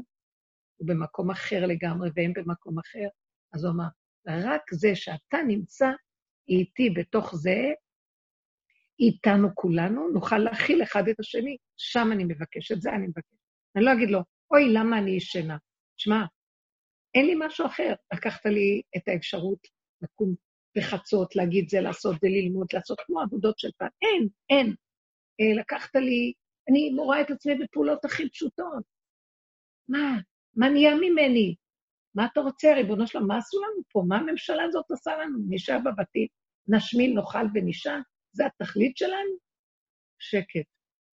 הוא 0.76 0.88
במקום 0.88 1.30
אחר 1.30 1.66
לגמרי, 1.66 2.10
והם 2.16 2.32
במקום 2.32 2.78
אחר, 2.78 3.08
אז 3.54 3.64
הוא 3.64 3.72
אמר, 3.72 3.86
רק 4.26 4.62
זה 4.72 4.96
שאתה 4.96 5.38
נמצא 5.48 5.90
איתי 6.48 6.90
בתוך 6.90 7.34
זה, 7.34 7.72
איתנו 9.00 9.48
כולנו, 9.54 10.08
נוכל 10.08 10.38
להכיל 10.38 10.82
אחד 10.82 11.08
את 11.08 11.20
השני. 11.20 11.56
שם 11.76 12.08
אני 12.12 12.24
מבקש, 12.24 12.72
את 12.72 12.80
זה 12.80 12.90
אני 12.90 13.06
מבקש. 13.06 13.36
אני 13.76 13.84
לא 13.84 13.92
אגיד 13.92 14.10
לו, 14.10 14.20
אוי, 14.50 14.72
למה 14.72 14.98
אני 14.98 15.10
ישנה? 15.10 15.56
שמע, 15.96 16.24
אין 17.14 17.26
לי 17.26 17.34
משהו 17.38 17.66
אחר. 17.66 17.94
לקחת 18.14 18.46
לי 18.46 18.82
את 18.96 19.08
האפשרות 19.08 19.58
לקום 20.02 20.34
בחצות, 20.76 21.36
להגיד 21.36 21.68
זה, 21.68 21.80
לעשות 21.80 22.16
זה, 22.20 22.28
ללמוד, 22.28 22.66
לעשות 22.72 23.00
כמו 23.06 23.20
עבודות 23.20 23.58
של 23.58 23.68
פעם. 23.78 23.88
אין, 24.02 24.28
אין. 24.50 24.74
אה, 25.40 25.60
לקחת 25.60 25.96
לי, 25.96 26.32
אני 26.70 26.94
רואה 26.98 27.20
את 27.20 27.30
עצמי 27.30 27.54
בפעולות 27.54 28.04
הכי 28.04 28.28
פשוטות. 28.28 28.84
מה? 29.88 30.18
מה 30.56 30.68
נהיה 30.68 30.94
ממני? 30.94 31.54
מה 32.14 32.26
אתה 32.32 32.40
רוצה, 32.40 32.74
ריבונו 32.74 33.06
שלום? 33.06 33.26
מה 33.26 33.36
עשו 33.36 33.56
לנו 33.62 33.82
פה? 33.88 34.02
מה 34.08 34.16
הממשלה 34.16 34.62
הזאת 34.64 34.84
עושה 34.90 35.16
לנו? 35.16 35.38
נשאר 35.48 35.78
בבתים, 35.78 36.26
נשמין, 36.68 37.14
נאכל 37.14 37.46
ונישן? 37.54 38.00
זה 38.34 38.46
התכלית 38.46 38.96
שלנו? 38.96 39.36
שקט. 40.18 40.66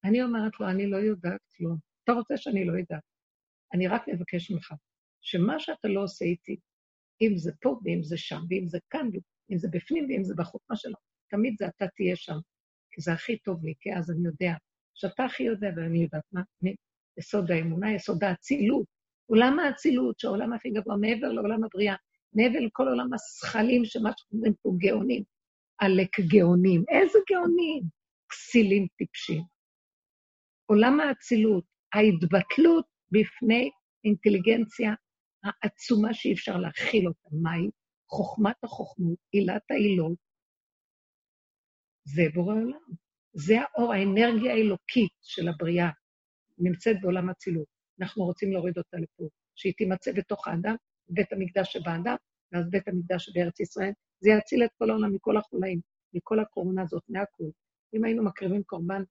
אני 0.04 0.24
אומרת 0.24 0.60
לו, 0.60 0.70
אני 0.70 0.90
לא 0.90 0.98
יודעת 0.98 1.42
כלום. 1.58 1.78
אתה 2.04 2.12
רוצה 2.12 2.38
שאני 2.38 2.66
לא 2.66 2.72
יודעת. 2.72 3.04
אני 3.74 3.88
רק 3.88 4.08
מבקש 4.08 4.52
ממך, 4.52 4.74
שמה 5.22 5.60
שאתה 5.60 5.88
לא 5.88 6.04
עושה 6.04 6.26
איתי, 6.26 6.60
אם 7.22 7.38
זה 7.38 7.52
פה 7.62 7.80
ואם 7.84 8.04
זה 8.04 8.18
שם, 8.18 8.42
ואם 8.50 8.68
זה 8.68 8.80
כאן, 8.90 9.08
ואם 9.14 9.58
זה 9.58 9.68
בפנים 9.72 10.06
ואם 10.10 10.24
זה 10.24 10.34
בחוץ, 10.38 10.62
מה 10.70 10.76
שלא, 10.76 10.96
תמיד 11.30 11.56
זה 11.60 11.68
אתה 11.68 11.86
תהיה 11.96 12.16
שם, 12.16 12.38
כי 12.92 13.02
זה 13.02 13.14
הכי 13.14 13.38
טוב 13.38 13.66
לי, 13.66 13.74
כי 13.80 13.94
אז 13.94 14.12
אני 14.12 14.28
יודע 14.28 14.54
שאתה 14.94 15.26
הכי 15.26 15.44
יודע 15.44 15.70
ואני 15.76 16.04
יודעת 16.04 16.24
מה, 16.32 16.42
אני, 16.64 16.76
יסוד 17.18 17.52
האמונה, 17.52 17.94
יסוד 17.94 18.24
האצילות. 18.24 18.86
עולם 19.26 19.60
האצילות, 19.60 20.20
שהעולם 20.20 20.54
הכי 20.54 20.70
גבוה, 20.70 20.98
מעבר 20.98 21.28
לעולם 21.28 21.64
הבריאה, 21.64 21.96
מעבר 22.34 22.60
לכל 22.60 22.88
עולם 22.88 23.14
השכלים, 23.14 23.86
שמה 23.86 24.12
שקוראים 24.18 24.54
פה 24.62 24.72
גאונים, 24.78 25.24
עלק 25.84 26.20
גאונים. 26.20 26.84
איזה 26.90 27.20
גאונים? 27.30 27.84
כסילים 28.30 28.88
טיפשים. 28.98 29.44
עולם 30.66 31.00
האצילות, 31.00 31.64
ההתבטלות 31.94 32.86
בפני 33.12 33.70
אינטליגנציה 34.06 34.94
העצומה 35.44 36.14
שאי 36.14 36.34
אפשר 36.34 36.58
להכיל 36.58 37.08
אותה. 37.08 37.30
מהי? 37.32 37.70
חוכמת 38.10 38.56
החוכמות, 38.64 39.18
עילת 39.32 39.72
העילות, 39.72 40.18
זה 42.04 42.22
בורא 42.34 42.54
עולם. 42.54 42.80
זה 43.34 43.56
האור, 43.62 43.94
האנרגיה 43.94 44.54
האלוקית 44.54 45.12
של 45.22 45.48
הבריאה, 45.48 45.90
נמצאת 46.58 46.96
בעולם 47.02 47.30
האצילות. 47.30 47.68
אנחנו 48.02 48.24
רוצים 48.24 48.52
להוריד 48.54 48.78
אותה 48.78 48.98
לפה, 48.98 49.30
שהיא 49.56 49.74
תימצא 49.78 50.12
בתוך 50.12 50.48
האדם, 50.48 50.76
בית 51.10 51.34
המקדש 51.34 51.74
שבאדם, 51.74 52.16
ואז 52.52 52.70
בית 52.70 52.88
המקדש 52.88 53.26
שבארץ 53.26 53.60
ישראל. 53.60 53.92
זה 54.22 54.30
יציל 54.30 54.64
את 54.64 54.70
כל 54.78 54.90
העולם 54.90 55.14
מכל 55.14 55.38
החולאים, 55.38 55.80
מכל 56.14 56.40
הקורונה 56.40 56.82
הזאת, 56.82 57.04
מהכול. 57.10 57.52
אם 57.94 58.04
היינו 58.04 58.24
מקריבים 58.24 58.64
קורבן, 58.64 59.04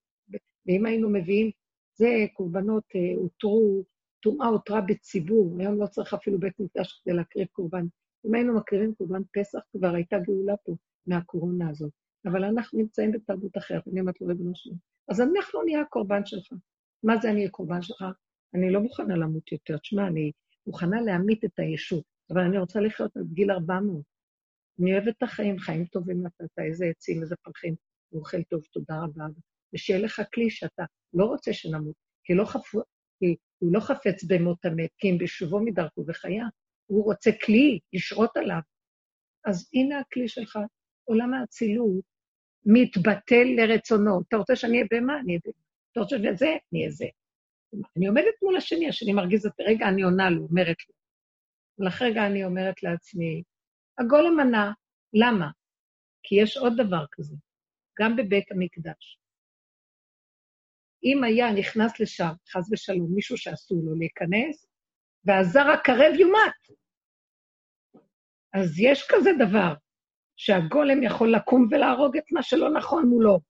ואם 0.66 0.86
היינו 0.86 1.10
מביאים, 1.10 1.50
זה 1.94 2.08
קורבנות 2.32 2.84
אה, 2.96 3.14
הותרו, 3.16 3.84
טומאה 4.20 4.46
הותרה 4.46 4.80
בציבור, 4.80 5.56
היום 5.58 5.80
לא 5.80 5.86
צריך 5.86 6.14
אפילו 6.14 6.38
בית 6.38 6.60
מקדש 6.60 7.00
כדי 7.04 7.14
להקריב 7.14 7.46
קורבן. 7.52 7.86
אם 8.26 8.34
היינו 8.34 8.56
מקריבים 8.56 8.94
קורבן 8.94 9.22
פסח, 9.32 9.58
כבר 9.72 9.94
הייתה 9.94 10.18
גאולה 10.18 10.56
פה 10.56 10.76
מהקורונה 11.06 11.70
הזאת. 11.70 11.92
אבל 12.26 12.44
אנחנו 12.44 12.78
נמצאים 12.78 13.12
בתרבות 13.12 13.56
אחרת, 13.56 13.88
אני 13.88 14.00
אומרת 14.00 14.20
לו, 14.20 14.26
ריבונו 14.26 14.54
שלנו. 14.54 14.76
אז 15.08 15.20
אנחנו 15.20 15.62
נהיה 15.62 15.80
הקורבן 15.80 16.26
שלך. 16.26 16.52
מה 17.02 17.16
זה 17.16 17.30
אני 17.30 17.46
הקורבן 17.46 17.82
שלך? 17.82 18.04
אני 18.54 18.72
לא 18.72 18.80
מוכנה 18.80 19.16
למות 19.16 19.52
יותר. 19.52 19.78
תשמע, 19.78 20.06
אני 20.06 20.32
מוכנה 20.66 21.00
להמית 21.00 21.44
את 21.44 21.58
הישות, 21.58 22.04
אבל 22.30 22.40
אני 22.40 22.58
רוצה 22.58 22.80
לחיות 22.80 23.16
עד 23.16 23.32
גיל 23.32 23.50
400. 23.50 24.02
אני 24.80 24.92
אוהבת 24.92 25.16
את 25.16 25.22
החיים, 25.22 25.58
חיים 25.58 25.84
טובים 25.84 26.22
נתת, 26.22 26.58
איזה 26.58 26.86
עצים, 26.86 27.22
איזה 27.22 27.36
פרחים, 27.36 27.74
אוכל 28.12 28.42
טוב, 28.42 28.64
תודה 28.72 28.94
רבה. 29.02 29.24
ושיהיה 29.74 30.00
לך 30.00 30.22
כלי 30.34 30.50
שאתה 30.50 30.84
לא 31.14 31.24
רוצה 31.24 31.52
שנמות, 31.52 31.94
כי, 32.24 32.34
לא 32.34 32.44
חפ... 32.44 32.74
כי 33.18 33.36
הוא 33.58 33.72
לא 33.74 33.80
חפץ 33.80 34.24
במות 34.24 34.64
המת, 34.64 34.90
כי 34.98 35.10
אם 35.10 35.18
בשובו 35.18 35.60
מדרכו 35.60 36.04
וחיה, 36.06 36.44
הוא 36.86 37.04
רוצה 37.04 37.30
כלי 37.44 37.78
לשרות 37.92 38.36
עליו. 38.36 38.60
אז 39.44 39.70
הנה 39.74 39.98
הכלי 39.98 40.28
שלך, 40.28 40.58
עולם 41.04 41.34
האצילות 41.34 42.04
מתבטל 42.66 43.44
לרצונו. 43.56 44.20
אתה 44.28 44.36
רוצה 44.36 44.56
שאני 44.56 44.76
אהיה 44.76 44.86
בהמה? 44.90 45.20
אני 45.20 45.28
אהיה 45.28 45.40
בהמה. 45.44 45.64
אתה 45.92 46.00
רוצה 46.00 46.16
שאני 46.16 46.26
אהיה 46.26 46.36
זה? 46.36 46.46
אני 46.72 46.80
אהיה 46.80 46.90
זה. 46.90 47.06
אני 47.96 48.06
עומדת 48.06 48.34
מול 48.42 48.56
השני, 48.56 48.88
השני 48.88 49.12
מרגיז 49.12 49.46
אותי, 49.46 49.62
רגע, 49.62 49.88
אני 49.88 50.02
עונה 50.02 50.30
לו, 50.30 50.46
אומרת 50.50 50.76
לו. 50.88 50.94
ולאחר 51.78 52.04
רגע 52.04 52.26
אני 52.26 52.44
אומרת 52.44 52.82
לעצמי, 52.82 53.42
הגולם 54.00 54.40
ענה, 54.40 54.72
למה? 55.12 55.50
כי 56.22 56.34
יש 56.42 56.56
עוד 56.56 56.72
דבר 56.76 57.04
כזה, 57.12 57.36
גם 58.00 58.16
בבית 58.16 58.52
המקדש. 58.52 59.18
אם 61.04 61.24
היה 61.24 61.52
נכנס 61.52 62.00
לשם, 62.00 62.32
חס 62.52 62.72
ושלום, 62.72 63.14
מישהו 63.14 63.36
שאסור 63.36 63.78
לו 63.84 63.94
להיכנס, 63.94 64.66
והזר 65.24 65.70
הקרב 65.74 66.14
יומת. 66.20 66.60
אז 68.54 68.78
יש 68.78 69.08
כזה 69.10 69.30
דבר, 69.38 69.74
שהגולם 70.36 71.02
יכול 71.02 71.34
לקום 71.36 71.68
ולהרוג 71.70 72.16
את 72.16 72.32
מה 72.32 72.42
שלא 72.42 72.70
נכון 72.78 73.06
מולו. 73.06 73.40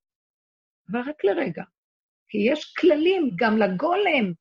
אבל 0.90 1.00
רק 1.00 1.24
לרגע, 1.24 1.62
כי 2.28 2.38
יש 2.52 2.74
כללים 2.80 3.30
גם 3.36 3.58
לגולם. 3.58 4.32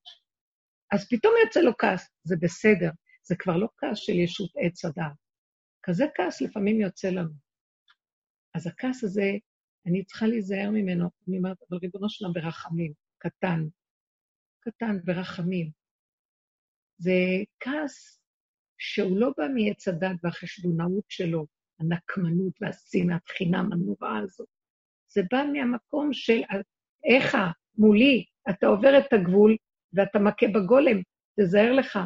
אז 0.91 1.09
פתאום 1.09 1.33
יוצא 1.45 1.59
לו 1.59 1.71
כעס, 1.77 2.09
זה 2.23 2.35
בסדר, 2.41 2.89
זה 3.23 3.35
כבר 3.39 3.57
לא 3.57 3.67
כעס 3.77 3.97
של 3.97 4.13
ישות 4.13 4.49
עץ 4.57 4.85
הדעת. 4.85 5.28
כזה 5.89 6.05
כעס 6.15 6.41
לפעמים 6.41 6.81
יוצא 6.81 7.09
לנו. 7.09 7.33
אז 8.53 8.67
הכעס 8.67 9.03
הזה, 9.03 9.31
אני 9.85 10.05
צריכה 10.05 10.27
להיזהר 10.27 10.69
ממנו, 10.69 11.09
אומרת, 11.27 11.57
אבל 11.69 11.77
ריבונו 11.77 12.09
שלם 12.09 12.33
ברחמים, 12.33 12.93
קטן, 13.17 13.67
קטן 14.59 14.99
ברחמים. 15.03 15.71
זה 16.97 17.11
כעס 17.59 18.21
שהוא 18.77 19.19
לא 19.19 19.31
בא 19.37 19.43
מעץ 19.55 19.87
הדת 19.87 20.15
והחשבונאות 20.23 21.05
שלו, 21.09 21.45
הנקמנות 21.79 22.53
והשנאת 22.61 23.27
חינם 23.27 23.69
הנוראה 23.73 24.17
הזאת. 24.17 24.47
זה 25.13 25.21
בא 25.31 25.43
מהמקום 25.53 26.13
של 26.13 26.41
איך 27.03 27.37
מולי, 27.77 28.25
אתה 28.49 28.67
עובר 28.67 28.99
את 28.99 29.13
הגבול 29.13 29.55
ואתה 29.93 30.19
מכה 30.19 30.47
בגולם, 30.47 31.01
תזהר 31.39 31.73
לך, 31.73 31.99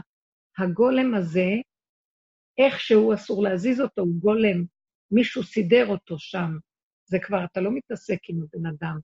הגולם 0.57 1.13
הזה, 1.15 1.49
איכשהו 2.57 3.13
אסור 3.13 3.43
להזיז 3.43 3.81
אותו, 3.81 4.01
הוא 4.01 4.15
גולם, 4.19 4.63
מישהו 5.11 5.43
סידר 5.43 5.87
אותו 5.87 6.19
שם. 6.19 6.51
זה 7.05 7.17
כבר, 7.19 7.45
אתה 7.45 7.61
לא 7.61 7.71
מתעסק 7.71 8.19
עם 8.29 8.43
הבן 8.43 8.65
אדם 8.65 8.99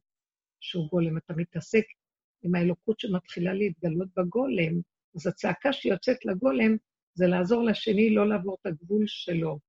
שהוא 0.59 0.89
גולם, 0.89 1.17
אתה 1.17 1.33
מתעסק 1.37 1.83
עם 2.41 2.55
האלוקות 2.55 2.99
שמתחילה 2.99 3.53
להתגלות 3.53 4.07
בגולם, 4.17 4.81
אז 5.15 5.27
הצעקה 5.27 5.73
שיוצאת 5.73 6.25
לגולם 6.25 6.77
זה 7.13 7.27
לעזור 7.27 7.63
לשני 7.63 8.15
לא 8.15 8.29
לעבור 8.29 8.57
את 8.61 8.65
הגבול 8.65 9.03
שלו. 9.07 9.59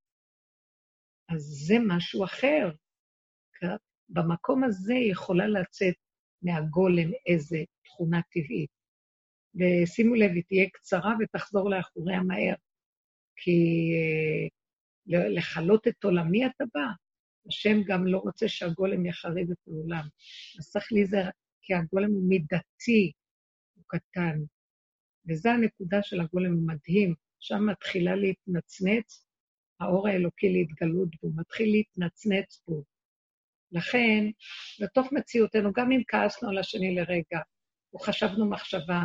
אז 1.29 1.41
זה 1.41 1.75
משהו 1.87 2.25
אחר. 2.25 2.71
במקום 4.09 4.65
הזה 4.65 4.95
יכולה 4.95 5.47
לצאת 5.47 5.95
מהגולם 6.43 7.11
איזה 7.27 7.59
תכונה 7.85 8.21
טבעית. 8.23 8.71
ושימו 9.55 10.15
לב, 10.15 10.31
היא 10.31 10.43
תהיה 10.49 10.67
קצרה 10.73 11.15
ותחזור 11.21 11.71
לאחוריה 11.71 12.23
מהר. 12.23 12.55
כי 13.41 13.91
אה, 13.95 15.29
לכלות 15.29 15.89
את 15.89 16.05
עולמי 16.05 16.47
אתה 16.47 16.65
בא, 16.75 16.87
השם 17.47 17.83
גם 17.87 18.07
לא 18.07 18.19
רוצה 18.19 18.49
שהגולם 18.49 19.07
יחריב 19.07 19.51
את 19.51 19.59
העולם. 19.67 20.09
אז 20.59 20.71
צריך 20.71 20.93
להיזהר, 20.93 21.31
כי 21.63 21.75
הגולם 21.75 22.11
הוא 22.11 22.29
מידתי, 22.29 23.13
הוא 23.75 23.85
קטן. 23.87 24.39
וזו 25.29 25.49
הנקודה 25.49 26.03
של 26.03 26.21
הגולם, 26.21 26.53
הוא 26.53 26.69
מדהים. 26.69 27.15
שם 27.41 27.67
מתחילה 27.67 28.17
להתנצנץ, 28.17 29.27
האור 29.81 30.09
האלוקי 30.09 30.49
להתגלות 30.53 31.09
בו, 31.23 31.31
מתחיל 31.37 31.71
להתנצנץ 31.71 32.63
בו. 32.69 32.85
לכן, 33.73 34.25
בתוך 34.81 35.13
מציאותנו, 35.13 35.73
גם 35.73 35.93
אם 35.93 36.03
כעסנו 36.09 36.49
על 36.49 36.59
השני 36.59 36.95
לרגע, 36.95 37.41
או 37.93 37.99
חשבנו 37.99 38.51
מחשבה, 38.51 39.03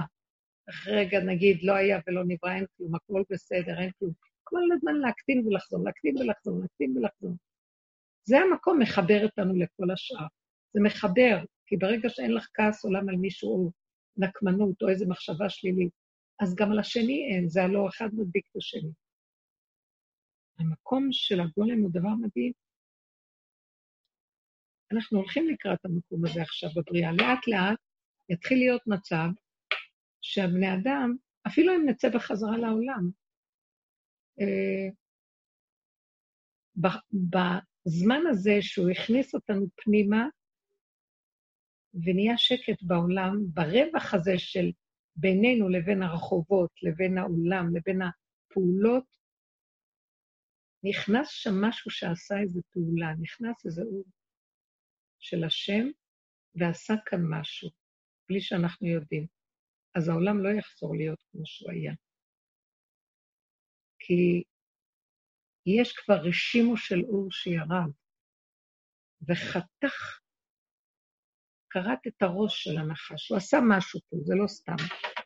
רגע 0.87 1.19
נגיד, 1.19 1.63
לא 1.63 1.73
היה 1.73 1.99
ולא 2.07 2.23
נברא, 2.27 2.55
אין 2.55 2.65
כלום, 2.77 2.95
הכל 2.95 3.23
בסדר, 3.29 3.79
אין 3.81 3.91
כלום. 3.99 4.11
כל 4.43 4.59
הזמן 4.75 4.95
להקטין 4.95 5.47
ולחזור, 5.47 5.85
להקטין 5.85 6.17
ולחזור, 6.17 6.59
להקטין 6.61 6.97
ולחזור. 6.97 7.35
זה 8.23 8.39
המקום 8.39 8.79
מחבר 8.79 9.23
אותנו 9.23 9.55
לכל 9.55 9.91
השאר. 9.91 10.27
זה 10.73 10.81
מחבר, 10.83 11.37
כי 11.65 11.77
ברגע 11.77 12.09
שאין 12.09 12.31
לך 12.31 12.47
כעס 12.53 12.85
עולם 12.85 13.09
על 13.09 13.15
מישהו, 13.15 13.49
או 13.49 13.71
נקמנות, 14.17 14.81
או 14.81 14.89
איזו 14.89 15.05
מחשבה 15.07 15.49
שלילית, 15.49 15.91
אז 16.39 16.55
גם 16.55 16.71
על 16.71 16.79
השני 16.79 17.29
אין, 17.31 17.49
זה 17.49 17.63
הלא 17.63 17.87
אחד 17.87 18.09
מדביק 18.13 18.45
את 18.51 18.55
השני. 18.55 18.91
המקום 20.59 21.07
של 21.11 21.39
הגולם 21.39 21.79
הוא 21.79 21.89
דבר 21.93 22.15
מדהים. 22.21 22.51
אנחנו 24.91 25.19
הולכים 25.19 25.49
לקראת 25.49 25.85
המקום 25.85 26.25
הזה 26.25 26.41
עכשיו 26.41 26.69
בבריאה. 26.75 27.11
לאט-לאט 27.11 27.79
יתחיל 28.29 28.57
להיות 28.57 28.81
מצב 28.87 29.27
שהבני 30.27 30.73
אדם, 30.73 31.15
אפילו 31.47 31.75
אם 31.75 31.89
נצא 31.89 32.09
בחזרה 32.09 32.57
לעולם, 32.57 33.09
אה, 34.41 34.89
בזמן 37.13 38.21
הזה 38.29 38.51
שהוא 38.61 38.89
הכניס 38.89 39.35
אותנו 39.35 39.65
פנימה, 39.75 40.27
ונהיה 41.93 42.37
שקט 42.37 42.83
בעולם, 42.83 43.35
ברווח 43.53 44.13
הזה 44.13 44.33
של 44.37 44.71
בינינו 45.15 45.69
לבין 45.69 46.03
הרחובות, 46.03 46.71
לבין 46.83 47.17
העולם, 47.17 47.75
לבין 47.75 47.99
הפעולות, 48.01 49.17
נכנס 50.83 51.29
שם 51.29 51.61
משהו 51.61 51.91
שעשה 51.91 52.39
איזו 52.39 52.61
פעולה, 52.69 53.13
נכנס 53.21 53.65
איזה 53.65 53.81
אור 53.81 54.05
של 55.19 55.43
השם 55.43 55.87
ועשה 56.55 56.93
כאן 57.05 57.19
משהו, 57.29 57.69
בלי 58.29 58.41
שאנחנו 58.41 58.87
יודעים. 58.87 59.34
אז 59.95 60.09
העולם 60.09 60.43
לא 60.43 60.49
יחזור 60.49 60.95
להיות 60.95 61.23
כמו 61.31 61.41
שהוא 61.45 61.71
היה. 61.71 61.93
כי 63.99 64.43
יש 65.65 65.93
כבר 65.93 66.15
רשימו 66.15 66.77
של 66.77 67.01
אור 67.05 67.31
שירד, 67.31 67.91
וחתך, 69.27 70.19
קרט 71.67 72.07
את 72.07 72.21
הראש 72.21 72.63
של 72.63 72.77
הנחש. 72.77 73.29
הוא 73.29 73.37
עשה 73.37 73.57
משהו 73.69 73.99
פה, 74.09 74.17
זה 74.23 74.35
לא 74.35 74.47
סתם, 74.47 74.75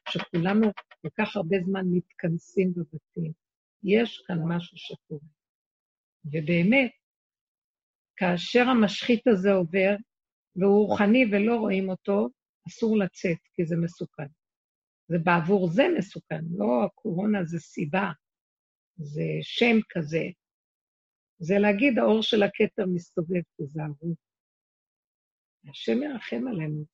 שכולנו 0.10 0.68
כל 1.02 1.10
כך 1.18 1.36
הרבה 1.36 1.58
זמן 1.66 1.86
מתכנסים 1.92 2.74
בבתים. 2.74 3.32
יש 3.84 4.24
כאן 4.28 4.38
משהו 4.48 4.78
שקורה. 4.78 5.28
ובאמת, 6.26 6.92
כאשר 8.16 8.64
המשחית 8.70 9.28
הזה 9.28 9.52
עובר, 9.52 9.96
והוא 10.56 10.88
רוחני 10.88 11.26
ולא 11.32 11.56
רואים 11.56 11.90
אותו, 11.90 12.30
אסור 12.68 12.98
לצאת, 12.98 13.38
כי 13.54 13.66
זה 13.66 13.76
מסוכן. 13.78 14.39
זה 15.10 15.18
בעבור 15.24 15.70
זה 15.70 15.84
מסוכן, 15.98 16.42
לא 16.58 16.84
הקורונה 16.86 17.46
זה 17.46 17.60
סיבה, 17.60 18.12
זה 18.98 19.24
שם 19.42 19.78
כזה. 19.90 20.24
זה 21.40 21.56
להגיד, 21.60 22.00
האור 22.00 22.22
של 22.22 22.44
הכתר 22.44 22.86
מסתובב, 22.94 23.42
תזהרו. 23.62 24.16
השם 25.70 26.04
ירחם 26.04 26.48
עלינו. 26.48 26.86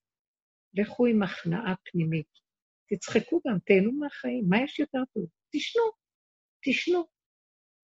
לכו 0.74 1.05
עם 1.05 1.24
הכנעה 1.24 1.74
פנימית. 1.91 2.28
תצחקו 2.89 3.41
גם, 3.47 3.57
תהנו 3.66 3.91
מהחיים, 3.91 4.45
מה 4.49 4.57
יש 4.63 4.80
יותר 4.80 4.99
טוב? 5.13 5.26
תשנו, 5.53 5.84
תשנו. 6.66 7.03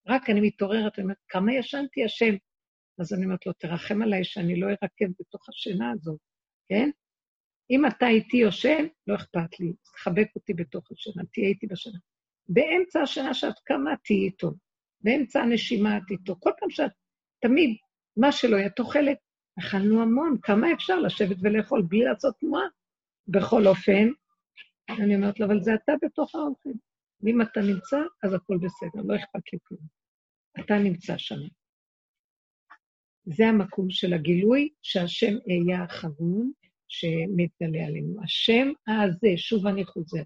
רק 0.08 0.30
אני 0.30 0.40
מתעוררת, 0.40 0.98
אני 0.98 1.02
אומרת, 1.02 1.18
כמה 1.28 1.54
ישנתי 1.54 2.04
השם? 2.04 2.34
אז 2.98 3.12
אני 3.14 3.24
אומרת 3.24 3.46
לו, 3.46 3.52
תרחם 3.52 4.02
עליי 4.02 4.24
שאני 4.24 4.60
לא 4.60 4.66
ארקב 4.66 5.12
בתוך 5.20 5.48
השינה 5.48 5.90
הזאת, 5.90 6.20
כן? 6.68 6.90
אם 7.72 7.86
אתה 7.86 8.06
איתי 8.06 8.36
יושן, 8.36 8.86
לא 9.06 9.14
אכפת 9.14 9.60
לי, 9.60 9.72
תחבק 9.82 10.28
אותי 10.34 10.54
בתוך 10.54 10.92
השינה, 10.92 11.22
תהיה 11.32 11.48
איתי 11.48 11.66
בשינה. 11.66 11.98
באמצע 12.48 13.00
השינה 13.00 13.34
שאת 13.34 13.58
קמה, 13.64 13.90
תהיי 14.04 14.24
איתו. 14.24 14.52
באמצע 15.00 15.40
הנשימה 15.40 15.98
את 15.98 16.02
איתו. 16.10 16.36
כל 16.40 16.50
פעם 16.60 16.70
שאת, 16.70 16.90
תמיד, 17.42 17.76
מה 18.16 18.32
שלא 18.32 18.56
יהיה, 18.56 18.70
תאכלת. 18.70 19.18
אכלנו 19.58 20.02
המון, 20.02 20.36
כמה 20.42 20.72
אפשר 20.72 21.00
לשבת 21.00 21.36
ולאכול 21.42 21.82
בלי 21.88 22.04
לעשות 22.04 22.34
תנועה? 22.40 22.64
בכל 23.28 23.66
אופן, 23.66 24.08
אני 24.90 25.16
אומרת 25.16 25.40
לו, 25.40 25.46
אבל 25.46 25.60
זה 25.60 25.74
אתה 25.74 25.92
בתוך 26.02 26.34
האוכל. 26.34 26.70
ואם 27.20 27.42
אתה 27.42 27.60
נמצא, 27.60 27.98
אז 28.22 28.34
הכול 28.34 28.58
בסדר, 28.58 29.02
לא 29.04 29.16
אכפת 29.16 29.52
לי 29.52 29.58
כלום. 29.62 29.80
אתה 30.60 30.74
נמצא 30.78 31.18
שם. 31.18 31.40
זה 33.24 33.46
המקום 33.46 33.90
של 33.90 34.12
הגילוי, 34.12 34.68
שהשם 34.82 35.32
אהיה 35.48 35.82
האחרון 35.82 36.52
שמתגלה 36.92 37.86
עלינו. 37.86 38.22
השם 38.24 38.68
הזה, 38.88 39.28
שוב 39.36 39.66
אני 39.66 39.84
חוזר, 39.84 40.22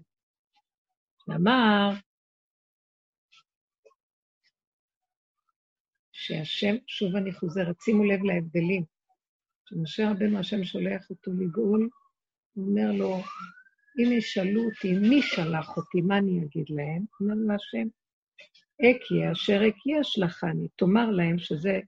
שאמר 1.25 1.89
שהשם, 6.11 6.75
שוב 6.87 7.15
אני 7.15 7.33
חוזרת, 7.33 7.81
שימו 7.81 8.03
לב 8.03 8.23
להבדלים. 8.23 8.83
כשמשה 9.65 10.11
רבנו, 10.11 10.39
השם 10.39 10.63
שולח 10.63 11.09
אותו 11.09 11.31
לגאול, 11.31 11.89
הוא 12.53 12.69
אומר 12.69 12.91
לו, 12.91 13.17
אם 13.99 14.11
ישאלו 14.11 14.65
אותי, 14.65 14.93
מי 14.93 15.21
שלח 15.21 15.77
אותי, 15.77 16.01
מה 16.01 16.17
אני 16.17 16.45
אגיד 16.45 16.65
להם? 16.69 17.05
אומר 17.21 17.33
לו 17.35 17.53
השם, 17.55 17.87
אקי, 18.81 19.31
אשר 19.31 19.61
אקי 19.67 20.01
אשלחני, 20.01 20.67
תאמר 20.75 21.11
להם 21.11 21.39
שזה 21.39 21.79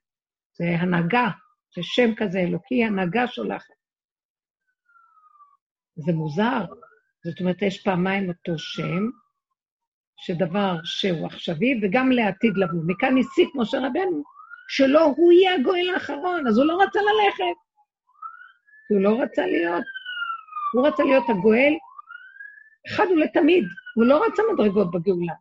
זה 0.57 0.65
הנהגה, 0.79 1.29
זה 1.75 1.81
שם 1.83 2.15
כזה 2.17 2.39
אלוקי, 2.39 2.83
הנהגה 2.83 3.27
שולחת. 3.27 3.78
זה 6.05 6.13
מוזר, 6.13 6.65
זאת 7.25 7.39
אומרת, 7.39 7.61
יש 7.61 7.83
פעמיים 7.83 8.29
אותו 8.29 8.57
שם, 8.57 9.09
שדבר 10.17 10.75
שהוא 10.83 11.27
עכשווי, 11.27 11.79
וגם 11.81 12.11
לעתיד 12.11 12.57
לבוא. 12.57 12.83
מכאן 12.87 13.17
הסיק 13.17 13.49
משה 13.55 13.77
רבנו, 13.77 14.23
שלא 14.69 15.01
הוא 15.17 15.31
יהיה 15.31 15.55
הגואל 15.55 15.89
האחרון, 15.93 16.47
אז 16.47 16.57
הוא 16.57 16.65
לא 16.65 16.77
רצה 16.81 16.99
ללכת. 16.99 17.59
הוא 18.89 19.01
לא 19.01 19.21
רצה 19.21 19.45
להיות, 19.45 19.83
הוא 20.73 20.87
רצה 20.87 21.03
להיות 21.03 21.23
הגואל 21.29 21.73
אחד 22.87 23.05
ולתמיד, 23.11 23.63
הוא 23.95 24.05
לא 24.05 24.25
רצה 24.25 24.41
מדרגות 24.53 24.91
בגאולה. 24.91 25.33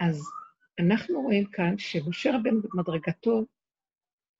אז 0.00 0.22
אנחנו 0.80 1.20
רואים 1.20 1.44
כאן 1.44 1.78
שמשה 1.78 2.30
רבנו 2.36 2.60
במדרגתו, 2.62 3.44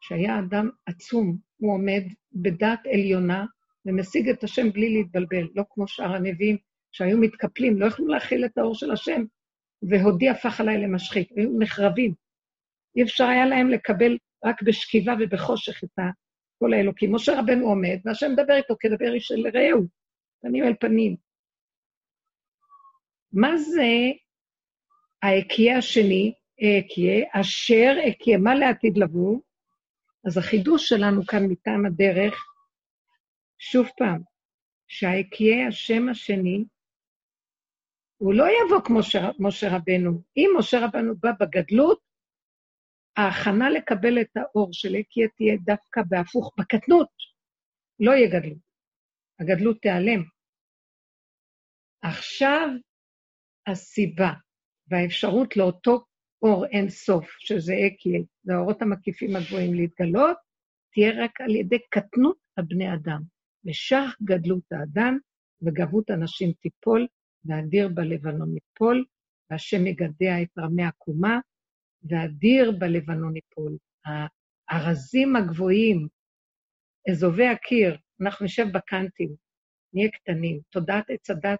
שהיה 0.06 0.38
אדם 0.38 0.70
עצום, 0.86 1.36
הוא 1.56 1.74
עומד 1.74 2.02
בדת 2.32 2.80
עליונה 2.92 3.44
ומשיג 3.86 4.28
את 4.28 4.44
השם 4.44 4.70
בלי 4.70 4.94
להתבלבל, 4.94 5.48
לא 5.54 5.64
כמו 5.70 5.88
שאר 5.88 6.14
הנביאים 6.14 6.56
שהיו 6.92 7.18
מתקפלים, 7.18 7.80
לא 7.80 7.86
יכלו 7.86 8.06
להכיל 8.06 8.44
את 8.44 8.58
האור 8.58 8.74
של 8.74 8.90
השם, 8.90 9.24
והודי 9.82 10.28
הפך 10.28 10.60
עליי 10.60 10.78
למשחית, 10.78 11.28
היו 11.36 11.58
נחרבים. 11.58 12.14
אי 12.96 13.02
אפשר 13.02 13.24
היה 13.24 13.46
להם 13.46 13.70
לקבל 13.70 14.18
רק 14.44 14.62
בשכיבה 14.62 15.14
ובחושך 15.20 15.84
את 15.84 15.98
כל 16.58 16.72
האלוקים. 16.72 17.14
משה 17.14 17.40
רבנו 17.40 17.66
עומד, 17.66 17.98
והשם 18.04 18.32
מדבר 18.32 18.56
איתו 18.56 18.74
כדבר 18.80 19.14
איש 19.14 19.26
של 19.26 19.46
רעהו, 19.54 19.86
פנים 20.42 20.64
אל 20.64 20.74
פנים. 20.80 21.16
מה 23.32 23.56
זה 23.56 23.88
האקיה 25.22 25.78
השני, 25.78 26.32
אקיה, 26.60 27.26
אשר 27.32 27.96
אקיה, 28.08 28.38
מה 28.38 28.54
לעתיד 28.54 28.98
לבוא? 28.98 29.38
אז 30.26 30.38
החידוש 30.38 30.88
שלנו 30.88 31.26
כאן 31.26 31.42
מטעם 31.48 31.86
הדרך, 31.86 32.34
שוב 33.58 33.86
פעם, 33.98 34.22
שהאקיה, 34.88 35.68
השם 35.68 36.08
השני, 36.08 36.64
הוא 38.16 38.34
לא 38.34 38.44
יבוא 38.44 38.84
כמו 38.84 39.02
ש... 39.02 39.16
משה 39.38 39.66
רבנו. 39.76 40.22
אם 40.36 40.50
משה 40.58 40.76
רבנו 40.86 41.16
בא 41.16 41.30
בגדלות, 41.40 42.00
ההכנה 43.16 43.70
לקבל 43.70 44.20
את 44.20 44.36
האור 44.36 44.68
של 44.72 44.96
אקיה 45.00 45.28
תהיה 45.36 45.56
דווקא 45.64 46.00
בהפוך, 46.08 46.54
בקטנות. 46.58 47.08
לא 48.00 48.12
יהיה 48.12 48.40
גדלות. 48.40 48.58
הגדלות 49.40 49.76
תיעלם. 49.82 50.22
עכשיו 52.02 52.68
הסיבה 53.66 54.32
והאפשרות 54.88 55.56
לאותו 55.56 56.04
אור 56.44 56.66
אין 56.66 56.88
סוף, 56.88 57.26
שזה 57.38 57.74
אקיה, 57.86 58.20
זה 58.42 58.54
האורות 58.54 58.82
המקיפים 58.82 59.36
הגבוהים 59.36 59.74
להתגלות, 59.74 60.36
תהיה 60.92 61.24
רק 61.24 61.40
על 61.40 61.56
ידי 61.56 61.78
קטנות 61.90 62.36
הבני 62.56 62.94
אדם. 62.94 63.20
ושך 63.64 64.16
גדלות 64.22 64.72
האדם 64.72 65.18
וגבות 65.62 66.10
הנשים 66.10 66.52
תיפול, 66.52 67.06
ואדיר 67.44 67.88
בלבנון 67.88 68.56
יפול, 68.56 69.04
והשם 69.50 69.86
יגדע 69.86 70.42
את 70.42 70.58
רמי 70.58 70.84
עקומה, 70.84 71.38
ואדיר 72.02 72.72
בלבנון 72.78 73.36
יפול. 73.36 73.76
הארזים 74.70 75.36
הגבוהים, 75.36 76.08
אזובי 77.10 77.46
הקיר, 77.46 77.96
אנחנו 78.20 78.44
נשב 78.46 78.66
בקאנטים, 78.74 79.34
נהיה 79.92 80.10
קטנים. 80.10 80.60
תודעת 80.70 81.10
עץ 81.10 81.30
הדת, 81.30 81.58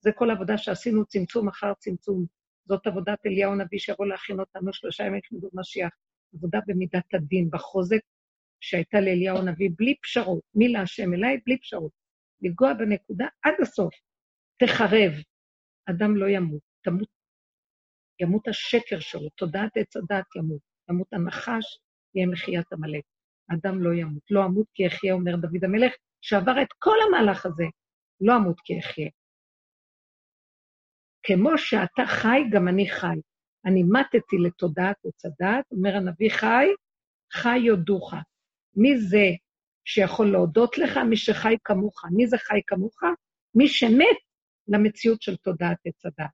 זה 0.00 0.10
כל 0.12 0.30
עבודה 0.30 0.58
שעשינו, 0.58 1.06
צמצום 1.06 1.48
אחר 1.48 1.72
צמצום. 1.74 2.26
זאת 2.64 2.86
עבודת 2.86 3.18
אליהו 3.26 3.52
הנביא 3.52 3.78
שיבוא 3.78 4.06
להכין 4.06 4.40
אותנו 4.40 4.72
שלושה 4.72 5.04
ימים 5.04 5.20
כנגד 5.22 5.48
משיח. 5.54 5.90
עבודה 6.34 6.58
במידת 6.66 7.14
הדין, 7.14 7.50
בחוזק 7.50 8.00
שהייתה 8.60 9.00
לאליהו 9.00 9.38
הנביא, 9.38 9.70
בלי 9.76 9.94
פשרות. 10.02 10.42
מי 10.54 10.68
להשם 10.68 11.14
אליי? 11.14 11.40
בלי 11.46 11.58
פשרות. 11.58 11.92
לגוע 12.42 12.74
בנקודה 12.74 13.26
עד 13.42 13.54
הסוף. 13.62 13.94
תחרב. 14.56 15.12
אדם 15.90 16.16
לא 16.16 16.28
ימות, 16.28 16.62
תמות, 16.84 17.08
ימות 18.20 18.48
השקר 18.48 19.00
שלו, 19.00 19.28
תודעת 19.28 19.76
עץ 19.76 19.96
הדת 19.96 20.36
ימות, 20.36 20.60
ימות 20.90 21.12
הנחש, 21.12 21.78
יהיה 22.14 22.26
מחיית 22.26 22.72
עמלק. 22.72 23.04
אדם 23.52 23.82
לא 23.82 23.94
ימות. 23.94 24.22
לא 24.30 24.44
אמות 24.44 24.66
כי 24.74 24.86
אחיה, 24.86 25.14
אומר 25.14 25.36
דוד 25.36 25.64
המלך, 25.64 25.92
שעבר 26.20 26.62
את 26.62 26.68
כל 26.78 26.96
המהלך 27.08 27.46
הזה, 27.46 27.64
לא 28.20 28.36
אמות 28.36 28.60
כי 28.64 28.78
אחיה. 28.78 29.10
כמו 31.22 31.58
שאתה 31.58 32.02
חי, 32.06 32.38
גם 32.52 32.68
אני 32.68 32.90
חי. 32.90 33.16
אני 33.66 33.82
מתתי 33.82 34.36
לתודעת 34.46 34.96
עץ 35.06 35.24
הדת, 35.24 35.64
אומר 35.72 35.96
הנביא 35.96 36.30
חי, 36.30 36.66
חי 37.32 37.58
יודוך. 37.58 38.14
מי 38.76 38.98
זה 38.98 39.26
שיכול 39.84 40.32
להודות 40.32 40.78
לך? 40.78 40.96
מי 41.10 41.16
שחי 41.16 41.54
כמוך. 41.64 42.04
מי 42.16 42.26
זה 42.26 42.38
חי 42.38 42.60
כמוך? 42.66 42.96
מי 43.54 43.68
שמת 43.68 44.16
למציאות 44.68 45.22
של 45.22 45.36
תודעת 45.36 45.78
עץ 45.84 46.06
הדת. 46.06 46.30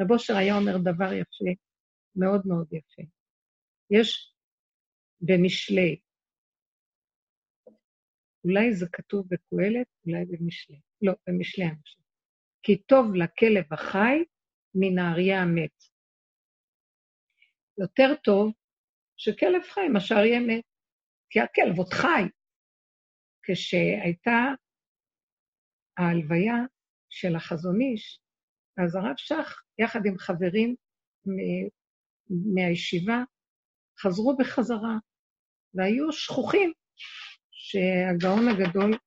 רב 0.00 0.12
אושר 0.12 0.36
היה 0.36 0.56
אומר 0.56 0.78
דבר 0.78 1.12
יפה, 1.12 1.60
מאוד 2.16 2.42
מאוד 2.46 2.72
יפה. 2.72 3.02
יש 3.90 4.34
במשלי, 5.20 6.00
אולי 8.44 8.74
זה 8.74 8.86
כתוב 8.92 9.26
בקהלת, 9.28 9.86
אולי 10.06 10.24
במשלי, 10.24 10.80
לא, 11.02 11.12
במשלי 11.26 11.64
אני 11.64 11.76
חושבת. 11.82 12.03
כי 12.64 12.82
טוב 12.82 13.14
לכלב 13.14 13.72
החי 13.72 14.24
מן 14.74 14.98
האריה 14.98 15.42
המת. 15.42 15.84
יותר 17.78 18.14
טוב 18.24 18.52
שכלב 19.16 19.62
חי 19.62 19.88
מאשר 19.92 20.14
אריה 20.14 20.40
מת, 20.40 20.64
כי 21.30 21.40
הכלב 21.40 21.78
עוד 21.78 21.92
חי. 21.92 22.22
כשהייתה 23.42 24.40
ההלוויה 25.98 26.54
של 27.10 27.36
החזון 27.36 27.80
איש, 27.80 28.20
אז 28.84 28.94
הרב 28.94 29.16
שך, 29.16 29.62
יחד 29.78 30.00
עם 30.06 30.18
חברים 30.18 30.74
מהישיבה, 32.54 33.22
חזרו 33.98 34.36
בחזרה, 34.36 34.96
והיו 35.74 36.12
שכוחים 36.12 36.72
שהגאון 37.50 38.48
הגדול, 38.48 38.98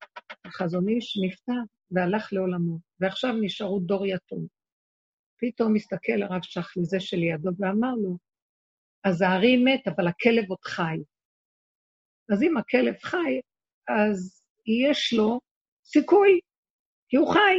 החזון 0.46 0.90
איש, 0.90 1.18
נפטר 1.26 1.77
והלך 1.92 2.34
לעולמו, 2.34 2.80
ועכשיו 3.00 3.34
נשארו 3.42 3.80
דור 3.80 4.06
יתום. 4.06 4.48
פתאום 5.40 5.74
מסתכל 5.74 6.22
הרב 6.22 6.42
שך 6.44 6.74
לזה 6.78 7.00
שלידו 7.00 7.50
ואמר 7.60 7.96
לו, 8.04 8.18
אז 9.04 9.22
הארי 9.22 9.58
מת, 9.58 9.88
אבל 9.88 10.08
הכלב 10.08 10.50
עוד 10.50 10.64
חי. 10.64 10.98
אז 12.34 12.44
אם 12.44 12.58
הכלב 12.58 12.96
חי, 13.04 13.40
אז 13.88 14.44
יש 14.86 15.14
לו 15.14 15.40
סיכוי, 15.84 16.40
כי 17.10 17.18
הוא 17.18 17.34
חי. 17.34 17.58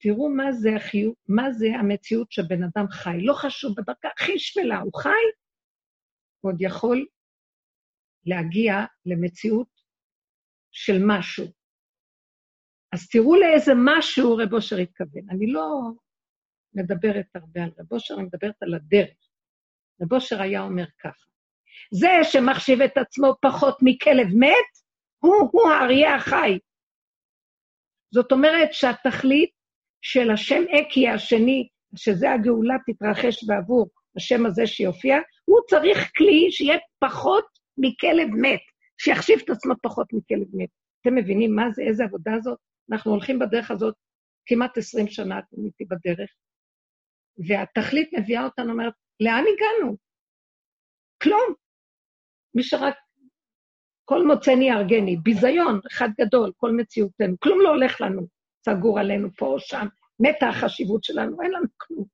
תראו 0.00 0.28
מה 0.30 0.52
זה, 0.52 0.68
החיוב, 0.76 1.14
מה 1.28 1.52
זה 1.52 1.66
המציאות 1.80 2.32
שבן 2.32 2.62
אדם 2.62 2.88
חי. 2.90 3.20
לא 3.20 3.34
חשוב, 3.34 3.74
בדרכה 3.76 4.08
הכי 4.16 4.38
שפלה, 4.38 4.78
הוא 4.78 4.92
חי, 5.02 5.24
הוא 6.40 6.52
עוד 6.52 6.56
יכול 6.60 7.06
להגיע 8.26 8.74
למציאות 9.06 9.77
של 10.72 10.98
משהו. 11.06 11.46
אז 12.92 13.08
תראו 13.08 13.36
לאיזה 13.36 13.72
משהו 13.76 14.36
רב 14.36 14.54
אושר 14.54 14.76
התכוון. 14.76 15.30
אני 15.30 15.46
לא 15.52 15.68
מדברת 16.74 17.26
הרבה 17.34 17.62
על 17.62 17.70
רב 17.78 17.92
אושר, 17.92 18.14
אני 18.14 18.22
מדברת 18.22 18.62
על 18.62 18.74
הדרך. 18.74 19.16
רב 20.02 20.12
אושר 20.12 20.42
היה 20.42 20.62
אומר 20.62 20.84
ככה, 21.00 21.26
זה 21.92 22.08
שמחשיב 22.22 22.82
את 22.82 22.96
עצמו 22.96 23.34
פחות 23.42 23.78
מכלב 23.82 24.26
מת, 24.34 24.70
הוא-הוא 25.18 25.70
האריה 25.70 26.14
החי. 26.14 26.58
זאת 28.14 28.32
אומרת 28.32 28.72
שהתכלית 28.72 29.50
של 30.02 30.30
השם 30.30 30.62
אקי 30.62 31.08
השני, 31.08 31.68
שזה 31.96 32.32
הגאולה 32.32 32.74
תתרחש 32.86 33.44
בעבור 33.44 33.90
השם 34.16 34.46
הזה 34.46 34.66
שיופיע, 34.66 35.16
הוא 35.44 35.58
צריך 35.68 36.10
כלי 36.16 36.46
שיהיה 36.50 36.78
פחות 36.98 37.44
מכלב 37.78 38.28
מת, 38.28 38.60
שיחשיב 39.00 39.38
את 39.44 39.50
עצמו 39.50 39.74
פחות 39.82 40.12
מכלב 40.12 40.46
מת. 40.52 40.68
אתם 41.00 41.14
מבינים 41.14 41.56
מה 41.56 41.70
זה, 41.70 41.82
איזה 41.82 42.04
עבודה 42.04 42.32
זאת? 42.40 42.58
אנחנו 42.92 43.10
הולכים 43.10 43.38
בדרך 43.38 43.70
הזאת 43.70 43.94
כמעט 44.46 44.78
עשרים 44.78 45.08
שנה, 45.08 45.38
אתם 45.38 45.64
איתי 45.64 45.84
בדרך, 45.84 46.30
והתכלית 47.48 48.10
מביאה 48.18 48.44
אותנו, 48.44 48.72
אומרת, 48.72 48.92
לאן 49.20 49.44
הגענו? 49.54 49.96
כלום. 51.22 51.54
מי 52.54 52.62
שרק, 52.62 52.94
כל 54.04 54.26
מוצאני 54.26 54.68
יהרגני, 54.68 55.16
ביזיון 55.16 55.80
אחד 55.92 56.08
גדול, 56.20 56.52
כל 56.56 56.72
מציאותנו, 56.72 57.36
כלום 57.38 57.60
לא 57.60 57.68
הולך 57.68 58.00
לנו, 58.00 58.26
סגור 58.64 58.98
עלינו 58.98 59.28
פה 59.36 59.46
או 59.46 59.60
שם, 59.60 59.86
מתה 60.20 60.48
החשיבות 60.48 61.04
שלנו, 61.04 61.42
אין 61.42 61.50
לנו 61.50 61.66
כלום. 61.76 62.04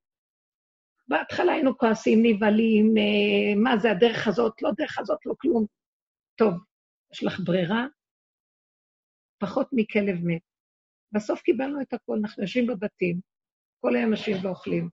בהתחלה 1.07 1.53
היינו 1.53 1.77
כועסים, 1.77 2.19
נבהלים, 2.23 2.97
אה, 2.97 3.55
מה 3.55 3.77
זה 3.77 3.91
הדרך 3.91 4.27
הזאת, 4.27 4.61
לא 4.61 4.71
דרך 4.77 4.99
הזאת, 4.99 5.25
לא 5.25 5.33
כלום. 5.37 5.65
טוב, 6.35 6.53
יש 7.15 7.23
לך 7.23 7.39
ברירה? 7.39 7.85
פחות 9.37 9.67
מכלב 9.71 10.15
מת. 10.23 10.41
בסוף 11.11 11.41
קיבלנו 11.41 11.81
את 11.81 11.93
הכול, 11.93 12.19
אנחנו 12.19 12.43
יושבים 12.43 12.67
בבתים, 12.67 13.19
כל 13.79 13.95
היום 13.95 14.11
יושבים 14.11 14.45
ואוכלים, 14.45 14.89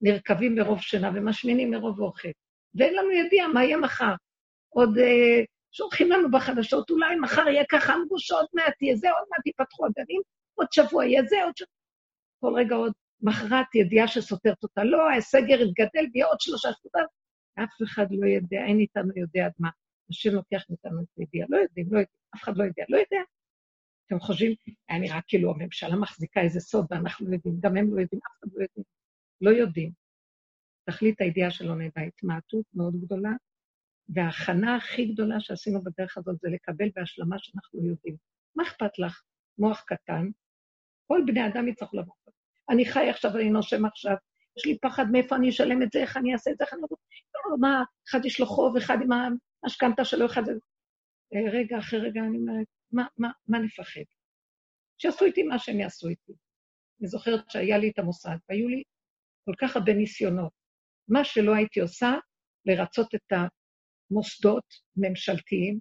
נרקבים 0.00 0.54
מרוב 0.54 0.80
שינה 0.80 1.10
ומשמינים 1.14 1.70
מרוב 1.70 2.00
אוכל, 2.00 2.28
ואין 2.74 2.94
לנו 2.94 3.10
ידיעה 3.10 3.48
מה 3.48 3.64
יהיה 3.64 3.76
מחר. 3.76 4.14
עוד 4.68 4.98
אה, 4.98 5.44
שולחים 5.72 6.10
לנו 6.10 6.30
בחדשות, 6.30 6.90
אולי 6.90 7.16
מחר 7.16 7.48
יהיה 7.48 7.64
ככה, 7.70 7.94
אמרו 7.94 8.18
שעוד 8.18 8.46
מעט 8.54 8.82
יהיה 8.82 8.96
זה, 8.96 9.10
עוד 9.10 9.28
מעט 9.30 9.46
ייפתחו 9.46 9.86
הגנים, 9.86 10.20
עוד 10.54 10.66
שבוע 10.72 11.04
יהיה 11.04 11.22
זה, 11.22 11.36
עוד 11.44 11.56
שבוע... 11.56 11.70
כל 12.40 12.52
רגע 12.60 12.74
עוד 12.74 12.92
מכרעת 13.20 13.74
ידיעה 13.74 14.08
שסותרת 14.08 14.62
אותה. 14.62 14.84
לא, 14.84 15.10
הסגר 15.18 15.60
יתגדל 15.60 16.06
ויהיה 16.12 16.26
עוד 16.26 16.40
שלושה 16.40 16.68
שבועות. 16.72 17.08
אף 17.54 17.82
אחד 17.82 18.06
לא 18.10 18.26
יודע, 18.26 18.58
אין 18.66 18.78
איתנו 18.78 19.12
יודע 19.16 19.46
עד 19.46 19.52
מה. 19.58 19.70
השם 20.10 20.34
לוקח 20.34 20.64
מאיתנו 20.70 21.02
את 21.02 21.08
הידיעה. 21.16 21.46
לא 21.50 21.56
יודעים, 21.56 21.86
לא 21.90 21.98
יודעים, 21.98 22.20
אף 22.34 22.42
אחד 22.42 22.56
לא 22.56 22.64
יודע, 22.64 22.84
לא 22.88 22.96
יודע. 22.96 23.22
אתם 24.06 24.20
חושבים, 24.20 24.54
היה 24.88 24.98
נראה 24.98 25.20
כאילו 25.26 25.50
הממשלה 25.50 25.96
מחזיקה 25.96 26.40
איזה 26.40 26.60
סוד 26.60 26.86
ואנחנו 26.90 27.28
לא 27.28 27.34
יודעים, 27.34 27.60
גם 27.60 27.76
הם 27.76 27.94
לא 27.96 28.00
יודעים, 28.00 28.20
אף 28.26 28.38
אחד 28.38 28.48
לא 28.54 28.62
יודעים. 28.62 28.84
לא 29.40 29.50
יודעים. 29.50 29.92
תכלית 30.84 31.20
הידיעה 31.20 31.50
שלא 31.50 31.74
נדע 31.76 32.00
התמעטות 32.00 32.64
מאוד 32.74 33.00
גדולה, 33.00 33.30
וההכנה 34.08 34.76
הכי 34.76 35.06
גדולה 35.12 35.40
שעשינו 35.40 35.82
בדרך 35.84 36.18
הזאת 36.18 36.36
זה 36.40 36.48
לקבל 36.48 36.88
בהשלמה 36.96 37.38
שאנחנו 37.38 37.86
יודעים. 37.86 38.16
מה 38.56 38.62
אכפת 38.62 38.98
לך? 38.98 39.22
מוח 39.58 39.84
קטן, 39.86 40.30
כל 41.06 41.22
בני 41.26 41.46
אדם 41.46 41.68
יצטרכו 41.68 41.96
לבוא. 41.96 42.14
אני 42.70 42.86
חי 42.86 43.10
עכשיו, 43.10 43.36
אני 43.36 43.50
נושם 43.50 43.84
עכשיו, 43.84 44.16
יש 44.58 44.66
לי 44.66 44.78
פחד 44.78 45.04
מאיפה 45.12 45.36
אני 45.36 45.50
אשלם 45.50 45.82
את 45.82 45.92
זה, 45.92 45.98
איך 45.98 46.16
אני 46.16 46.32
אעשה 46.32 46.50
את 46.50 46.58
זה, 46.58 46.64
איך 46.64 46.72
אני 46.72 46.80
לא... 46.82 46.88
לא, 47.50 47.58
מה, 47.60 47.82
אחד 48.10 48.24
יש 48.24 48.40
לו 48.40 48.46
חוב, 48.46 48.76
אחד 48.76 48.98
עם 49.02 49.12
המשכנתה 49.62 50.04
שלו, 50.04 50.26
אחד... 50.26 50.42
אה, 51.34 51.52
רגע 51.52 51.78
אחרי 51.78 51.98
רגע 51.98 52.20
אני 52.20 52.38
אומרת, 52.38 52.66
מה, 52.92 53.06
מה, 53.18 53.30
מה 53.48 53.58
נפחד? 53.58 54.00
שיעשו 54.98 55.24
איתי 55.24 55.42
מה 55.42 55.58
שהם 55.58 55.80
יעשו 55.80 56.08
איתי. 56.08 56.32
אני 57.00 57.08
זוכרת 57.08 57.50
שהיה 57.50 57.78
לי 57.78 57.90
את 57.90 57.98
המוסד, 57.98 58.36
והיו 58.48 58.68
לי 58.68 58.82
כל 59.44 59.52
כך 59.60 59.76
הרבה 59.76 59.94
ניסיונות. 59.94 60.52
מה 61.08 61.24
שלא 61.24 61.54
הייתי 61.54 61.80
עושה, 61.80 62.14
לרצות 62.66 63.14
את 63.14 63.32
המוסדות 64.10 64.64
ממשלתיים 64.96 65.80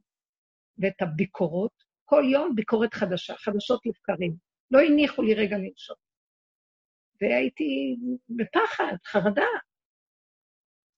ואת 0.78 1.02
הביקורות, 1.02 1.72
כל 2.06 2.24
יום 2.32 2.56
ביקורת 2.56 2.94
חדשה, 2.94 3.36
חדשות 3.38 3.82
לבקרים. 3.86 4.36
לא 4.72 4.80
הניחו 4.80 5.22
לי 5.22 5.34
רגע 5.34 5.58
לנשום. 5.58 5.96
והייתי 7.22 7.96
בפחד, 8.30 8.96
חרדה. 9.06 9.48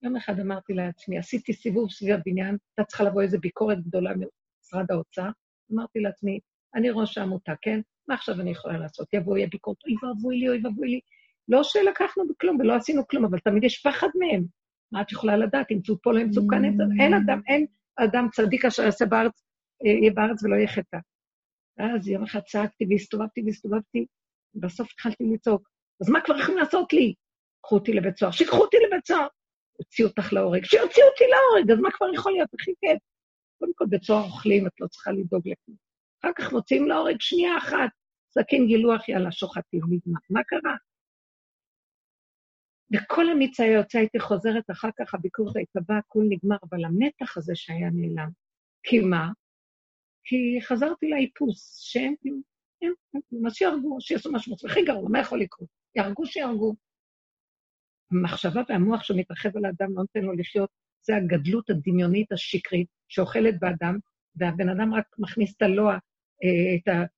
יום 0.07 0.15
אחד 0.15 0.39
אמרתי 0.39 0.73
לעצמי, 0.73 1.17
עשיתי 1.17 1.53
סיבוב 1.53 1.91
סביב 1.91 2.15
הבניין, 2.15 2.57
הייתה 2.77 2.89
צריכה 2.89 3.03
לבוא 3.03 3.21
איזו 3.21 3.37
ביקורת 3.39 3.83
גדולה 3.83 4.11
ממשרד 4.15 4.91
האוצר. 4.91 5.29
אמרתי 5.73 5.99
לעצמי, 5.99 6.39
אני 6.75 6.89
ראש 6.89 7.17
העמותה, 7.17 7.53
כן? 7.61 7.79
מה 8.07 8.15
עכשיו 8.15 8.41
אני 8.41 8.51
יכולה 8.51 8.77
לעשות? 8.77 9.13
יבוא, 9.13 9.37
יהיה 9.37 9.47
ביקורת, 9.51 9.77
אוי 9.85 9.95
ואבוי 10.03 10.37
לי, 10.37 10.49
אוי 10.49 10.61
ואבוי 10.63 10.87
לי. 10.89 10.99
לא 11.47 11.63
שלקחנו 11.63 12.27
בכלום 12.27 12.59
ולא 12.59 12.75
עשינו 12.75 13.07
כלום, 13.07 13.25
אבל 13.25 13.39
תמיד 13.39 13.63
יש 13.63 13.81
פחד 13.81 14.07
מהם. 14.19 14.45
מה 14.91 15.01
את 15.01 15.11
יכולה 15.11 15.37
לדעת? 15.37 15.71
ימצאו 15.71 16.01
פה, 16.01 16.13
לא 16.13 16.19
ימצאו 16.19 16.47
כאן, 16.47 16.65
אין 16.99 17.13
אדם, 17.13 17.41
אין 17.47 17.65
אדם 17.95 18.27
צדיק 18.33 18.65
אשר 18.65 18.83
יעשה 18.83 19.05
בארץ, 19.05 19.43
אה, 19.85 19.91
יהיה 19.91 20.11
בארץ 20.13 20.43
ולא 20.43 20.55
יהיה 20.55 20.67
חטא. 20.67 20.97
ואז 21.77 22.07
יום 22.07 22.23
אחד 22.23 22.39
צעקתי 22.39 22.85
והסתובבתי 22.89 23.41
והסתובבתי, 23.45 24.05
ובסוף 24.55 24.91
התחלתי 24.93 25.23
לצעוק, 25.33 25.69
אז 26.01 26.09
מה 26.09 26.21
כבר 26.21 26.39
יכולים 26.39 26.57
לעשות 26.57 26.93
לי? 26.93 27.13
קחו 27.63 27.75
אותי 27.75 27.93
לבית 27.93 28.17
סוהר, 28.17 28.31
שיקחו 28.31 28.57
אותי 28.57 28.77
לבית 28.87 29.07
סוהר. 29.07 29.27
הוציאו 29.77 30.07
אותך 30.07 30.33
להורג, 30.33 30.63
שיוציאו 30.63 31.07
אותי 31.07 31.23
להורג, 31.23 31.71
אז 31.71 31.79
מה 31.79 31.89
כבר 31.91 32.07
יכול 32.13 32.31
להיות? 32.31 32.49
הכי 32.53 32.71
כיף. 32.79 32.99
קודם 33.59 33.71
כל, 33.75 33.85
בית 33.89 34.03
סוהר 34.03 34.23
אוכלים, 34.23 34.67
את 34.67 34.71
לא 34.79 34.87
צריכה 34.87 35.11
לדאוג 35.11 35.47
לכלום. 35.47 35.77
אחר 36.21 36.31
כך 36.37 36.53
מוציאים 36.53 36.87
להורג 36.87 37.15
שנייה 37.19 37.57
אחת, 37.57 37.89
סכין 38.31 38.67
גילוח, 38.67 39.09
יאללה, 39.09 39.31
שוחטים, 39.31 39.81
נגמר. 39.89 40.19
מה 40.29 40.43
קרה? 40.43 40.75
וכל 42.93 43.29
המיץ 43.29 43.59
היה 43.59 43.73
יוצא, 43.73 43.97
הייתי 43.97 44.19
חוזרת, 44.19 44.63
אחר 44.71 44.89
כך 44.99 45.13
הביקורת 45.13 45.55
הייתה 45.55 45.79
באה, 45.87 45.97
הכול 45.97 46.25
נגמר, 46.29 46.57
אבל 46.69 46.85
המתח 46.85 47.37
הזה 47.37 47.55
שהיה 47.55 47.89
נעלם. 47.93 48.29
כי 48.83 48.99
מה? 48.99 49.29
כי 50.23 50.59
חזרתי 50.61 51.09
לאיפוס, 51.09 51.79
שהם 51.81 52.13
כאילו, 52.21 52.37
אז 53.47 53.53
שיהרגו, 53.53 54.01
שיעשו 54.01 54.31
משהו 54.31 54.55
הכי 54.65 54.85
גרוע, 54.85 55.09
מה 55.09 55.19
יכול 55.19 55.41
לקרות? 55.41 55.69
יהרגו, 55.95 56.25
שיהרגו. 56.25 56.75
המחשבה 58.11 58.61
והמוח 58.69 59.03
שמתרחב 59.03 59.57
על 59.57 59.65
האדם 59.65 59.87
לא 59.95 60.01
נותן 60.01 60.21
לו 60.21 60.33
לחיות, 60.33 60.69
זה 61.01 61.15
הגדלות 61.15 61.69
הדמיונית 61.69 62.31
השקרית 62.31 62.87
שאוכלת 63.07 63.59
באדם, 63.59 63.97
והבן 64.35 64.69
אדם 64.69 64.93
רק 64.93 65.05
מכניס 65.17 65.55
את 65.57 65.61
הלוע, 65.61 65.93
אה, 66.43 66.75
את 66.75 67.09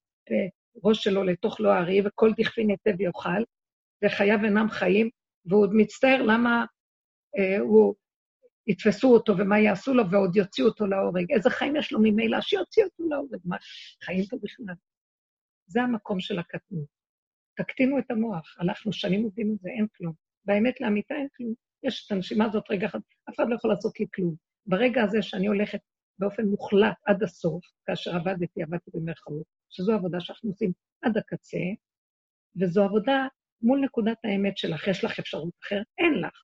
הראש 0.83 1.03
שלו 1.03 1.23
לתוך 1.23 1.59
לוע 1.59 1.75
הארי, 1.75 2.01
וכל 2.05 2.31
דכפין 2.37 2.69
היטב 2.69 3.01
יאכל, 3.01 3.43
וחייו 4.03 4.39
אינם 4.45 4.69
חיים, 4.69 5.09
והוא 5.45 5.61
עוד 5.61 5.71
מצטער 5.73 6.21
למה 6.21 6.65
אה, 7.37 7.59
הוא, 7.59 7.95
יתפסו 8.69 9.13
אותו 9.13 9.37
ומה 9.37 9.59
יעשו 9.59 9.93
לו, 9.93 10.03
ועוד 10.11 10.35
יוציאו 10.35 10.67
אותו 10.67 10.87
להורג. 10.87 11.31
איזה 11.31 11.49
חיים 11.49 11.75
יש 11.75 11.91
לו 11.91 11.99
ממילא? 12.03 12.41
שיוציאו 12.41 12.85
אותו 12.85 13.03
להורג. 13.09 13.39
מה, 13.45 13.57
חיים 14.03 14.25
פה 14.29 14.37
בכלל. 14.41 14.75
זה 15.67 15.81
המקום 15.81 16.19
של 16.19 16.39
הקטנות. 16.39 16.85
תקטינו 17.55 17.99
את 17.99 18.11
המוח, 18.11 18.55
הלכנו 18.59 18.93
שנים 18.93 19.23
עובדים 19.23 19.51
על 19.51 19.57
זה, 19.61 19.69
אין 19.69 19.87
כלום. 19.97 20.28
באמת 20.49 20.81
לאמיתה 20.81 21.15
אין 21.15 21.27
כלום. 21.37 21.53
יש 21.83 22.05
את 22.05 22.11
הנשימה 22.11 22.45
הזאת 22.45 22.63
רגע 22.69 22.87
אחד, 22.87 22.99
אף 23.29 23.35
אחד 23.35 23.49
לא 23.49 23.55
יכול 23.55 23.71
לעשות 23.71 23.99
לי 23.99 24.05
כלום. 24.15 24.35
ברגע 24.65 25.03
הזה 25.03 25.21
שאני 25.21 25.47
הולכת 25.47 25.79
באופן 26.19 26.45
מוחלט 26.45 26.95
עד 27.05 27.23
הסוף, 27.23 27.65
כאשר 27.85 28.15
עבדתי, 28.15 28.63
עבדתי 28.63 28.91
במרכאות, 28.93 29.43
שזו 29.69 29.93
עבודה 29.93 30.19
שאנחנו 30.19 30.49
עושים 30.49 30.71
עד 31.01 31.17
הקצה, 31.17 31.57
וזו 32.61 32.83
עבודה 32.83 33.27
מול 33.61 33.79
נקודת 33.79 34.17
האמת 34.23 34.57
שלך. 34.57 34.87
יש 34.87 35.03
לך 35.03 35.19
אפשרות 35.19 35.53
אחרת? 35.63 35.85
אין 35.97 36.13
לך. 36.13 36.43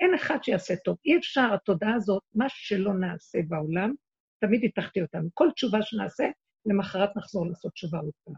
אין 0.00 0.14
אחד 0.14 0.38
שיעשה 0.42 0.76
טוב. 0.76 0.96
אי 1.04 1.16
אפשר, 1.16 1.54
התודעה 1.54 1.94
הזאת, 1.94 2.22
מה 2.34 2.46
שלא 2.48 2.94
נעשה 2.94 3.38
בעולם, 3.48 3.92
תמיד 4.40 4.64
יתחתי 4.64 5.02
אותנו. 5.02 5.28
כל 5.34 5.48
תשובה 5.54 5.82
שנעשה, 5.82 6.24
למחרת 6.66 7.16
נחזור 7.16 7.46
לעשות 7.46 7.72
תשובה 7.72 7.98
עוד 7.98 8.12
פעם. 8.24 8.34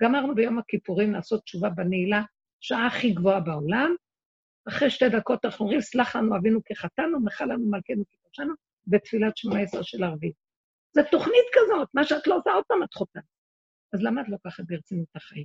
גמרנו 0.00 0.34
ביום 0.34 0.58
הכיפורים 0.58 1.12
לעשות 1.12 1.42
תשובה 1.42 1.70
בנעילה, 1.70 2.22
שעה 2.60 2.86
הכי 2.86 3.10
גבוהה 3.10 3.40
בעולם. 3.40 3.94
אחרי 4.68 4.90
שתי 4.90 5.08
דקות 5.08 5.44
אנחנו 5.44 5.64
אומרים, 5.64 5.80
סלח 5.80 6.16
לנו 6.16 6.36
אבינו 6.36 6.60
כחטאנו, 6.64 7.20
מחל 7.20 7.44
לנו 7.44 7.70
מלכנו 7.70 8.04
כפרשנו, 8.10 8.54
בתפילת 8.86 9.36
שמונה 9.36 9.60
עשר 9.60 9.82
של 9.82 10.04
ערבית. 10.04 10.34
זו 10.92 11.02
תוכנית 11.10 11.46
כזאת, 11.52 11.88
מה 11.94 12.04
שאת 12.04 12.26
לא 12.26 12.36
עושה, 12.36 12.52
עוד 12.52 12.64
פעם 12.68 12.82
את 12.82 12.94
חוטאת. 12.94 13.22
אז 13.92 14.02
למה 14.02 14.20
את 14.20 14.28
לוקחת 14.28 14.64
ברצינות 14.66 15.08
החיים? 15.14 15.44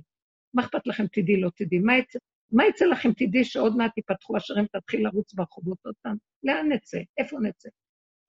מה 0.54 0.62
אכפת 0.62 0.86
לכם 0.86 1.06
תדעי, 1.06 1.40
לא 1.40 1.50
תדעי? 1.56 1.78
מה 1.78 1.98
יצא, 1.98 2.18
מה 2.52 2.66
יצא 2.66 2.84
לכם 2.84 3.12
תדעי 3.12 3.44
שעוד 3.44 3.76
מעט 3.76 3.98
יפתחו 3.98 4.36
השערים, 4.36 4.66
תתחיל 4.66 5.04
לרוץ 5.04 5.34
ברחובות 5.34 5.78
עוד 5.84 5.94
פעם? 6.02 6.16
לאן 6.42 6.72
נצא? 6.72 6.98
איפה 7.18 7.38
נצא? 7.42 7.68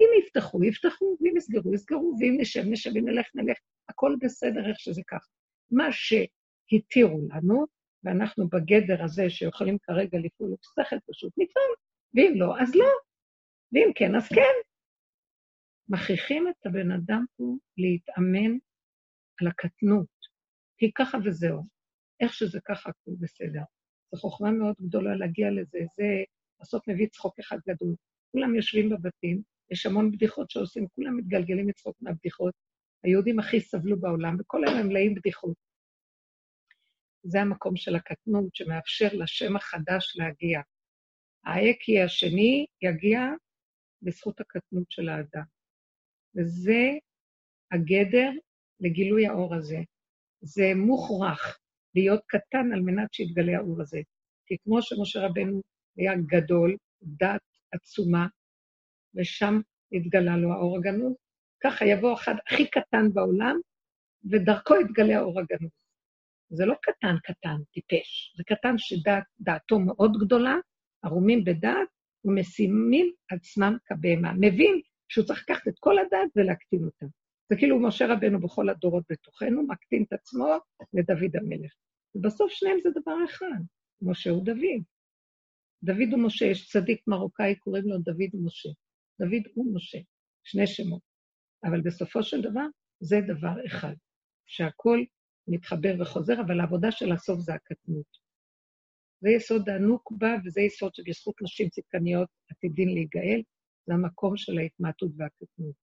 אם 0.02 0.08
יפתחו, 0.20 0.64
יפתחו, 0.64 1.18
ואם 1.22 1.38
יסגרו, 1.38 1.74
יסגרו, 1.74 2.16
ואם 2.20 2.36
נשב, 2.40 2.64
נשב, 2.66 2.92
נלך, 2.96 3.26
נלך. 3.36 3.58
הכל 3.90 4.16
בסדר 4.22 4.70
איך 4.70 4.80
שזה 4.80 5.02
ככה. 5.08 5.28
מה 5.72 5.88
שהתירו 5.92 7.20
לנו, 7.30 7.66
ואנחנו 8.04 8.48
בגדר 8.48 9.04
הזה 9.04 9.30
שיכולים 9.30 9.78
כרגע 9.82 10.18
לפעול 10.18 10.56
בשכל 10.62 10.96
פשוט, 11.12 11.34
נפעל, 11.38 11.72
ואם 12.14 12.34
לא, 12.36 12.62
אז 12.62 12.76
לא, 12.76 12.86
ואם 13.72 13.92
כן, 13.96 14.16
אז 14.16 14.28
כן. 14.28 14.56
מכריחים 15.90 16.48
את 16.48 16.66
הבן 16.66 16.92
אדם 16.92 17.26
פה 17.36 17.44
להתאמן 17.78 18.58
על 19.42 19.48
הקטנות, 19.48 20.08
כי 20.78 20.92
ככה 20.96 21.18
וזהו. 21.26 21.64
איך 22.20 22.34
שזה 22.34 22.60
ככה, 22.66 22.90
הכול 22.90 23.16
בסדר. 23.20 23.62
זו 24.12 24.22
חוכמה 24.22 24.52
מאוד 24.52 24.76
גדולה 24.82 25.16
להגיע 25.16 25.52
לזה, 25.52 25.80
זה 25.96 26.24
לעשות 26.60 26.88
מביא 26.88 27.08
צחוק 27.08 27.40
אחד 27.40 27.58
גדול. 27.68 27.96
כולם 28.32 28.56
יושבים 28.56 28.90
בבתים, 28.90 29.42
יש 29.72 29.86
המון 29.86 30.12
בדיחות 30.12 30.50
שעושים, 30.50 30.88
כולם 30.96 31.18
מתגלגלים 31.18 31.68
מצחוק 31.68 31.98
מהבדיחות. 32.02 32.54
היהודים 33.04 33.40
הכי 33.40 33.60
סבלו 33.60 34.00
בעולם, 34.00 34.38
וכל 34.40 34.68
היום 34.68 34.80
הם 34.80 34.88
מלאים 34.88 35.16
בדיחות. 35.16 35.56
זה 37.24 37.42
המקום 37.42 37.76
של 37.76 37.96
הקטנות 37.96 38.56
שמאפשר 38.56 39.08
לשם 39.14 39.56
החדש 39.56 40.14
להגיע. 40.16 40.62
האקי 41.46 42.02
השני 42.02 42.66
יגיע 42.82 43.20
בזכות 44.02 44.42
הקטנות 44.42 44.92
של 44.92 45.10
האדם. 45.10 45.44
וזה 46.36 46.82
הגדר 47.72 48.32
לגילוי 48.80 49.28
האור 49.28 49.56
הזה. 49.56 49.78
זה 50.42 50.72
מוכרח 50.76 51.60
להיות 51.96 52.22
קטן 52.28 52.74
על 52.74 52.82
מנת 52.82 53.14
שיתגלה 53.14 53.58
האור 53.58 53.82
הזה. 53.82 54.02
כי 54.46 54.56
כמו 54.64 54.82
שמשה 54.82 55.20
רבנו 55.20 55.62
היה 55.98 56.14
גדול, 56.16 56.78
דת 57.02 57.42
עצומה, 57.72 58.28
ושם 59.16 59.62
התגלה 59.92 60.38
לו 60.38 60.54
האור 60.54 60.78
הגנוז, 60.78 61.14
ככה 61.64 61.86
יבוא 61.86 62.14
אחד 62.14 62.34
הכי 62.48 62.68
קטן 62.68 63.14
בעולם, 63.14 63.60
ודרכו 64.32 64.74
יתגלה 64.76 65.18
האור 65.18 65.40
הגנוז. 65.40 65.72
זה 66.50 66.66
לא 66.66 66.76
קטן 66.82 67.16
קטן, 67.24 67.58
טיפש, 67.72 68.34
זה 68.38 68.44
קטן 68.44 68.76
שדעתו 68.78 69.80
מאוד 69.80 70.18
גדולה, 70.20 70.56
ערומים 71.04 71.44
בדעת, 71.44 71.88
ומשימים 72.26 73.14
עצמם 73.32 73.78
כבהמה. 73.86 74.34
מבין 74.34 74.82
שהוא 75.10 75.26
צריך 75.26 75.40
לקחת 75.50 75.68
את 75.68 75.80
כל 75.80 76.00
הדעת 76.00 76.30
ולהקטין 76.36 76.84
אותה. 76.84 77.06
זה 77.50 77.56
כאילו 77.58 77.80
משה 77.80 78.14
רבנו 78.14 78.40
בכל 78.40 78.70
הדורות 78.70 79.04
בתוכנו, 79.10 79.68
מקטין 79.68 80.04
את 80.04 80.14
עצמו 80.14 80.48
לדוד 80.94 81.36
המלך. 81.36 81.74
ובסוף 82.16 82.52
שניהם 82.52 82.78
זה 82.84 82.90
דבר 83.02 83.16
אחד, 83.26 83.62
משה 84.02 84.30
הוא 84.30 84.46
דוד. 84.46 84.84
דוד 85.84 86.14
ומשה, 86.14 86.46
יש 86.46 86.70
צדיק 86.70 87.08
מרוקאי, 87.08 87.56
קוראים 87.56 87.84
לו 87.88 87.98
דוד 87.98 88.36
ומשה. 88.36 88.70
דוד 89.20 89.58
ומשה, 89.58 89.98
שני 90.44 90.68
שמות. 90.68 91.02
אבל 91.64 91.82
בסופו 91.82 92.24
של 92.24 92.42
דבר, 92.42 92.66
זה 93.00 93.20
דבר 93.28 93.66
אחד, 93.66 93.94
שהכול 94.46 95.06
מתחבר 95.48 95.94
וחוזר, 96.00 96.42
אבל 96.42 96.60
העבודה 96.60 96.92
של 96.92 97.12
הסוף 97.12 97.40
זה 97.40 97.54
הקטנות. 97.54 98.24
זה 99.22 99.30
יסוד 99.30 99.70
הנוקבה, 99.70 100.36
וזה 100.46 100.62
יסוד 100.62 100.96
שבזכות 100.96 101.42
נשים 101.42 101.70
צדקניות 101.70 102.30
עתידין 102.50 102.90
להיגאל, 102.90 103.42
זה 103.86 103.94
המקום 103.94 104.38
של 104.38 104.58
ההתמעטות 104.58 105.12
והקטנות. 105.18 105.76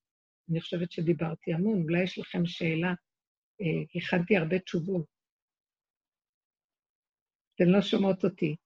אני 0.51 0.61
חושבת 0.61 0.93
שדיברתי 0.93 1.53
המון, 1.53 1.83
אולי 1.83 2.03
יש 2.03 2.19
לכם 2.19 2.47
שאלה, 2.47 2.95
אה, 3.61 3.83
הכנתי 3.95 4.37
הרבה 4.37 4.59
תשובות. 4.59 5.07
אתן 7.55 7.69
לא 7.69 7.83
שומעות 7.83 8.25
אותי. 8.25 8.57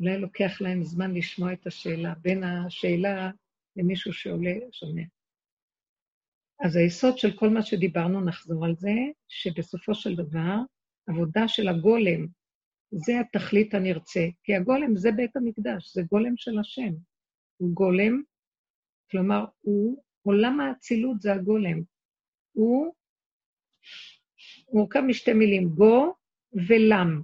אולי 0.00 0.18
לוקח 0.18 0.60
להם 0.60 0.84
זמן 0.84 1.14
לשמוע 1.14 1.52
את 1.52 1.66
השאלה, 1.66 2.14
בין 2.14 2.44
השאלה 2.44 3.30
למישהו 3.76 4.12
שעולה, 4.12 4.54
שומע. 4.72 5.02
אז 6.60 6.76
היסוד 6.76 7.18
של 7.18 7.36
כל 7.36 7.48
מה 7.48 7.62
שדיברנו, 7.62 8.24
נחזור 8.24 8.64
על 8.64 8.74
זה, 8.76 8.94
שבסופו 9.28 9.94
של 9.94 10.16
דבר, 10.16 10.56
עבודה 11.06 11.48
של 11.48 11.68
הגולם, 11.68 12.26
זה 12.90 13.20
התכלית 13.20 13.74
הנרצה, 13.74 14.26
כי 14.42 14.54
הגולם 14.54 14.96
זה 14.96 15.12
בית 15.12 15.36
המקדש, 15.36 15.94
זה 15.94 16.02
גולם 16.02 16.36
של 16.36 16.58
השם. 16.58 16.92
הוא 17.56 17.74
גולם, 17.74 18.22
כלומר, 19.10 19.44
הוא, 19.60 20.02
עולם 20.22 20.60
האצילות 20.60 21.20
זה 21.20 21.32
הגולם. 21.32 21.82
הוא 22.52 22.94
מורכב 24.72 25.00
משתי 25.00 25.32
מילים, 25.32 25.68
גו 25.68 26.14
ולם. 26.68 27.22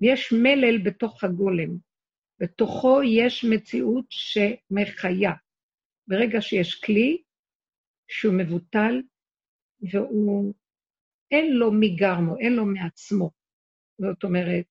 יש 0.00 0.32
מלל 0.32 0.78
בתוך 0.84 1.24
הגולם. 1.24 1.76
בתוכו 2.40 3.02
יש 3.02 3.44
מציאות 3.44 4.04
שמחיה. 4.10 5.32
ברגע 6.06 6.40
שיש 6.40 6.80
כלי 6.80 7.22
שהוא 8.10 8.34
מבוטל 8.34 9.02
והוא, 9.92 10.54
אין 11.30 11.52
לו 11.52 11.72
מגרמו, 11.72 12.38
אין 12.38 12.52
לו 12.52 12.66
מעצמו. 12.66 13.30
זאת 13.98 14.24
אומרת, 14.24 14.64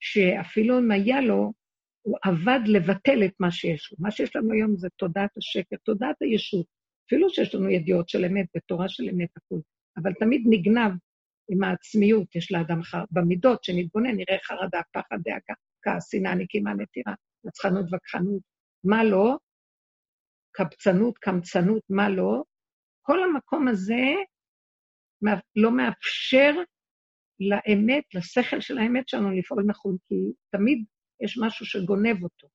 שאפילו 0.00 0.78
אם 0.78 0.90
היה 0.90 1.20
לו, 1.20 1.52
הוא 2.02 2.18
עבד 2.22 2.60
לבטל 2.66 3.24
את 3.24 3.32
מה 3.40 3.50
שיש 3.50 3.92
לו. 3.92 3.96
מה 4.00 4.10
שיש 4.10 4.36
לנו 4.36 4.52
היום 4.52 4.76
זה 4.76 4.88
תודעת 4.96 5.36
השקר, 5.36 5.76
תודעת 5.84 6.16
הישות. 6.20 6.66
אפילו 7.06 7.30
שיש 7.30 7.54
לנו 7.54 7.70
ידיעות 7.70 8.08
של 8.08 8.24
אמת 8.24 8.46
ותורה 8.56 8.88
של 8.88 9.04
אמת 9.08 9.28
הכול, 9.36 9.60
אבל 9.96 10.12
תמיד 10.12 10.44
נגנב 10.50 10.92
עם 11.50 11.64
העצמיות, 11.64 12.36
יש 12.36 12.52
לאדם 12.52 12.82
חר... 12.82 13.04
במידות, 13.10 13.64
שנתבונן, 13.64 14.16
נראה 14.16 14.38
חרדה, 14.42 14.80
פחד, 14.92 15.18
דאגה, 15.24 15.54
כעס, 15.82 16.10
שנאה, 16.10 16.34
נקימה, 16.34 16.74
נטירה, 16.74 17.14
נצחנות, 17.44 17.86
וכחנות. 17.92 18.42
מה 18.84 19.04
לא? 19.04 19.36
קבצנות, 20.56 21.18
קמצנות, 21.18 21.82
מה 21.90 22.08
לא? 22.08 22.42
כל 23.02 23.18
המקום 23.22 23.68
הזה 23.68 24.04
לא 25.56 25.76
מאפשר 25.76 26.52
לאמת, 27.40 28.04
לשכל 28.14 28.60
של 28.60 28.78
האמת 28.78 29.08
שלנו 29.08 29.30
לפעול 29.30 29.64
נכון, 29.66 29.96
כי 30.08 30.14
תמיד 30.50 30.84
יש 31.20 31.38
משהו 31.42 31.66
שגונב 31.66 32.22
אותו. 32.22 32.48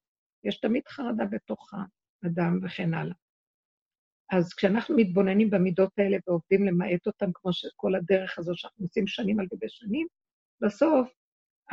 יש 0.44 0.60
תמיד 0.60 0.88
חרדה 0.88 1.26
בתוך 1.26 1.74
האדם 1.74 2.60
וכן 2.64 2.94
הלאה. 2.94 3.16
אז 4.32 4.54
כשאנחנו 4.54 4.96
מתבוננים 4.96 5.50
במידות 5.50 5.92
האלה 5.98 6.18
ועובדים 6.28 6.66
למעט 6.66 7.08
אותן, 7.08 7.30
כמו 7.34 7.54
שכל 7.54 7.96
הדרך 7.96 8.40
הזו 8.40 8.52
שאנחנו 8.56 8.86
עושים 8.86 9.08
שנים 9.08 9.40
על 9.40 9.46
גבי 9.54 9.70
שנים, 9.70 10.08
בסוף 10.62 11.10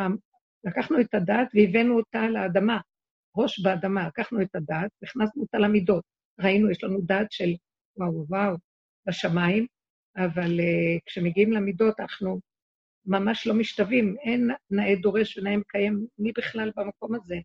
אמ, 0.01 0.17
לקחנו 0.65 1.01
את 1.01 1.15
הדעת 1.15 1.49
והבאנו 1.55 1.97
אותה 1.97 2.29
לאדמה, 2.29 2.81
ראש 3.37 3.61
באדמה, 3.61 4.07
לקחנו 4.09 4.43
את 4.43 4.55
הדעת, 4.55 4.91
הכנסנו 5.03 5.43
אותה 5.43 5.59
למידות. 5.59 6.05
ראינו, 6.41 6.71
יש 6.71 6.85
לנו 6.85 7.01
דעת 7.01 7.33
של 7.33 7.55
וואו 7.97 8.27
וואו, 8.29 8.57
בשמיים, 9.09 9.67
אבל 10.17 10.61
uh, 10.61 11.01
כשמגיעים 11.07 11.53
למידות 11.53 12.01
אנחנו 12.01 12.41
ממש 13.07 13.47
לא 13.47 13.55
משתווים, 13.55 14.17
אין 14.23 14.51
נאה 14.71 14.95
דורש 15.03 15.39
ונאה 15.39 15.57
מקיים, 15.57 16.07
מי 16.19 16.33
בכלל 16.33 16.71
במקום 16.77 17.15
הזה? 17.15 17.37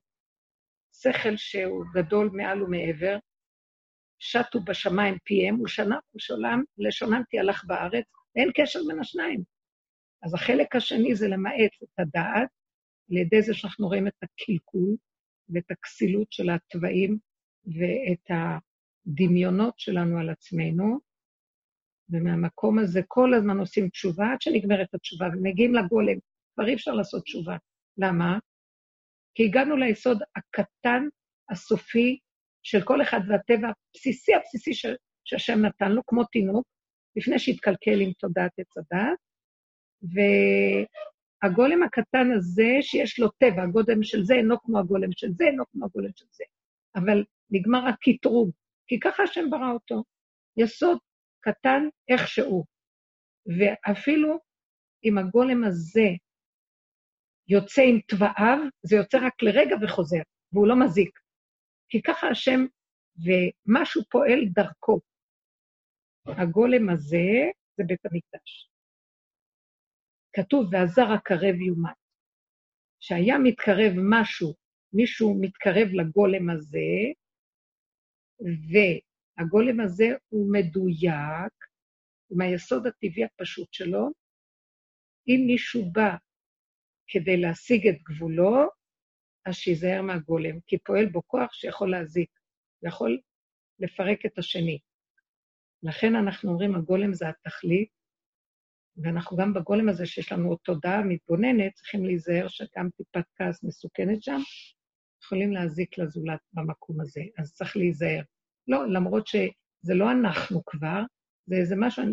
שכל 0.93 1.37
שהוא 1.37 1.85
גדול 1.93 2.29
מעל 2.33 2.63
ומעבר, 2.63 3.17
שטו 4.19 4.59
בשמיים 4.59 5.17
פיהם, 5.23 5.61
ושולם 6.15 6.63
לשונם 6.77 7.21
תהלך 7.31 7.65
בארץ, 7.65 8.05
אין 8.35 8.51
קשר 8.55 8.79
בין 8.87 8.99
השניים. 8.99 9.43
אז 10.23 10.33
החלק 10.33 10.75
השני 10.75 11.15
זה 11.15 11.27
למעט 11.27 11.71
את 11.83 11.99
הדעת, 11.99 12.49
על 13.11 13.17
ידי 13.17 13.41
זה 13.41 13.53
שאנחנו 13.53 13.87
רואים 13.87 14.07
את 14.07 14.23
הקלקול 14.23 14.95
ואת 15.49 15.71
הכסילות 15.71 16.31
של 16.31 16.49
התוואים 16.49 17.17
ואת 17.65 18.31
הדמיונות 19.07 19.79
שלנו 19.79 20.19
על 20.19 20.29
עצמנו, 20.29 20.99
ומהמקום 22.09 22.79
הזה 22.79 23.01
כל 23.07 23.33
הזמן 23.33 23.59
עושים 23.59 23.89
תשובה 23.89 24.31
עד 24.31 24.41
שנגמרת 24.41 24.93
התשובה, 24.93 25.27
ומגיעים 25.33 25.75
לגולם, 25.75 26.17
כבר 26.53 26.67
אי 26.67 26.73
אפשר 26.73 26.91
לעשות 26.91 27.23
תשובה. 27.23 27.57
למה? 27.97 28.39
כי 29.35 29.45
הגענו 29.45 29.75
ליסוד 29.75 30.17
הקטן, 30.35 31.07
הסופי, 31.49 32.19
של 32.63 32.81
כל 32.81 33.01
אחד 33.01 33.19
והטבע 33.27 33.67
הבסיסי 33.67 34.33
הבסיסי 34.35 34.71
שהשם 35.25 35.65
נתן 35.65 35.91
לו, 35.91 36.01
כמו 36.05 36.23
תינוק, 36.23 36.67
לפני 37.15 37.39
שהתקלקל 37.39 38.01
עם 38.01 38.11
תודעת 38.13 38.51
עץ 38.57 38.77
הדת, 38.77 39.17
והגולם 41.43 41.83
הקטן 41.83 42.31
הזה, 42.37 42.77
שיש 42.81 43.19
לו 43.19 43.29
טבע, 43.29 43.63
הגולם 43.63 44.03
של 44.03 44.23
זה 44.23 44.33
אינו 44.33 44.55
כמו 44.61 44.79
הגולם 44.79 45.11
של 45.11 45.31
זה, 45.31 45.43
אינו 45.43 45.63
כמו 45.71 45.85
הגולם 45.85 46.11
של 46.15 46.25
זה. 46.31 46.43
אבל 46.95 47.23
נגמר 47.49 47.87
הקטרוג, 47.87 48.51
כי 48.87 48.99
ככה 48.99 49.23
השם 49.23 49.49
ברא 49.49 49.71
אותו. 49.73 50.03
יסוד 50.57 50.97
קטן 51.39 51.83
איכשהו. 52.09 52.65
ואפילו 53.45 54.39
אם 55.03 55.17
הגולם 55.17 55.63
הזה 55.63 56.09
יוצא 57.47 57.81
עם 57.81 57.99
תוואיו, 58.07 58.59
זה 58.83 58.95
יוצא 58.95 59.17
רק 59.27 59.33
לרגע 59.41 59.75
וחוזר, 59.81 60.21
והוא 60.53 60.67
לא 60.67 60.75
מזיק. 60.85 61.19
כי 61.89 62.01
ככה 62.01 62.27
השם, 62.27 62.59
ומשהו 63.23 64.01
פועל 64.11 64.39
דרכו. 64.55 64.99
הגולם 66.25 66.89
הזה 66.89 67.51
זה 67.77 67.83
בית 67.87 68.05
המקדש. 68.05 68.69
כתוב, 70.33 70.69
והזר 70.71 71.11
הקרב 71.11 71.55
יומת. 71.67 71.95
שהיה 72.99 73.37
מתקרב 73.43 73.93
משהו, 74.09 74.53
מישהו 74.93 75.37
מתקרב 75.41 75.87
לגולם 75.93 76.49
הזה, 76.49 76.89
והגולם 78.43 79.79
הזה 79.79 80.05
הוא 80.29 80.53
מדויק, 80.53 81.53
עם 82.31 82.41
היסוד 82.41 82.87
הטבעי 82.87 83.23
הפשוט 83.23 83.73
שלו. 83.73 84.09
אם 85.27 85.43
מישהו 85.47 85.91
בא 85.91 86.15
כדי 87.07 87.37
להשיג 87.37 87.87
את 87.87 87.95
גבולו, 88.03 88.69
אז 89.45 89.55
שייזהר 89.55 90.01
מהגולם, 90.01 90.59
כי 90.67 90.77
פועל 90.77 91.05
בו 91.05 91.21
כוח 91.27 91.53
שיכול 91.53 91.91
להזיק, 91.91 92.29
ויכול 92.83 93.19
לפרק 93.79 94.25
את 94.25 94.37
השני. 94.37 94.79
לכן 95.83 96.15
אנחנו 96.15 96.49
אומרים, 96.49 96.75
הגולם 96.75 97.13
זה 97.13 97.29
התכלית, 97.29 97.89
ואנחנו 98.97 99.37
גם 99.37 99.53
בגולם 99.53 99.89
הזה, 99.89 100.05
שיש 100.05 100.31
לנו 100.31 100.55
תודעה 100.55 101.03
מתבוננת, 101.03 101.73
צריכים 101.73 102.05
להיזהר 102.05 102.47
שגם 102.47 102.89
טיפת 102.97 103.25
כעס 103.35 103.63
מסוכנת 103.63 104.23
שם, 104.23 104.39
יכולים 105.23 105.51
להזיק 105.51 105.97
לזולת 105.97 106.39
במקום 106.53 107.01
הזה, 107.01 107.21
אז 107.37 107.53
צריך 107.53 107.77
להיזהר. 107.77 108.21
לא, 108.67 108.87
למרות 108.89 109.27
שזה 109.27 109.93
לא 109.93 110.11
אנחנו 110.11 110.61
כבר, 110.65 111.01
זה 111.45 111.55
איזה 111.55 111.75
משהו, 111.77 112.03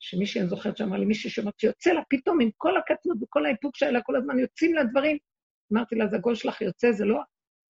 שמישהי, 0.00 0.40
אני 0.40 0.48
זוכרת 0.48 0.76
שאמר 0.76 0.96
לי, 0.96 1.04
מישהי 1.04 1.30
שאומרת 1.30 1.58
שיוצא 1.60 1.92
לה 1.92 2.00
פתאום 2.08 2.40
עם 2.40 2.50
כל 2.56 2.76
הקטנות 2.76 3.16
וכל 3.22 3.46
האיפוק 3.46 3.76
שלה, 3.76 4.02
כל 4.02 4.16
הזמן 4.16 4.38
יוצאים 4.38 4.74
לה 4.74 4.84
דברים, 4.84 5.16
אמרתי 5.72 5.94
לה, 5.94 6.04
אז 6.04 6.14
הגול 6.14 6.34
שלך 6.34 6.60
יוצא, 6.60 6.92
זה 6.92 7.04
לא, 7.04 7.20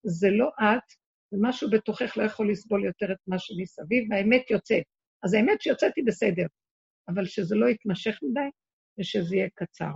זה 0.03 0.29
לא 0.29 0.49
את, 0.59 0.83
זה 1.31 1.37
משהו 1.41 1.69
בתוכך 1.69 2.17
לא 2.17 2.23
יכול 2.23 2.51
לסבול 2.51 2.85
יותר 2.85 3.11
את 3.11 3.17
מה 3.27 3.39
שמסביב, 3.39 4.11
והאמת 4.11 4.51
יוצאת. 4.51 4.83
אז 5.23 5.33
האמת 5.33 5.61
שיוצאת 5.61 5.91
היא 5.95 6.05
בסדר, 6.07 6.45
אבל 7.09 7.25
שזה 7.25 7.55
לא 7.55 7.69
יתמשך 7.69 8.19
מדי, 8.23 8.49
ושזה 8.99 9.35
יהיה 9.35 9.49
קצר. 9.55 9.91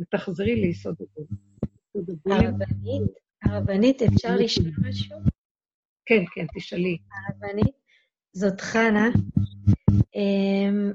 ותחזרי 0.00 0.54
ליסוד 0.54 0.96
הגול. 1.00 1.26
הרבנית, 2.30 3.12
הרבנית, 3.42 4.02
אפשר 4.02 4.36
לשאול 4.38 4.70
משהו? 4.88 5.18
כן, 6.06 6.24
כן, 6.34 6.46
תשאלי. 6.54 6.98
הרבנית, 7.28 7.74
זאת 8.36 8.60
חנה. 8.60 9.08
אמ, 10.14 10.92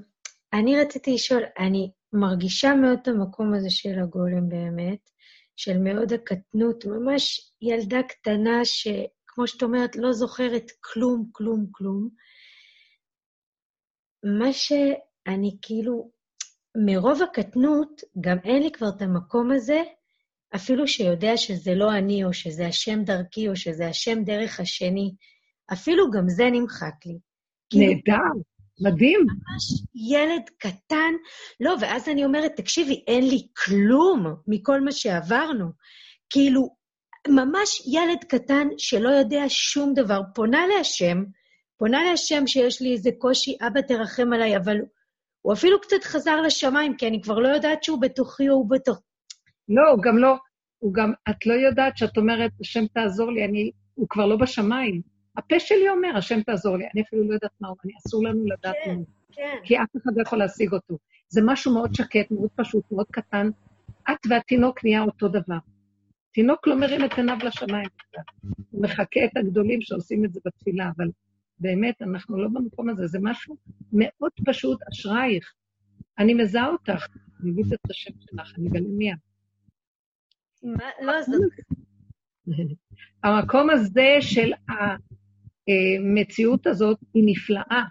אני 0.53 0.81
רציתי 0.81 1.13
לשאול, 1.13 1.43
אני 1.59 1.91
מרגישה 2.13 2.75
מאוד 2.75 2.99
את 3.01 3.07
המקום 3.07 3.53
הזה 3.53 3.69
של 3.69 3.99
הגולם 3.99 4.49
באמת, 4.49 5.09
של 5.55 5.77
מאוד 5.77 6.13
הקטנות, 6.13 6.85
ממש 6.85 7.51
ילדה 7.61 8.03
קטנה 8.03 8.65
שכמו 8.65 9.47
שאת 9.47 9.63
אומרת, 9.63 9.95
לא 9.95 10.13
זוכרת 10.13 10.71
כלום, 10.81 11.29
כלום, 11.31 11.65
כלום. 11.71 12.09
מה 14.23 14.53
שאני 14.53 15.57
כאילו, 15.61 16.11
מרוב 16.85 17.21
הקטנות, 17.21 18.01
גם 18.21 18.37
אין 18.43 18.63
לי 18.63 18.71
כבר 18.71 18.89
את 18.97 19.01
המקום 19.01 19.51
הזה, 19.51 19.81
אפילו 20.55 20.87
שיודע 20.87 21.37
שזה 21.37 21.75
לא 21.75 21.91
אני, 21.97 22.23
או 22.23 22.33
שזה 22.33 22.67
השם 22.67 23.03
דרכי, 23.03 23.49
או 23.49 23.55
שזה 23.55 23.87
השם 23.87 24.23
דרך 24.23 24.59
השני, 24.59 25.15
אפילו 25.73 26.11
גם 26.11 26.29
זה 26.29 26.49
נמחק 26.51 27.05
לי. 27.05 27.28
כאילו, 27.69 27.93
נהדר, 27.93 28.41
מדהים. 28.81 29.19
ממש 29.19 29.83
ילד 29.95 30.49
קטן. 30.57 31.13
לא, 31.59 31.75
ואז 31.81 32.09
אני 32.09 32.25
אומרת, 32.25 32.51
תקשיבי, 32.55 33.03
אין 33.07 33.27
לי 33.27 33.47
כלום 33.65 34.35
מכל 34.47 34.81
מה 34.81 34.91
שעברנו. 34.91 35.65
כאילו, 36.29 36.75
ממש 37.27 37.81
ילד 37.93 38.23
קטן 38.23 38.67
שלא 38.77 39.09
יודע 39.09 39.43
שום 39.47 39.93
דבר, 39.93 40.21
פונה 40.35 40.67
להשם, 40.67 41.23
פונה 41.77 42.03
להשם 42.03 42.47
שיש 42.47 42.81
לי 42.81 42.91
איזה 42.93 43.09
קושי, 43.17 43.57
אבא 43.67 43.81
תרחם 43.81 44.33
עליי, 44.33 44.57
אבל 44.57 44.77
הוא 45.41 45.53
אפילו 45.53 45.81
קצת 45.81 46.03
חזר 46.03 46.41
לשמיים, 46.41 46.97
כי 46.97 47.07
אני 47.07 47.21
כבר 47.21 47.39
לא 47.39 47.47
יודעת 47.47 47.83
שהוא 47.83 48.01
בתוכי 48.01 48.49
או 48.49 48.53
הוא 48.53 48.69
בתוך... 48.69 49.01
לא, 49.69 49.91
הוא 49.91 50.03
גם 50.03 50.17
לא, 50.17 50.35
הוא 50.79 50.93
גם, 50.93 51.13
את 51.29 51.45
לא 51.45 51.53
יודעת 51.53 51.97
שאת 51.97 52.17
אומרת, 52.17 52.51
השם 52.61 52.87
תעזור 52.87 53.31
לי, 53.31 53.45
אני, 53.45 53.71
הוא 53.93 54.07
כבר 54.09 54.25
לא 54.25 54.35
בשמיים. 54.35 55.01
הפה 55.39 55.59
שלי 55.59 55.89
אומר, 55.89 56.17
השם 56.17 56.41
תעזור 56.41 56.77
לי, 56.77 56.85
אני 56.93 57.01
אפילו 57.01 57.27
לא 57.27 57.33
יודעת 57.33 57.51
מה 57.61 57.67
הוא, 57.67 57.77
אני 57.85 57.93
אסור 57.97 58.23
לנו 58.23 58.45
לדעת 58.45 58.75
כן, 58.85 58.95
מה. 58.95 59.03
כן. 59.31 59.57
כי 59.63 59.77
אף 59.77 59.95
אחד 59.97 60.11
לא 60.15 60.21
יכול 60.21 60.39
להשיג 60.39 60.73
אותו. 60.73 60.97
זה 61.27 61.41
משהו 61.45 61.73
מאוד 61.73 61.95
שקט, 61.95 62.31
מאוד 62.31 62.49
פשוט, 62.55 62.91
מאוד 62.91 63.05
קטן. 63.11 63.49
את 64.11 64.17
והתינוק 64.29 64.83
נהיה 64.83 65.01
אותו 65.01 65.27
דבר. 65.27 65.57
תינוק 66.33 66.67
לא 66.67 66.79
מרים 66.79 67.05
את 67.05 67.13
עיניו 67.17 67.37
לשמיים 67.43 67.87
בכלל. 67.99 68.23
הוא 68.69 68.83
מחקה 68.83 69.25
את 69.25 69.37
הגדולים 69.37 69.81
שעושים 69.81 70.25
את 70.25 70.33
זה 70.33 70.39
בתפילה, 70.45 70.91
אבל 70.97 71.07
באמת, 71.59 72.01
אנחנו 72.01 72.43
לא 72.43 72.49
במקום 72.53 72.89
הזה, 72.89 73.07
זה 73.07 73.19
משהו 73.21 73.55
מאוד 73.93 74.31
פשוט, 74.45 74.79
אשרייך. 74.91 75.53
אני 76.19 76.33
מזהה 76.33 76.67
אותך, 76.67 77.07
אני 77.41 77.51
אגיד 77.51 77.73
את 77.73 77.89
השם 77.89 78.11
שלך, 78.19 78.53
אני 78.57 78.69
אגלה 78.69 78.87
מיד. 78.87 79.17
מה, 80.63 80.89
לא, 81.01 81.21
זאת... 81.21 81.41
המקום 83.23 83.69
הזה 83.69 84.17
של 84.21 84.51
המציאות 85.69 86.67
הזאת 86.67 86.97
היא 87.13 87.23
נפלאה. 87.25 87.83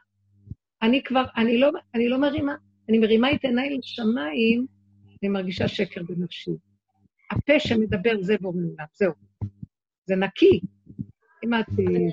אני 0.82 1.02
כבר, 1.02 1.24
אני 1.36 1.58
לא, 1.58 1.70
אני 1.94 2.08
לא 2.08 2.20
מרימה, 2.20 2.54
אני 2.88 2.98
מרימה 2.98 3.32
את 3.32 3.44
עיניי 3.44 3.78
לשמיים, 3.78 4.66
אני 5.22 5.28
מרגישה 5.28 5.68
שקר 5.68 6.02
בנפשי. 6.02 6.50
הפה 7.30 7.60
שמדבר 7.60 8.22
זה 8.22 8.36
בורא 8.40 8.56
עולם, 8.56 8.86
זהו. 8.94 9.12
זה 10.06 10.16
נקי. 10.16 10.60
אם 11.44 11.54
את... 11.54 11.66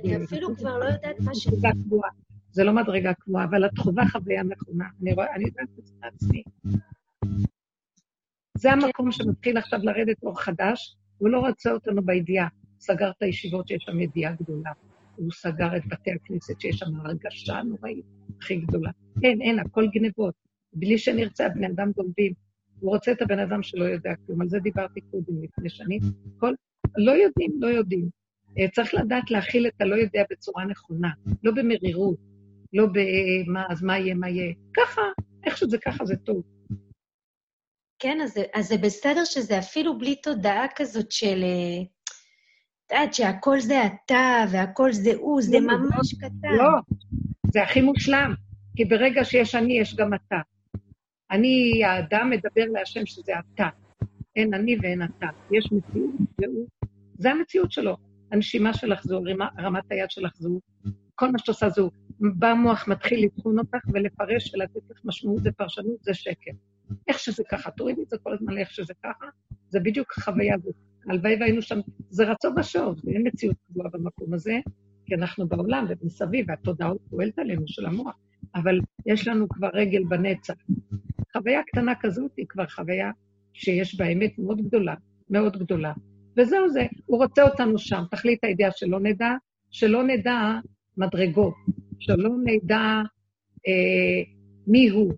אני 0.05 0.24
אפילו 0.26 0.55
כבר 0.57 0.78
לא 0.78 0.86
יודעת 0.86 1.20
מה 1.20 1.36
ש... 1.36 1.47
זה 2.51 2.63
לא 2.63 2.74
מדרגה 2.74 3.13
קבועה, 3.13 3.43
אבל 3.43 3.66
את 3.66 3.78
חווה 3.78 4.03
חוויה 4.07 4.43
נכונה. 4.43 4.86
אני 5.01 5.13
רואה, 5.13 5.36
אני 5.36 5.43
יודעת 5.45 5.70
את 5.80 5.86
זה 5.86 5.93
מעצמי. 5.99 6.43
זה 8.57 8.72
המקום 8.72 9.11
שמתחיל 9.11 9.57
עכשיו 9.57 9.80
לרדת 9.84 10.24
אור 10.24 10.41
חדש, 10.41 10.95
הוא 11.18 11.30
לא 11.30 11.39
רוצה 11.39 11.72
אותנו 11.72 12.01
בידיעה. 12.01 12.47
סגר 12.80 13.09
את 13.09 13.22
הישיבות 13.22 13.68
שיש 13.68 13.84
שם 13.84 13.99
ידיעה 13.99 14.34
גדולה. 14.34 14.72
הוא 15.16 15.32
סגר 15.32 15.78
את 15.78 15.82
בתי 15.88 16.11
הכנסת 16.11 16.61
שיש 16.61 16.76
שם 16.76 16.95
הרגשה 16.95 17.61
נוראית 17.61 18.05
הכי 18.39 18.55
גדולה. 18.55 18.91
אין, 19.24 19.41
אין, 19.41 19.59
הכל 19.59 19.88
גנבות. 19.88 20.34
בלי 20.74 20.97
שנרצה, 20.97 21.49
בני 21.49 21.68
אדם 21.68 21.91
גונבים. 21.91 22.34
הוא 22.80 22.93
רוצה 22.93 23.11
את 23.11 23.22
הבן 23.22 23.39
אדם 23.39 23.63
שלא 23.63 23.84
יודע 23.84 24.13
כלום. 24.26 24.41
על 24.41 24.49
זה 24.49 24.59
דיברתי 24.59 25.01
קודם 25.01 25.43
לפני 25.43 25.70
שנים. 25.70 25.99
כל... 26.38 26.53
לא 26.97 27.11
יודעים, 27.11 27.51
לא 27.59 27.68
יודעים. 27.68 28.09
אה, 28.59 28.70
צריך 28.70 28.93
לדעת 28.93 29.32
להכיל 29.32 29.68
את 29.68 29.82
הלא 29.82 29.95
יודע 29.95 30.24
בצורה 30.32 30.66
נכונה, 30.66 31.09
לא 31.43 31.51
במרירות, 31.51 32.18
לא 32.74 32.86
במה, 32.86 33.66
אז 33.70 33.84
מה 33.84 33.97
יהיה, 33.97 34.16
מה 34.16 34.30
יהיה. 34.30 34.53
ככה, 34.78 35.01
איך 35.45 35.57
שזה 35.57 35.78
ככה 35.78 36.05
זה 36.05 36.16
טוב. 36.18 36.43
כן, 37.99 38.18
אז, 38.24 38.39
אז 38.53 38.68
זה 38.68 38.78
בסדר 38.78 39.24
שזה 39.26 39.59
אפילו 39.59 39.97
בלי 39.97 40.16
תודעה 40.16 40.66
כזאת 40.76 41.11
של... 41.11 41.43
את 42.86 42.91
יודעת, 42.91 43.13
שהכל 43.13 43.59
זה 43.59 43.81
אתה 43.86 44.45
והכל 44.51 44.91
זה 44.93 45.11
הוא, 45.15 45.41
זה 45.41 45.59
לא, 45.59 45.77
ממש 45.77 46.13
קטן. 46.13 46.55
לא, 46.57 46.69
זה 47.51 47.63
הכי 47.63 47.81
מושלם, 47.81 48.33
כי 48.75 48.86
ברגע 48.86 49.25
שיש 49.25 49.55
אני, 49.55 49.79
יש 49.79 49.95
גם 49.95 50.13
אתה. 50.13 50.36
אני, 51.31 51.83
האדם, 51.86 52.29
מדבר 52.29 52.65
להשם 52.73 53.05
שזה 53.05 53.31
אתה. 53.53 53.69
אין 54.36 54.53
אני 54.53 54.77
ואין 54.81 55.03
אתה. 55.03 55.27
יש 55.51 55.71
מציאות, 55.71 56.11
והוא, 56.41 56.67
זה 57.17 57.31
המציאות 57.31 57.71
שלו. 57.71 57.97
הנשימה 58.31 58.73
שלך 58.73 59.03
זו, 59.03 59.21
רמת 59.59 59.83
היד 59.91 60.11
שלך 60.11 60.31
זו, 60.36 60.59
כל 61.15 61.31
מה 61.31 61.39
שאת 61.39 61.47
עושה 61.47 61.69
זו. 61.69 61.91
בא 62.19 62.47
המוח 62.47 62.88
מתחיל 62.88 63.25
לבחון 63.25 63.59
אותך 63.59 63.88
ולפרש 63.93 64.53
ולתת 64.53 64.89
לך 64.91 65.01
משמעות 65.05 65.41
ופרשנות, 65.45 66.03
זה 66.03 66.13
שקר. 66.13 66.51
איך 67.07 67.19
שזה 67.19 67.43
ככה, 67.51 67.71
תורידי 67.71 68.01
את 68.03 68.09
זה 68.09 68.17
כל 68.23 68.33
הזמן 68.33 68.53
לאיך 68.53 68.71
שזה 68.71 68.93
ככה, 69.03 69.25
זה 69.69 69.79
בדיוק 69.79 70.17
החוויה 70.17 70.55
הזאת. 70.55 70.75
הלוואי 71.08 71.36
והיינו 71.39 71.62
שם, 71.62 71.80
זה 72.10 72.24
רצון 72.24 72.60
ושוב, 72.60 72.99
אין 73.08 73.28
מציאות 73.28 73.56
קבועה 73.68 73.89
במקום 73.93 74.34
הזה, 74.34 74.60
כי 75.06 75.16
אנחנו 75.16 75.47
בעולם 75.47 75.86
ומסביב, 75.89 76.45
והתודעה 76.49 76.91
פועלת 77.10 77.39
עלינו 77.39 77.64
של 77.68 77.86
המוח, 77.86 78.16
אבל 78.56 78.80
יש 79.06 79.28
לנו 79.28 79.49
כבר 79.49 79.70
רגל 79.74 80.03
בנצח. 80.03 80.53
חוויה 81.34 81.64
קטנה 81.64 81.93
כזאת 81.95 82.32
היא 82.38 82.45
כבר 82.49 82.68
חוויה 82.68 83.12
שיש 83.53 83.97
בה 83.97 84.08
אמת 84.08 84.39
מאוד 84.39 84.62
גדולה, 84.62 84.95
מאוד 85.30 85.58
גדולה. 85.58 85.93
וזהו 86.38 86.70
זה, 86.70 86.86
הוא 87.06 87.24
רוצה 87.24 87.43
אותנו 87.43 87.78
שם. 87.78 88.03
תכלית 88.12 88.43
הידיעה 88.43 88.72
שלא 88.72 88.99
נדע, 88.99 89.30
שלא 89.72 90.03
נדע 90.03 90.60
מדרגות, 90.97 91.56
שלא 91.99 92.30
נדע 92.43 93.01
אה, 93.68 94.24
מי 94.68 94.89
הוא. 94.89 95.14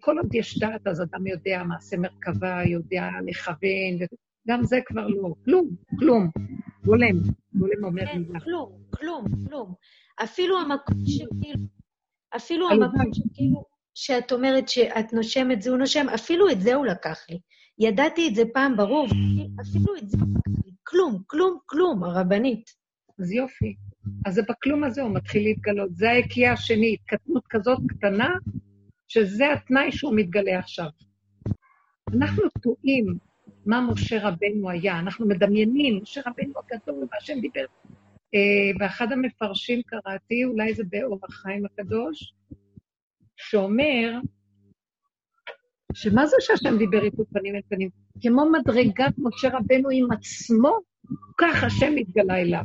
כל 0.00 0.18
עוד 0.18 0.34
יש 0.34 0.58
דעת, 0.58 0.86
אז 0.86 1.02
אדם 1.02 1.26
יודע 1.26 1.62
מעשה 1.62 1.96
מרכבה, 1.96 2.62
יודע 2.66 3.08
לכוון, 3.26 3.98
גם 4.48 4.64
זה 4.64 4.78
כבר 4.86 5.06
לא. 5.06 5.34
כלום, 5.44 5.68
כלום. 5.98 6.30
גולם, 6.84 7.16
גולם 7.54 7.84
אומר 7.84 8.06
כן, 8.06 8.18
מילה. 8.18 8.40
כלום, 8.40 8.72
כלום, 8.90 9.24
כלום. 9.48 9.74
אפילו 10.22 10.58
המקום 10.60 10.96
שכאילו, 11.06 11.66
אפילו. 12.36 12.70
המקום 12.70 13.14
שכאילו, 13.14 13.64
שאת 13.94 14.32
אומרת 14.32 14.68
שאת 14.68 15.12
נושמת, 15.12 15.62
זה 15.62 15.70
הוא 15.70 15.78
נושם, 15.78 16.06
אפילו 16.14 16.50
את 16.50 16.60
זה 16.60 16.74
הוא 16.74 16.86
לקח 16.86 17.18
לי. 17.30 17.38
ידעתי 17.78 18.28
את 18.28 18.34
זה 18.34 18.42
פעם 18.54 18.76
ברור, 18.76 19.06
אפילו 19.60 19.96
את 19.96 20.10
זה 20.10 20.18
הוא 20.20 20.28
לקח 20.30 20.66
לי. 20.66 20.72
כלום, 20.82 21.22
כלום, 21.26 21.58
כלום, 21.66 22.04
הרבנית. 22.04 22.70
אז 23.20 23.32
יופי. 23.32 23.74
אז 24.26 24.34
זה 24.34 24.42
בכלום 24.48 24.84
הזה 24.84 25.02
הוא 25.02 25.14
מתחיל 25.14 25.42
להתגלות. 25.42 25.96
זה 25.96 26.10
ההקיעה 26.10 26.52
השני, 26.52 26.96
קטנות 27.06 27.44
כזאת 27.50 27.78
קטנה, 27.88 28.28
שזה 29.08 29.52
התנאי 29.52 29.92
שהוא 29.92 30.16
מתגלה 30.16 30.58
עכשיו. 30.58 30.86
אנחנו 32.12 32.42
טועים 32.62 33.18
מה 33.66 33.80
משה 33.80 34.28
רבנו 34.28 34.70
היה, 34.70 34.98
אנחנו 34.98 35.26
מדמיינים, 35.26 36.02
משה 36.02 36.20
רבנו 36.26 36.52
הגדול, 36.58 37.06
והשם 37.12 37.40
דיבר. 37.40 37.64
אה, 38.34 38.78
באחד 38.78 39.12
המפרשים 39.12 39.82
קראתי, 39.86 40.44
אולי 40.44 40.74
זה 40.74 40.82
באור 40.90 41.18
החיים 41.28 41.64
הקדוש, 41.66 42.34
שאומר, 43.36 44.18
שמה 45.94 46.26
זה 46.26 46.36
שהשם 46.40 46.78
דיבר 46.78 47.04
איתו 47.04 47.24
פנים 47.32 47.54
אל 47.54 47.60
פנים? 47.68 47.88
כמו 48.22 48.50
מדרגת 48.50 49.14
משה 49.18 49.48
רבנו 49.48 49.88
עם 49.92 50.12
עצמו, 50.12 50.78
כך 51.38 51.64
השם 51.64 51.96
התגלה 52.00 52.36
אליו. 52.40 52.64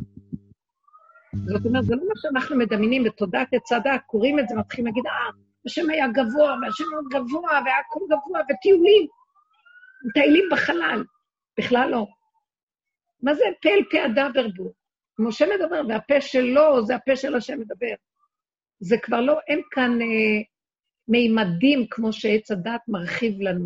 זאת 1.46 1.66
אומרת, 1.66 1.86
זה 1.86 1.96
לא 1.96 2.02
מה 2.08 2.14
שאנחנו 2.16 2.58
מדמיינים 2.58 3.04
בתודעת 3.04 3.48
עץ 3.54 3.72
הדת, 3.72 4.02
קוראים 4.06 4.40
את 4.40 4.50
זה, 4.50 4.56
מתחילים 4.56 4.86
להגיד, 4.86 5.06
אה, 5.06 5.12
השם 5.66 5.90
היה 5.90 6.08
גבוה, 6.08 6.56
והשם 6.62 6.84
מאוד 6.92 7.06
גבוה, 7.14 7.50
והכל 7.66 8.00
גבוה, 8.06 8.42
וטיולים, 8.50 9.08
מטיילים 10.04 10.44
בחלל. 10.52 11.04
בכלל 11.60 11.90
לא. 11.92 12.08
מה 13.22 13.34
זה 13.34 13.44
פה 13.62 13.70
אל 13.70 13.84
פה 13.92 14.04
הדבר 14.04 14.48
בו? 14.56 14.72
משה 15.20 15.46
מדבר, 15.56 15.82
והפה 15.90 16.22
שלו 16.22 16.86
זה 16.86 16.96
הפה 16.96 17.16
של 17.16 17.36
השם 17.36 17.60
מדבר. 17.60 17.94
זה 18.80 18.98
כבר 18.98 19.22
לא, 19.22 19.40
אין 19.48 19.62
כאן 19.72 20.02
אה, 20.02 20.42
מימדים 21.08 21.88
כמו 21.90 22.14
שעץ 22.14 22.52
הדת 22.52 22.82
מרחיב 22.88 23.42
לנו. 23.42 23.58